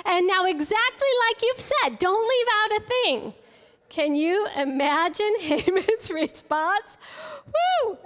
And 0.04 0.26
now, 0.26 0.44
exactly 0.44 1.08
like 1.28 1.42
you've 1.42 1.60
said, 1.60 1.98
don't 1.98 2.28
leave 2.28 2.46
out 2.54 2.78
a 2.78 2.82
thing. 2.82 3.34
Can 3.88 4.14
you 4.14 4.46
imagine 4.56 5.34
Haman's 5.40 6.10
response? 6.10 6.98
Woo! 7.46 7.98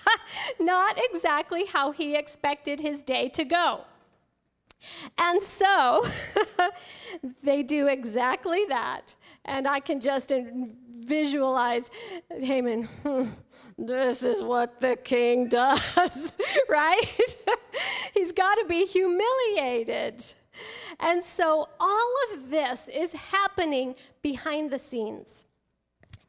Not 0.60 0.98
exactly 1.10 1.66
how 1.66 1.92
he 1.92 2.16
expected 2.16 2.80
his 2.80 3.02
day 3.02 3.28
to 3.30 3.44
go. 3.44 3.82
And 5.18 5.40
so 5.42 6.04
they 7.42 7.62
do 7.62 7.88
exactly 7.88 8.64
that. 8.68 9.14
And 9.44 9.66
I 9.68 9.80
can 9.80 10.00
just 10.00 10.32
visualize 11.04 11.90
Haman, 12.30 12.88
this 13.78 14.22
is 14.22 14.42
what 14.42 14.80
the 14.80 14.96
king 14.96 15.48
does, 15.48 16.32
right? 16.68 17.04
He's 18.14 18.32
got 18.32 18.54
to 18.56 18.64
be 18.66 18.86
humiliated. 18.86 20.22
And 21.00 21.22
so 21.22 21.68
all 21.78 22.14
of 22.32 22.50
this 22.50 22.88
is 22.88 23.12
happening 23.12 23.94
behind 24.22 24.70
the 24.70 24.78
scenes. 24.78 25.46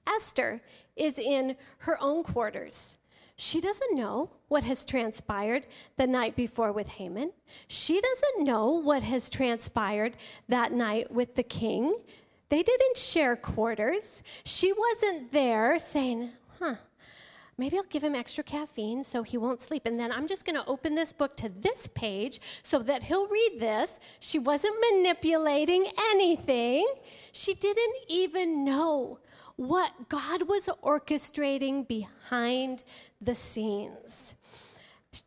Esther 0.08 0.62
is 0.95 1.18
in 1.18 1.56
her 1.80 1.97
own 2.01 2.24
quarters. 2.24 2.97
She 3.38 3.60
doesn't 3.60 3.96
know 3.96 4.32
what 4.48 4.64
has 4.64 4.86
transpired 4.86 5.68
the 5.98 6.08
night 6.08 6.36
before 6.36 6.72
with 6.72 6.90
Haman. 6.90 7.32
She 7.68 8.00
doesn't 8.00 8.46
know 8.46 8.70
what 8.70 9.04
has 9.04 9.30
transpired 9.30 10.16
that 10.48 10.72
night 10.72 11.12
with 11.12 11.36
the 11.36 11.44
king. 11.44 11.96
They 12.50 12.64
didn't 12.64 12.98
share 12.98 13.36
quarters. 13.36 14.24
She 14.46 14.72
wasn't 14.72 15.34
there 15.34 15.78
saying, 15.80 16.32
huh, 16.60 16.76
maybe 17.58 17.78
I'll 17.78 17.84
give 17.84 18.04
him 18.04 18.16
extra 18.16 18.44
caffeine 18.44 19.04
so 19.04 19.24
he 19.24 19.38
won't 19.38 19.62
sleep. 19.62 19.86
And 19.86 20.00
then 20.00 20.14
I'm 20.14 20.28
just 20.28 20.46
going 20.46 20.56
to 20.56 20.66
open 20.66 20.96
this 20.96 21.12
book 21.12 21.36
to 21.38 21.50
this 21.50 21.88
page 21.88 22.40
so 22.64 22.80
that 22.84 23.04
he'll 23.04 23.28
read 23.28 23.58
this. 23.60 24.00
She 24.22 24.40
wasn't 24.40 24.76
manipulating 24.92 25.88
anything. 26.12 26.88
She 27.34 27.54
didn't 27.54 27.96
even 28.08 28.64
know 28.64 29.20
what 29.56 30.10
God 30.10 30.49
was 30.49 30.70
orchestrating 30.84 31.88
behind 31.88 32.84
the 33.22 33.36
scenes. 33.36 34.36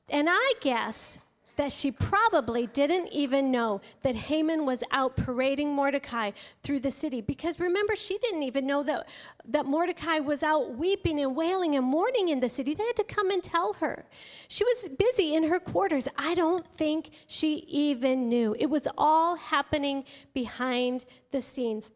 And 0.08 0.28
I 0.30 0.52
guess 0.60 1.18
that 1.58 1.72
she 1.72 1.90
probably 1.90 2.68
didn't 2.68 3.08
even 3.08 3.50
know 3.50 3.80
that 4.02 4.14
Haman 4.14 4.64
was 4.64 4.84
out 4.92 5.16
parading 5.16 5.74
Mordecai 5.74 6.30
through 6.62 6.78
the 6.78 6.90
city. 6.92 7.20
Because 7.20 7.58
remember, 7.58 7.96
she 7.96 8.16
didn't 8.18 8.44
even 8.44 8.64
know 8.64 8.84
that, 8.84 9.08
that 9.44 9.66
Mordecai 9.66 10.20
was 10.20 10.44
out 10.44 10.76
weeping 10.76 11.18
and 11.20 11.34
wailing 11.34 11.74
and 11.74 11.84
mourning 11.84 12.28
in 12.28 12.38
the 12.38 12.48
city. 12.48 12.74
They 12.74 12.84
had 12.84 12.96
to 12.96 13.04
come 13.04 13.30
and 13.30 13.42
tell 13.42 13.72
her. 13.74 14.06
She 14.46 14.62
was 14.62 14.88
busy 14.88 15.34
in 15.34 15.48
her 15.48 15.58
quarters. 15.58 16.06
I 16.16 16.34
don't 16.34 16.64
think 16.72 17.10
she 17.26 17.64
even 17.68 18.28
knew. 18.28 18.54
It 18.56 18.66
was 18.66 18.86
all 18.96 19.34
happening 19.34 20.04
behind 20.32 21.06
the 21.32 21.42
scenes. 21.42 21.90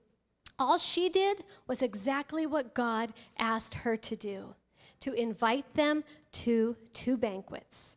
All 0.58 0.78
she 0.78 1.08
did 1.08 1.44
was 1.66 1.82
exactly 1.82 2.46
what 2.46 2.74
God 2.74 3.12
asked 3.38 3.74
her 3.74 3.96
to 3.96 4.16
do 4.16 4.54
to 5.00 5.12
invite 5.12 5.74
them 5.74 6.04
to 6.30 6.76
two 6.92 7.16
banquets. 7.16 7.96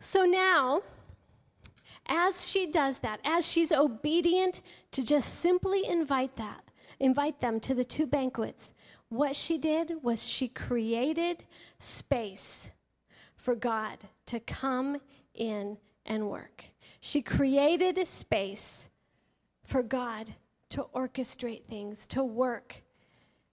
So 0.00 0.24
now, 0.24 0.82
as 2.06 2.48
she 2.48 2.70
does 2.70 2.98
that, 3.00 3.20
as 3.24 3.50
she's 3.50 3.72
obedient 3.72 4.62
to 4.92 5.04
just 5.04 5.40
simply 5.40 5.86
invite 5.86 6.36
that, 6.36 6.64
invite 6.98 7.40
them 7.40 7.60
to 7.60 7.74
the 7.74 7.84
two 7.84 8.06
banquets, 8.06 8.74
what 9.08 9.34
she 9.34 9.58
did 9.58 9.94
was 10.02 10.28
she 10.28 10.48
created 10.48 11.44
space 11.78 12.70
for 13.34 13.54
God 13.54 13.98
to 14.26 14.40
come 14.40 15.00
in 15.34 15.78
and 16.04 16.28
work. 16.28 16.66
She 17.00 17.22
created 17.22 17.96
a 17.98 18.04
space 18.04 18.90
for 19.64 19.82
God 19.82 20.32
to 20.70 20.86
orchestrate 20.94 21.64
things, 21.64 22.06
to 22.08 22.24
work, 22.24 22.82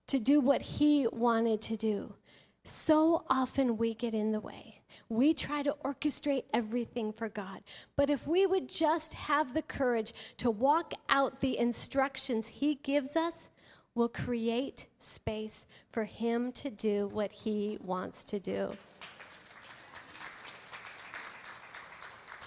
to 0.07 0.19
do 0.19 0.39
what 0.39 0.61
He 0.61 1.07
wanted 1.11 1.61
to 1.63 1.75
do. 1.75 2.15
So 2.63 3.23
often 3.29 3.77
we 3.77 3.93
get 3.93 4.13
in 4.13 4.31
the 4.31 4.39
way. 4.39 4.81
We 5.09 5.33
try 5.33 5.63
to 5.63 5.75
orchestrate 5.83 6.43
everything 6.53 7.13
for 7.13 7.29
God. 7.29 7.61
But 7.95 8.09
if 8.09 8.27
we 8.27 8.45
would 8.45 8.67
just 8.67 9.13
have 9.13 9.53
the 9.53 9.61
courage 9.61 10.13
to 10.37 10.51
walk 10.51 10.93
out 11.09 11.39
the 11.39 11.57
instructions 11.57 12.47
He 12.47 12.75
gives 12.75 13.15
us, 13.15 13.49
we'll 13.95 14.09
create 14.09 14.87
space 14.99 15.65
for 15.91 16.03
Him 16.03 16.51
to 16.53 16.69
do 16.69 17.07
what 17.07 17.31
He 17.31 17.77
wants 17.81 18.23
to 18.25 18.39
do. 18.39 18.71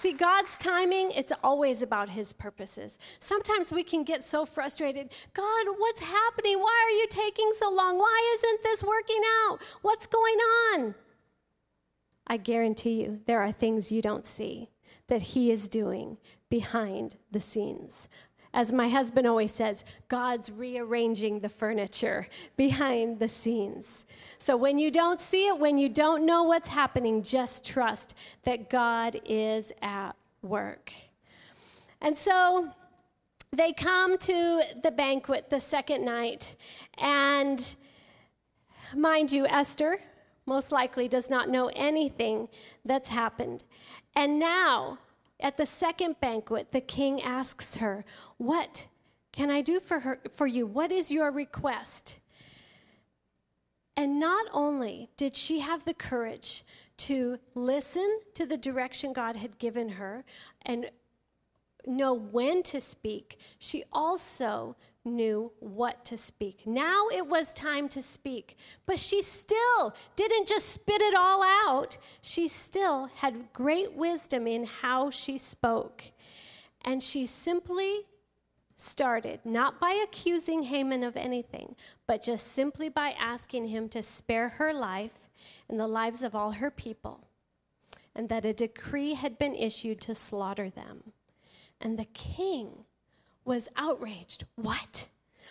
See, 0.01 0.15
God's 0.15 0.57
timing, 0.57 1.11
it's 1.11 1.31
always 1.45 1.83
about 1.83 2.09
His 2.09 2.33
purposes. 2.33 2.99
Sometimes 3.19 3.71
we 3.71 3.83
can 3.83 4.03
get 4.03 4.25
so 4.25 4.47
frustrated 4.47 5.11
God, 5.35 5.67
what's 5.77 6.01
happening? 6.01 6.59
Why 6.59 6.87
are 6.87 6.97
you 6.97 7.07
taking 7.11 7.51
so 7.55 7.71
long? 7.71 7.99
Why 7.99 8.35
isn't 8.37 8.63
this 8.63 8.83
working 8.83 9.21
out? 9.45 9.59
What's 9.83 10.07
going 10.07 10.39
on? 10.39 10.95
I 12.27 12.39
guarantee 12.39 13.03
you, 13.03 13.21
there 13.27 13.43
are 13.43 13.53
things 13.53 13.93
you 13.93 14.01
don't 14.01 14.25
see 14.25 14.71
that 15.09 15.21
He 15.21 15.51
is 15.51 15.69
doing 15.69 16.17
behind 16.49 17.17
the 17.31 17.39
scenes. 17.39 18.09
As 18.53 18.73
my 18.73 18.89
husband 18.89 19.27
always 19.27 19.53
says, 19.53 19.85
God's 20.09 20.51
rearranging 20.51 21.41
the 21.41 21.49
furniture 21.49 22.27
behind 22.57 23.21
the 23.21 23.29
scenes. 23.29 24.05
So 24.39 24.57
when 24.57 24.79
you 24.79 24.91
don't 24.91 25.21
see 25.21 25.47
it, 25.47 25.59
when 25.59 25.79
you 25.79 25.89
don't 25.89 26.27
know 26.27 26.43
what's 26.43 26.69
happening, 26.69 27.23
just 27.23 27.65
trust 27.65 28.15
that 28.43 28.69
God 28.69 29.21
is 29.25 29.73
at 29.83 30.17
work. 30.43 30.93
And 32.01 32.17
so 32.17 32.71
they 33.53 33.73
come 33.73 34.19
to 34.19 34.63
the 34.83 34.91
banquet 34.91 35.51
the 35.51 35.61
second 35.61 36.05
night, 36.05 36.57
and 36.99 37.77
mind 38.95 39.33
you, 39.33 39.47
Esther 39.47 40.01
most 40.47 40.73
likely 40.73 41.07
does 41.09 41.31
not 41.31 41.49
know 41.49 41.71
anything 41.77 42.49
that's 42.85 43.09
happened. 43.09 43.65
And 44.17 44.39
now, 44.39 44.99
at 45.43 45.57
the 45.57 45.67
second 45.67 46.21
banquet, 46.21 46.73
the 46.73 46.81
king 46.81 47.23
asks 47.23 47.77
her, 47.77 48.05
What 48.37 48.89
can 49.33 49.51
I 49.51 49.61
do 49.61 49.81
for, 49.81 50.01
her, 50.01 50.21
for 50.31 50.47
you? 50.47 50.67
What 50.67 50.93
is 50.93 51.11
your 51.11 51.31
request? 51.31 52.21
And 53.97 54.19
not 54.19 54.47
only 54.53 55.09
did 55.17 55.37
she 55.37 55.61
have 55.61 55.85
the 55.85 55.95
courage 55.95 56.65
to 56.99 57.39
listen 57.55 58.21
to 58.35 58.47
the 58.47 58.57
direction 58.57 59.13
God 59.13 59.37
had 59.37 59.59
given 59.59 59.91
her 59.91 60.25
and 60.63 60.91
know 61.87 62.15
when 62.15 62.63
to 62.65 62.81
speak, 62.81 63.39
she 63.59 63.85
also 63.93 64.77
knew 65.05 65.53
what 65.61 66.05
to 66.05 66.17
speak. 66.17 66.67
Now 66.67 67.09
it 67.13 67.27
was 67.27 67.53
time 67.55 67.89
to 67.91 68.03
speak, 68.03 68.57
but 68.87 68.99
she 68.99 69.23
still 69.23 69.95
didn't 70.17 70.47
just 70.47 70.69
spit 70.69 71.01
it 71.01 71.15
all 71.15 71.43
out. 71.43 71.97
She 72.21 72.49
still 72.49 73.07
had 73.17 73.53
great 73.53 73.95
wisdom 73.95 74.47
in 74.47 74.65
how 74.65 75.11
she 75.11 75.39
spoke. 75.39 76.05
And 76.85 77.03
she 77.03 77.27
simply 77.27 78.07
started 78.77 79.41
not 79.45 79.79
by 79.79 79.93
accusing 79.93 80.65
Haman 80.65 81.03
of 81.03 81.17
anything, 81.17 81.77
but 82.07 82.23
just 82.23 82.49
simply 82.49 82.89
by 82.89 83.15
asking 83.19 83.69
him 83.69 83.89
to 83.91 84.03
spare 84.03 84.51
her 84.51 84.73
life 84.73 85.29
and 85.69 85.79
the 85.79 85.87
lives 85.87 86.23
of 86.23 86.35
all 86.35 86.53
her 86.53 86.71
people, 86.71 87.29
and 88.15 88.29
that 88.29 88.45
a 88.45 88.53
decree 88.53 89.15
had 89.15 89.39
been 89.39 89.55
issued 89.55 90.01
to 90.03 90.15
slaughter 90.15 90.71
them. 90.71 91.13
And 91.81 91.99
the 91.99 92.07
king 92.07 92.85
was 93.51 93.69
outraged. 93.75 94.45
What? 94.55 95.09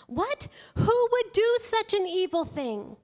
What? 0.08 0.48
Who 0.76 1.10
would 1.12 1.34
do 1.34 1.58
such 1.60 1.94
an 1.94 2.08
evil 2.08 2.46
thing? 2.46 2.96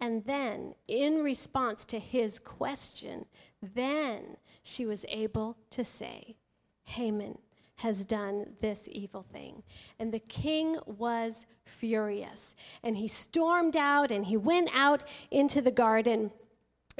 And 0.00 0.26
then, 0.26 0.76
in 0.86 1.24
response 1.24 1.84
to 1.86 1.98
his 1.98 2.38
question, 2.38 3.26
then 3.60 4.36
she 4.62 4.86
was 4.86 5.04
able 5.08 5.56
to 5.70 5.82
say, 5.82 6.36
Haman 6.84 7.38
has 7.78 8.06
done 8.06 8.54
this 8.60 8.88
evil 8.92 9.22
thing. 9.22 9.64
And 9.98 10.14
the 10.14 10.20
king 10.20 10.76
was 10.86 11.48
furious. 11.64 12.54
And 12.84 12.96
he 12.96 13.08
stormed 13.08 13.76
out 13.76 14.12
and 14.12 14.26
he 14.26 14.36
went 14.36 14.70
out 14.72 15.02
into 15.32 15.60
the 15.60 15.72
garden. 15.72 16.30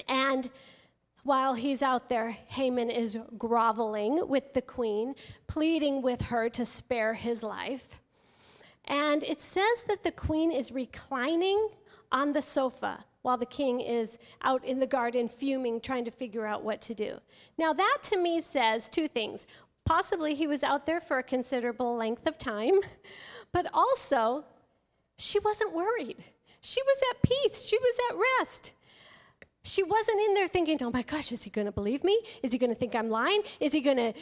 And 0.08 0.50
while 1.28 1.52
he's 1.52 1.82
out 1.82 2.08
there, 2.08 2.30
Haman 2.30 2.88
is 2.88 3.18
groveling 3.36 4.26
with 4.28 4.54
the 4.54 4.62
queen, 4.62 5.14
pleading 5.46 6.00
with 6.00 6.22
her 6.22 6.48
to 6.48 6.64
spare 6.64 7.12
his 7.12 7.42
life. 7.42 8.00
And 8.86 9.22
it 9.24 9.42
says 9.42 9.82
that 9.88 10.04
the 10.04 10.10
queen 10.10 10.50
is 10.50 10.72
reclining 10.72 11.68
on 12.10 12.32
the 12.32 12.40
sofa 12.40 13.04
while 13.20 13.36
the 13.36 13.44
king 13.44 13.82
is 13.82 14.18
out 14.40 14.64
in 14.64 14.78
the 14.78 14.86
garden 14.86 15.28
fuming, 15.28 15.82
trying 15.82 16.06
to 16.06 16.10
figure 16.10 16.46
out 16.46 16.64
what 16.64 16.80
to 16.80 16.94
do. 16.94 17.18
Now, 17.58 17.74
that 17.74 17.98
to 18.04 18.16
me 18.16 18.40
says 18.40 18.88
two 18.88 19.06
things. 19.06 19.46
Possibly 19.84 20.34
he 20.34 20.46
was 20.46 20.62
out 20.62 20.86
there 20.86 21.00
for 21.00 21.18
a 21.18 21.22
considerable 21.22 21.94
length 21.94 22.26
of 22.26 22.38
time, 22.38 22.80
but 23.52 23.66
also 23.74 24.46
she 25.18 25.38
wasn't 25.40 25.74
worried. 25.74 26.24
She 26.62 26.80
was 26.80 27.02
at 27.10 27.22
peace, 27.22 27.66
she 27.66 27.76
was 27.76 27.98
at 28.08 28.16
rest. 28.40 28.72
She 29.64 29.82
wasn't 29.82 30.20
in 30.20 30.34
there 30.34 30.48
thinking, 30.48 30.78
oh 30.82 30.90
my 30.90 31.02
gosh, 31.02 31.32
is 31.32 31.42
he 31.42 31.50
going 31.50 31.66
to 31.66 31.72
believe 31.72 32.04
me? 32.04 32.18
Is 32.42 32.52
he 32.52 32.58
going 32.58 32.70
to 32.70 32.76
think 32.76 32.94
I'm 32.94 33.10
lying? 33.10 33.42
Is 33.60 33.72
he 33.72 33.80
going 33.80 33.96
to 33.96 34.12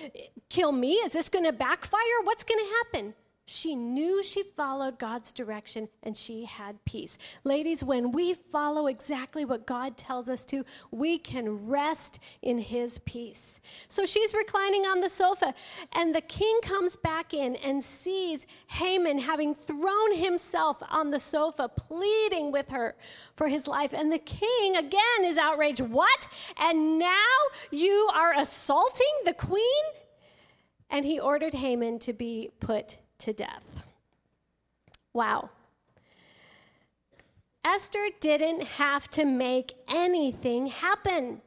kill 0.48 0.72
me? 0.72 0.94
Is 0.94 1.12
this 1.12 1.28
going 1.28 1.44
to 1.44 1.52
backfire? 1.52 2.00
What's 2.24 2.42
going 2.44 2.60
to 2.64 2.72
happen? 2.76 3.14
She 3.48 3.76
knew 3.76 4.24
she 4.24 4.42
followed 4.42 4.98
God's 4.98 5.32
direction 5.32 5.88
and 6.02 6.16
she 6.16 6.46
had 6.46 6.84
peace. 6.84 7.16
Ladies, 7.44 7.84
when 7.84 8.10
we 8.10 8.34
follow 8.34 8.88
exactly 8.88 9.44
what 9.44 9.68
God 9.68 9.96
tells 9.96 10.28
us 10.28 10.44
to, 10.46 10.64
we 10.90 11.16
can 11.16 11.68
rest 11.68 12.18
in 12.42 12.58
his 12.58 12.98
peace. 12.98 13.60
So 13.86 14.04
she's 14.04 14.34
reclining 14.34 14.82
on 14.82 15.00
the 15.00 15.08
sofa, 15.08 15.54
and 15.92 16.12
the 16.12 16.20
king 16.20 16.58
comes 16.60 16.96
back 16.96 17.32
in 17.32 17.54
and 17.56 17.84
sees 17.84 18.48
Haman 18.66 19.20
having 19.20 19.54
thrown 19.54 20.16
himself 20.16 20.82
on 20.90 21.10
the 21.10 21.20
sofa, 21.20 21.68
pleading 21.68 22.50
with 22.50 22.70
her 22.70 22.96
for 23.32 23.46
his 23.46 23.68
life. 23.68 23.94
And 23.94 24.10
the 24.10 24.18
king 24.18 24.76
again 24.76 25.22
is 25.22 25.38
outraged. 25.38 25.82
What? 25.82 26.52
And 26.58 26.98
now 26.98 27.32
you 27.70 28.10
are 28.12 28.34
assaulting 28.34 29.06
the 29.24 29.34
queen? 29.34 29.84
And 30.90 31.04
he 31.04 31.20
ordered 31.20 31.54
Haman 31.54 32.00
to 32.00 32.12
be 32.12 32.50
put 32.58 32.98
to 33.18 33.32
death. 33.32 33.84
Wow. 35.12 35.50
Esther 37.64 38.08
didn't 38.20 38.62
have 38.62 39.10
to 39.10 39.24
make 39.24 39.74
anything 39.88 40.68
happen. 40.68 41.40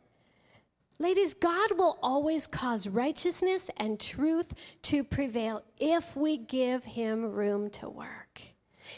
Ladies, 1.02 1.34
God 1.34 1.78
will 1.78 1.98
always 2.04 2.46
cause 2.46 2.88
righteousness 2.88 3.70
and 3.78 4.00
truth 4.00 4.78
to 4.82 5.04
prevail 5.04 5.64
if 5.78 6.18
we 6.18 6.38
give 6.38 6.84
Him 6.84 7.32
room 7.32 7.70
to 7.72 7.90
work. 7.90 8.29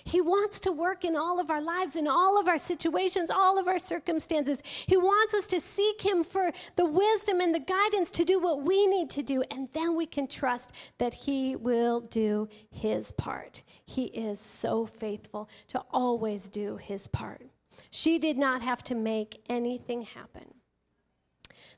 He 0.03 0.21
wants 0.21 0.59
to 0.61 0.71
work 0.71 1.03
in 1.03 1.15
all 1.15 1.39
of 1.39 1.49
our 1.49 1.61
lives, 1.61 1.95
in 1.95 2.07
all 2.07 2.39
of 2.39 2.47
our 2.47 2.57
situations, 2.57 3.29
all 3.29 3.59
of 3.59 3.67
our 3.67 3.79
circumstances. 3.79 4.61
He 4.87 4.97
wants 4.97 5.33
us 5.33 5.47
to 5.47 5.59
seek 5.59 6.01
Him 6.01 6.23
for 6.23 6.51
the 6.75 6.85
wisdom 6.85 7.41
and 7.41 7.53
the 7.53 7.59
guidance 7.59 8.11
to 8.11 8.25
do 8.25 8.39
what 8.39 8.63
we 8.63 8.87
need 8.87 9.09
to 9.11 9.23
do, 9.23 9.43
and 9.51 9.69
then 9.73 9.95
we 9.95 10.05
can 10.05 10.27
trust 10.27 10.73
that 10.97 11.13
He 11.13 11.55
will 11.55 12.01
do 12.01 12.49
His 12.69 13.11
part. 13.11 13.63
He 13.85 14.05
is 14.05 14.39
so 14.39 14.85
faithful 14.85 15.49
to 15.67 15.83
always 15.91 16.49
do 16.49 16.77
His 16.77 17.07
part. 17.07 17.47
She 17.89 18.19
did 18.19 18.37
not 18.37 18.61
have 18.61 18.83
to 18.85 18.95
make 18.95 19.41
anything 19.49 20.03
happen. 20.03 20.53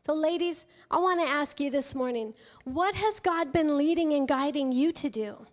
So, 0.05 0.13
ladies, 0.13 0.65
I 0.91 0.99
want 0.99 1.21
to 1.21 1.27
ask 1.27 1.61
you 1.61 1.69
this 1.69 1.95
morning 1.95 2.33
what 2.65 2.93
has 2.95 3.21
God 3.21 3.53
been 3.53 3.77
leading 3.77 4.13
and 4.13 4.27
guiding 4.27 4.71
you 4.73 4.91
to 4.91 5.09
do? 5.09 5.47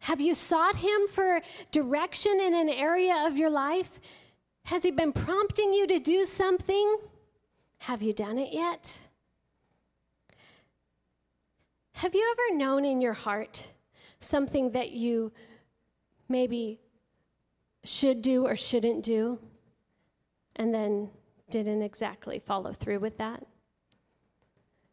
Have 0.00 0.20
you 0.20 0.34
sought 0.34 0.76
Him 0.76 1.06
for 1.08 1.40
direction 1.70 2.40
in 2.40 2.54
an 2.54 2.68
area 2.68 3.24
of 3.26 3.36
your 3.36 3.50
life? 3.50 4.00
Has 4.64 4.82
He 4.82 4.90
been 4.90 5.12
prompting 5.12 5.72
you 5.72 5.86
to 5.86 5.98
do 5.98 6.24
something? 6.24 6.98
Have 7.78 8.02
you 8.02 8.12
done 8.12 8.38
it 8.38 8.52
yet? 8.52 9.08
Have 11.94 12.14
you 12.14 12.32
ever 12.32 12.56
known 12.56 12.84
in 12.84 13.00
your 13.00 13.12
heart 13.12 13.72
something 14.18 14.72
that 14.72 14.92
you 14.92 15.32
maybe 16.28 16.80
should 17.84 18.22
do 18.22 18.46
or 18.46 18.56
shouldn't 18.56 19.02
do, 19.02 19.38
and 20.56 20.74
then 20.74 21.10
didn't 21.50 21.82
exactly 21.82 22.38
follow 22.38 22.72
through 22.72 23.00
with 23.00 23.18
that? 23.18 23.44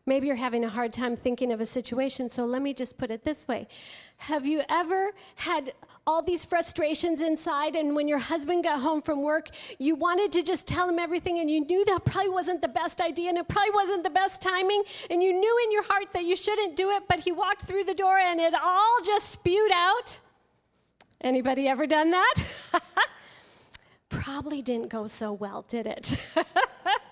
Maybe 0.08 0.28
you're 0.28 0.38
having 0.38 0.64
a 0.64 0.70
hard 0.70 0.93
time 0.93 1.18
thinking 1.18 1.51
of 1.51 1.60
a 1.60 1.66
situation, 1.66 2.30
so 2.30 2.45
let 2.45 2.62
me 2.62 2.74
just 2.74 2.97
put 2.97 3.12
it 3.12 3.24
this 3.24 3.45
way. 3.45 3.68
Have 4.18 4.47
you 4.47 4.64
ever 4.70 5.12
had 5.36 5.74
all 6.08 6.22
these 6.22 6.45
frustrations 6.45 7.22
inside, 7.22 7.76
and 7.76 7.93
when 7.93 8.08
your 8.08 8.20
husband 8.20 8.64
got 8.64 8.80
home 8.80 9.01
from 9.01 9.22
work, 9.22 9.49
you 9.78 9.95
wanted 9.95 10.32
to 10.32 10.41
just 10.41 10.66
tell 10.66 10.88
him 10.88 10.97
everything, 10.97 11.39
and 11.39 11.51
you 11.51 11.60
knew 11.60 11.84
that 11.84 12.05
probably 12.05 12.30
wasn't 12.30 12.62
the 12.62 12.70
best 12.70 13.01
idea, 13.01 13.28
and 13.28 13.38
it 13.38 13.49
probably 13.49 13.74
wasn't 13.74 14.03
the 14.05 14.10
best 14.10 14.41
timing, 14.41 14.82
and 15.10 15.22
you 15.22 15.34
knew 15.34 15.60
in 15.66 15.74
your 15.74 15.84
heart 15.84 16.14
that 16.14 16.24
you 16.24 16.38
shouldn't 16.38 16.78
do 16.78 16.89
it, 16.91 17.03
but 17.10 17.20
he 17.20 17.34
walked 17.34 17.64
through 17.64 17.84
the 17.84 17.93
door 17.93 18.18
and 18.18 18.39
it 18.39 18.53
all 18.53 18.97
just 19.05 19.30
spewed 19.30 19.72
out? 19.74 20.22
Anybody 21.20 21.68
ever 21.68 21.86
done 21.86 22.12
that? 22.12 22.36
probably 24.10 24.62
didn't 24.62 24.89
go 24.89 25.08
so 25.08 25.34
well, 25.34 25.66
did 25.68 25.86
it? 25.86 26.34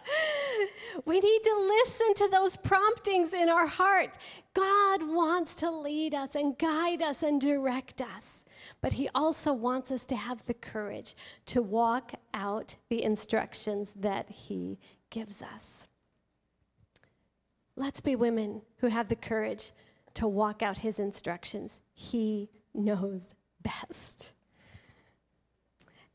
We 1.06 1.20
need 1.20 1.44
to 1.44 1.56
listen 1.84 2.14
to 2.16 2.30
those 2.32 2.56
promptings 2.56 3.34
in 3.34 3.50
our 3.50 3.68
heart. 3.68 4.18
God 4.54 5.02
wants 5.04 5.56
to 5.58 5.70
lead 5.70 6.14
us 6.14 6.36
and 6.36 6.58
guide 6.58 7.02
us 7.02 7.22
and 7.22 7.40
direct 7.42 8.02
us, 8.02 8.44
but 8.82 8.94
He 8.94 9.10
also 9.14 9.54
wants 9.54 9.92
us 9.92 10.06
to 10.08 10.16
have 10.16 10.46
the 10.46 10.54
courage 10.54 11.14
to 11.48 11.62
walk 11.62 12.14
out 12.34 12.76
the 12.90 13.04
instructions 13.04 13.94
that 13.94 14.30
He 14.30 14.80
gives 15.10 15.42
us. 15.42 15.88
Let's 17.76 18.00
be 18.00 18.16
women 18.16 18.62
who 18.78 18.88
have 18.88 19.10
the 19.10 19.16
courage 19.16 19.72
to 20.14 20.28
walk 20.28 20.64
out 20.64 20.80
His 20.80 20.98
instructions. 20.98 21.82
He 21.94 22.50
knows 22.74 23.36
best. 23.62 24.36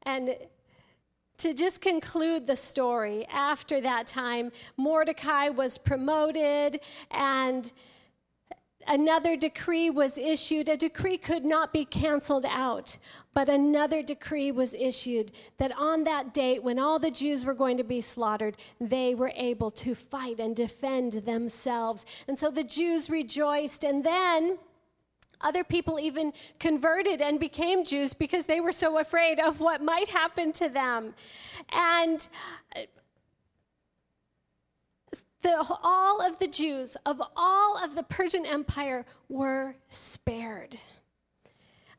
And 0.03 0.37
to 1.41 1.55
just 1.55 1.81
conclude 1.81 2.47
the 2.47 2.57
story, 2.57 3.27
after 3.33 3.81
that 3.81 4.07
time, 4.07 4.53
Mordecai 4.77 5.49
was 5.49 5.79
promoted 5.79 6.81
and 7.11 7.73
another 8.87 9.37
decree 9.37 9.91
was 9.91 10.19
issued. 10.19 10.69
A 10.69 10.77
decree 10.77 11.17
could 11.17 11.45
not 11.45 11.73
be 11.73 11.85
canceled 11.85 12.47
out, 12.49 12.99
but 13.33 13.49
another 13.49 14.03
decree 14.03 14.51
was 14.51 14.75
issued 14.75 15.33
that 15.59 15.73
on 15.77 16.05
that 16.05 16.35
date, 16.35 16.63
when 16.63 16.79
all 16.79 16.99
the 16.99 17.11
Jews 17.11 17.45
were 17.45 17.55
going 17.55 17.77
to 17.77 17.85
be 17.85 18.01
slaughtered, 18.01 18.57
they 18.81 19.15
were 19.15 19.33
able 19.37 19.71
to 19.73 19.95
fight 19.95 20.41
and 20.41 20.55
defend 20.55 21.13
themselves. 21.13 22.05
And 22.27 22.39
so 22.39 22.51
the 22.51 22.65
Jews 22.65 23.09
rejoiced. 23.09 23.85
And 23.85 24.05
then 24.05 24.59
other 25.41 25.65
people 25.65 25.99
even 25.99 26.33
converted 26.59 27.23
and 27.23 27.41
became 27.41 27.85
Jews 27.85 28.15
because 28.15 28.47
they 28.47 28.61
were 28.61 28.73
so 28.73 28.99
afraid 28.99 29.41
of 29.41 29.61
what 29.61 29.83
might 29.83 30.09
happen 30.09 30.53
to 30.53 30.69
them. 30.69 31.15
And 31.73 32.29
uh, 32.77 32.81
the, 35.43 35.79
all 35.83 36.25
of 36.25 36.39
the 36.39 36.49
Jews 36.49 36.97
of 37.07 37.23
all 37.37 37.83
of 37.83 37.95
the 37.95 38.03
Persian 38.03 38.45
Empire 38.45 39.07
were 39.29 39.77
spared. 39.89 40.77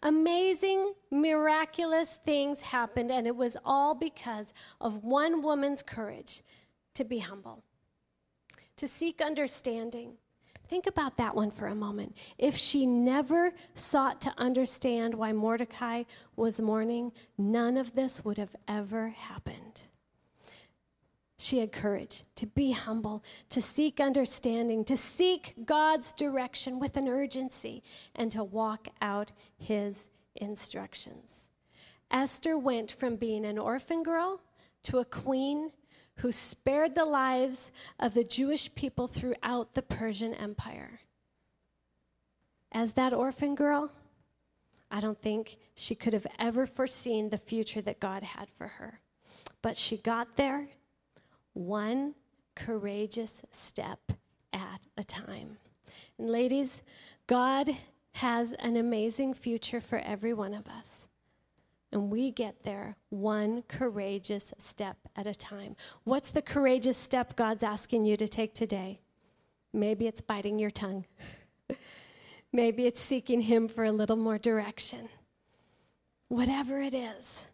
Amazing, 0.04 0.94
miraculous 1.12 2.16
things 2.16 2.62
happened, 2.62 3.12
and 3.12 3.28
it 3.28 3.36
was 3.36 3.56
all 3.64 3.94
because 3.94 4.52
of 4.80 5.04
one 5.04 5.44
woman's 5.44 5.84
courage 5.84 6.42
to 6.96 7.04
be 7.04 7.20
humble, 7.20 7.64
to 8.78 8.88
seek 8.88 9.22
understanding, 9.22 10.14
Think 10.72 10.88
about 10.88 11.18
that 11.18 11.36
one 11.36 11.52
for 11.52 11.68
a 11.68 11.76
moment. 11.76 12.16
If 12.38 12.56
she 12.56 12.86
never 12.86 13.52
sought 13.76 14.22
to 14.22 14.34
understand 14.38 15.16
why 15.16 15.34
Mordecai 15.34 16.04
was 16.38 16.62
mourning, 16.62 17.12
none 17.38 17.76
of 17.76 17.92
this 17.92 18.24
would 18.24 18.38
have 18.38 18.56
ever 18.70 19.10
happened. 19.10 19.82
She 21.38 21.60
had 21.60 21.74
courage 21.74 22.24
to 22.36 22.48
be 22.48 22.72
humble, 22.72 23.22
to 23.50 23.62
seek 23.62 24.00
understanding, 24.00 24.86
to 24.86 24.96
seek 24.96 25.56
God's 25.66 26.14
direction 26.14 26.80
with 26.80 26.96
an 26.96 27.10
urgency, 27.10 27.84
and 28.16 28.32
to 28.32 28.42
walk 28.42 28.88
out 29.02 29.34
his 29.58 30.08
instructions. 30.38 31.50
Esther 32.10 32.58
went 32.58 32.94
from 32.94 33.18
being 33.18 33.44
an 33.44 33.60
orphan 33.60 34.04
girl 34.04 34.40
to 34.84 35.00
a 35.00 35.06
queen 35.06 35.72
who 36.18 36.32
spared 36.32 36.96
the 36.96 37.06
lives 37.06 37.72
of 38.00 38.14
the 38.14 38.24
Jewish 38.24 38.74
people 38.76 39.08
throughout 39.08 39.74
the 39.74 39.82
Persian 39.82 40.34
Empire. 40.34 41.02
As 42.72 42.94
that 42.94 43.14
orphan 43.14 43.56
girl, 43.56 43.92
I 44.90 45.00
don't 45.00 45.18
think 45.18 45.58
she 45.74 45.96
could 45.96 46.14
have 46.14 46.28
ever 46.38 46.68
foreseen 46.68 47.30
the 47.30 47.38
future 47.38 47.82
that 47.82 48.00
God 48.00 48.24
had 48.24 48.50
for 48.50 48.68
her. 48.68 49.00
But 49.62 49.78
she 49.78 49.98
got 49.98 50.36
there 50.36 50.68
one 51.54 52.16
courageous 52.56 53.44
step 53.52 54.12
at 54.54 54.82
a 54.98 55.04
time. 55.04 55.58
And 56.18 56.30
ladies, 56.30 56.84
God 57.28 57.70
has 58.16 58.54
an 58.54 58.76
amazing 58.76 59.34
future 59.34 59.82
for 59.82 60.00
every 60.00 60.34
one 60.34 60.54
of 60.54 60.68
us. 60.68 61.08
And 61.92 62.10
we 62.10 62.32
get 62.32 62.64
there 62.64 62.96
one 63.10 63.64
courageous 63.68 64.54
step 64.58 64.98
at 65.16 65.28
a 65.28 65.36
time. 65.36 65.76
What's 66.04 66.30
the 66.30 66.42
courageous 66.42 66.98
step 66.98 67.36
God's 67.36 67.64
asking 67.64 68.06
you 68.06 68.16
to 68.18 68.28
take 68.28 68.54
today? 68.54 69.02
Maybe 69.74 70.08
it's 70.08 70.22
biting 70.22 70.58
your 70.58 70.70
tongue. 70.70 71.06
Maybe 72.54 72.86
it's 72.86 73.02
seeking 73.02 73.42
Him 73.42 73.68
for 73.68 73.84
a 73.84 73.92
little 73.92 74.16
more 74.16 74.38
direction. 74.38 75.10
Whatever 76.30 76.80
it 76.80 76.94
is, 76.94 77.50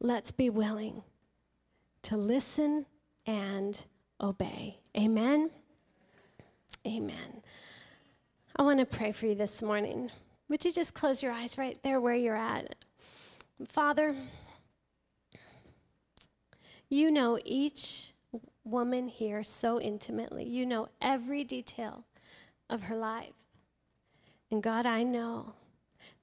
let's 0.00 0.30
be 0.30 0.48
willing 0.48 1.02
to 2.02 2.16
listen 2.16 2.86
and 3.26 3.84
obey. 4.20 4.78
Amen. 4.96 5.50
Amen. 6.86 7.42
I 8.56 8.62
want 8.62 8.78
to 8.78 8.86
pray 8.86 9.10
for 9.10 9.26
you 9.26 9.34
this 9.34 9.62
morning. 9.62 10.10
Would 10.48 10.64
you 10.64 10.70
just 10.70 10.94
close 10.94 11.22
your 11.22 11.32
eyes 11.32 11.58
right 11.58 11.78
there 11.82 12.00
where 12.00 12.14
you're 12.14 12.36
at? 12.36 12.76
Father, 13.66 14.14
you 16.88 17.10
know 17.10 17.38
each 17.44 18.12
woman 18.64 19.08
here 19.08 19.42
so 19.44 19.80
intimately. 19.80 20.44
You 20.44 20.66
know 20.66 20.88
every 21.00 21.44
detail 21.44 22.04
of 22.68 22.84
her 22.84 22.96
life. 22.96 23.34
And 24.50 24.62
God, 24.62 24.86
I 24.86 25.02
know 25.02 25.54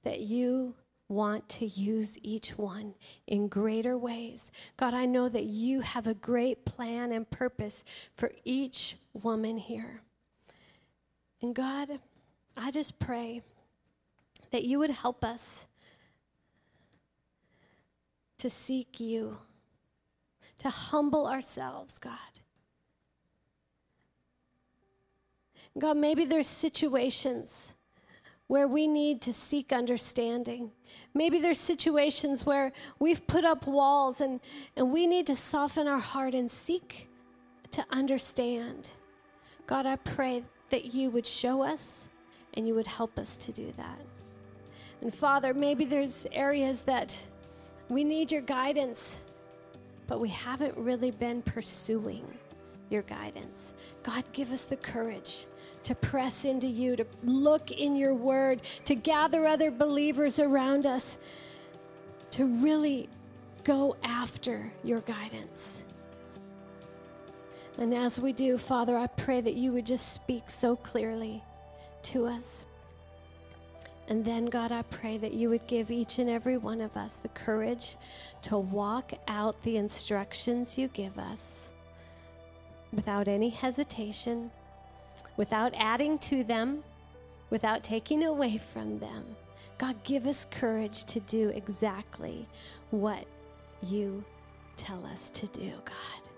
that 0.04 0.20
you 0.20 0.74
want 1.08 1.48
to 1.48 1.66
use 1.66 2.18
each 2.22 2.56
one 2.56 2.94
in 3.26 3.48
greater 3.48 3.96
ways. 3.96 4.50
God, 4.76 4.94
I 4.94 5.04
know 5.06 5.28
that 5.28 5.44
you 5.44 5.80
have 5.80 6.06
a 6.06 6.14
great 6.14 6.64
plan 6.64 7.12
and 7.12 7.28
purpose 7.28 7.84
for 8.14 8.32
each 8.44 8.96
woman 9.12 9.58
here. 9.58 10.00
And 11.40 11.54
God, 11.54 12.00
I 12.56 12.70
just 12.70 12.98
pray 12.98 13.42
that 14.50 14.64
you 14.64 14.78
would 14.78 14.90
help 14.90 15.24
us 15.24 15.66
to 18.42 18.50
seek 18.50 18.98
you, 18.98 19.38
to 20.58 20.68
humble 20.68 21.28
ourselves, 21.28 22.00
God. 22.00 22.40
God, 25.78 25.96
maybe 25.96 26.24
there's 26.24 26.48
situations 26.48 27.74
where 28.48 28.66
we 28.66 28.88
need 28.88 29.22
to 29.22 29.32
seek 29.32 29.72
understanding. 29.72 30.72
Maybe 31.14 31.38
there's 31.38 31.60
situations 31.60 32.44
where 32.44 32.72
we've 32.98 33.24
put 33.28 33.44
up 33.44 33.68
walls 33.68 34.20
and, 34.20 34.40
and 34.76 34.90
we 34.90 35.06
need 35.06 35.28
to 35.28 35.36
soften 35.36 35.86
our 35.86 36.00
heart 36.00 36.34
and 36.34 36.50
seek 36.50 37.08
to 37.70 37.84
understand. 37.90 38.90
God, 39.68 39.86
I 39.86 39.94
pray 39.94 40.42
that 40.70 40.92
you 40.92 41.10
would 41.10 41.26
show 41.26 41.62
us 41.62 42.08
and 42.54 42.66
you 42.66 42.74
would 42.74 42.88
help 42.88 43.20
us 43.20 43.36
to 43.36 43.52
do 43.52 43.72
that. 43.76 44.00
And 45.00 45.14
Father, 45.14 45.54
maybe 45.54 45.84
there's 45.84 46.26
areas 46.32 46.82
that 46.82 47.28
we 47.92 48.04
need 48.04 48.32
your 48.32 48.42
guidance, 48.42 49.22
but 50.06 50.20
we 50.20 50.28
haven't 50.28 50.76
really 50.76 51.10
been 51.10 51.42
pursuing 51.42 52.26
your 52.90 53.02
guidance. 53.02 53.74
God, 54.02 54.24
give 54.32 54.52
us 54.52 54.64
the 54.64 54.76
courage 54.76 55.46
to 55.84 55.94
press 55.94 56.44
into 56.44 56.66
you, 56.66 56.96
to 56.96 57.06
look 57.24 57.70
in 57.70 57.96
your 57.96 58.14
word, 58.14 58.62
to 58.84 58.94
gather 58.94 59.46
other 59.46 59.70
believers 59.70 60.38
around 60.38 60.86
us, 60.86 61.18
to 62.30 62.44
really 62.44 63.08
go 63.64 63.96
after 64.02 64.72
your 64.84 65.00
guidance. 65.00 65.84
And 67.78 67.94
as 67.94 68.20
we 68.20 68.32
do, 68.32 68.58
Father, 68.58 68.96
I 68.96 69.06
pray 69.06 69.40
that 69.40 69.54
you 69.54 69.72
would 69.72 69.86
just 69.86 70.12
speak 70.12 70.50
so 70.50 70.76
clearly 70.76 71.42
to 72.02 72.26
us. 72.26 72.66
And 74.12 74.26
then, 74.26 74.44
God, 74.44 74.72
I 74.72 74.82
pray 74.82 75.16
that 75.16 75.32
you 75.32 75.48
would 75.48 75.66
give 75.66 75.90
each 75.90 76.18
and 76.18 76.28
every 76.28 76.58
one 76.58 76.82
of 76.82 76.98
us 76.98 77.16
the 77.16 77.28
courage 77.28 77.96
to 78.42 78.58
walk 78.58 79.12
out 79.26 79.62
the 79.62 79.78
instructions 79.78 80.76
you 80.76 80.88
give 80.88 81.18
us 81.18 81.72
without 82.92 83.26
any 83.26 83.48
hesitation, 83.48 84.50
without 85.38 85.72
adding 85.78 86.18
to 86.18 86.44
them, 86.44 86.84
without 87.48 87.82
taking 87.82 88.22
away 88.22 88.58
from 88.58 88.98
them. 88.98 89.24
God, 89.78 89.96
give 90.04 90.26
us 90.26 90.44
courage 90.44 91.06
to 91.06 91.20
do 91.20 91.48
exactly 91.48 92.46
what 92.90 93.24
you 93.82 94.22
tell 94.76 95.06
us 95.06 95.30
to 95.30 95.46
do, 95.46 95.72
God. 95.86 96.28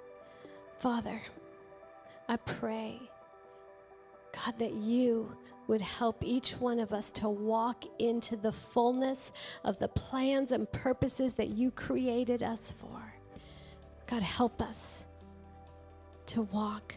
Father, 0.78 1.20
I 2.28 2.36
pray, 2.36 3.00
God, 4.32 4.60
that 4.60 4.74
you 4.74 5.36
would 5.66 5.80
help 5.80 6.24
each 6.24 6.52
one 6.52 6.78
of 6.78 6.92
us 6.92 7.10
to 7.10 7.28
walk 7.28 7.84
into 7.98 8.36
the 8.36 8.52
fullness 8.52 9.32
of 9.64 9.78
the 9.78 9.88
plans 9.88 10.52
and 10.52 10.70
purposes 10.72 11.34
that 11.34 11.48
you 11.48 11.70
created 11.70 12.42
us 12.42 12.72
for. 12.72 13.14
God, 14.06 14.22
help 14.22 14.60
us 14.60 15.06
to 16.26 16.42
walk 16.42 16.96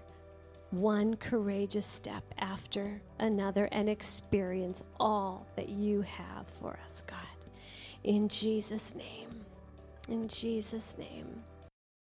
one 0.72 1.15
courageous 1.15 1.86
step 1.86 2.24
after 2.38 3.01
another 3.20 3.70
and 3.72 3.89
experience 3.89 4.84
all 4.99 5.47
that 5.55 5.70
you 5.70 6.01
have 6.01 6.47
for 6.59 6.78
us, 6.84 7.01
God. 7.07 7.20
In 8.03 8.28
Jesus' 8.28 8.93
name. 8.95 9.45
In 10.09 10.28
Jesus' 10.28 10.97
name. 10.97 11.43